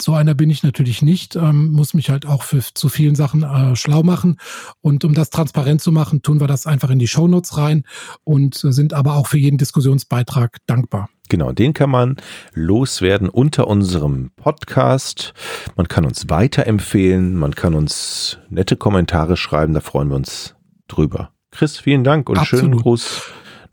so 0.01 0.13
einer 0.13 0.33
bin 0.33 0.49
ich 0.49 0.63
natürlich 0.63 1.01
nicht, 1.01 1.35
ähm, 1.35 1.71
muss 1.71 1.93
mich 1.93 2.09
halt 2.09 2.25
auch 2.25 2.43
für 2.43 2.61
zu 2.61 2.89
vielen 2.89 3.15
Sachen 3.15 3.43
äh, 3.43 3.75
schlau 3.75 4.03
machen. 4.03 4.37
Und 4.81 5.03
um 5.03 5.13
das 5.13 5.29
transparent 5.29 5.81
zu 5.81 5.91
machen, 5.91 6.21
tun 6.21 6.39
wir 6.39 6.47
das 6.47 6.65
einfach 6.65 6.89
in 6.89 6.99
die 6.99 7.07
Shownotes 7.07 7.57
rein 7.57 7.83
und 8.23 8.63
äh, 8.63 8.71
sind 8.71 8.93
aber 8.93 9.15
auch 9.15 9.27
für 9.27 9.37
jeden 9.37 9.57
Diskussionsbeitrag 9.57 10.57
dankbar. 10.67 11.09
Genau, 11.29 11.51
den 11.51 11.73
kann 11.73 11.89
man 11.89 12.15
loswerden 12.53 13.27
unter 13.27 13.67
unserem 13.67 14.31
Podcast. 14.37 15.33
Man 15.75 15.89
kann 15.89 16.05
uns 16.05 16.29
weiterempfehlen, 16.29 17.35
man 17.35 17.53
kann 17.53 17.73
uns 17.73 18.39
nette 18.49 18.77
Kommentare 18.77 19.35
schreiben, 19.35 19.73
da 19.73 19.81
freuen 19.81 20.09
wir 20.09 20.15
uns 20.15 20.55
drüber. 20.87 21.31
Chris, 21.51 21.77
vielen 21.77 22.05
Dank 22.05 22.29
und 22.29 22.37
Absolut. 22.37 22.63
schönen 22.63 22.77
Gruß 22.77 23.23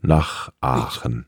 nach 0.01 0.49
Aachen. 0.59 1.25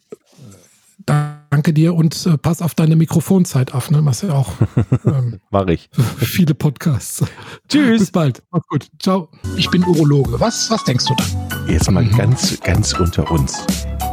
Danke 1.50 1.74
dir 1.74 1.96
und 1.96 2.26
äh, 2.26 2.38
pass 2.38 2.62
auf 2.62 2.76
deine 2.76 2.96
Mikrofonzeit 2.96 3.74
auf, 3.74 3.90
ne? 3.90 4.02
Machst 4.02 4.24
ja 4.24 4.34
auch. 4.34 4.52
Ähm, 5.06 5.40
Mach 5.52 5.68
ich. 5.68 5.90
Viele 6.18 6.54
Podcasts. 6.54 7.24
Tschüss. 7.70 8.00
Bis 8.00 8.12
bald. 8.12 8.44
Mach's 8.52 8.68
gut. 8.68 8.88
Ciao. 9.00 9.30
Ich 9.56 9.70
bin 9.70 9.84
Urologe. 9.84 10.40
Was, 10.40 10.70
was 10.70 10.84
denkst 10.84 11.06
du 11.06 11.16
da? 11.16 11.72
Jetzt 11.72 11.90
mal 11.90 12.04
mhm. 12.04 12.18
ganz, 12.18 12.60
ganz 12.62 12.94
unter 12.94 13.30
uns. 13.32 13.66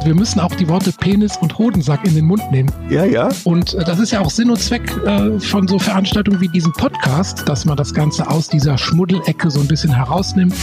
Wir 0.04 0.14
müssen 0.14 0.40
auch 0.40 0.54
die 0.54 0.68
Worte 0.68 0.92
Penis 0.92 1.36
und 1.38 1.58
Hodensack 1.58 2.06
in 2.06 2.14
den 2.14 2.26
Mund 2.26 2.42
nehmen. 2.50 2.70
Ja, 2.90 3.04
ja. 3.04 3.28
Und 3.44 3.74
äh, 3.74 3.84
das 3.84 3.98
ist 3.98 4.12
ja 4.12 4.20
auch 4.20 4.30
Sinn 4.30 4.50
und 4.50 4.60
Zweck 4.60 4.94
äh, 5.04 5.40
von 5.40 5.66
so 5.66 5.78
Veranstaltungen 5.78 6.40
wie 6.40 6.48
diesem 6.48 6.72
Podcast, 6.72 7.48
dass 7.48 7.64
man 7.64 7.76
das 7.76 7.94
Ganze 7.94 8.28
aus 8.28 8.48
dieser 8.48 8.78
Schmuddelecke 8.78 9.50
so 9.50 9.60
ein 9.60 9.68
bisschen 9.68 9.94
herausnimmt. 9.94 10.54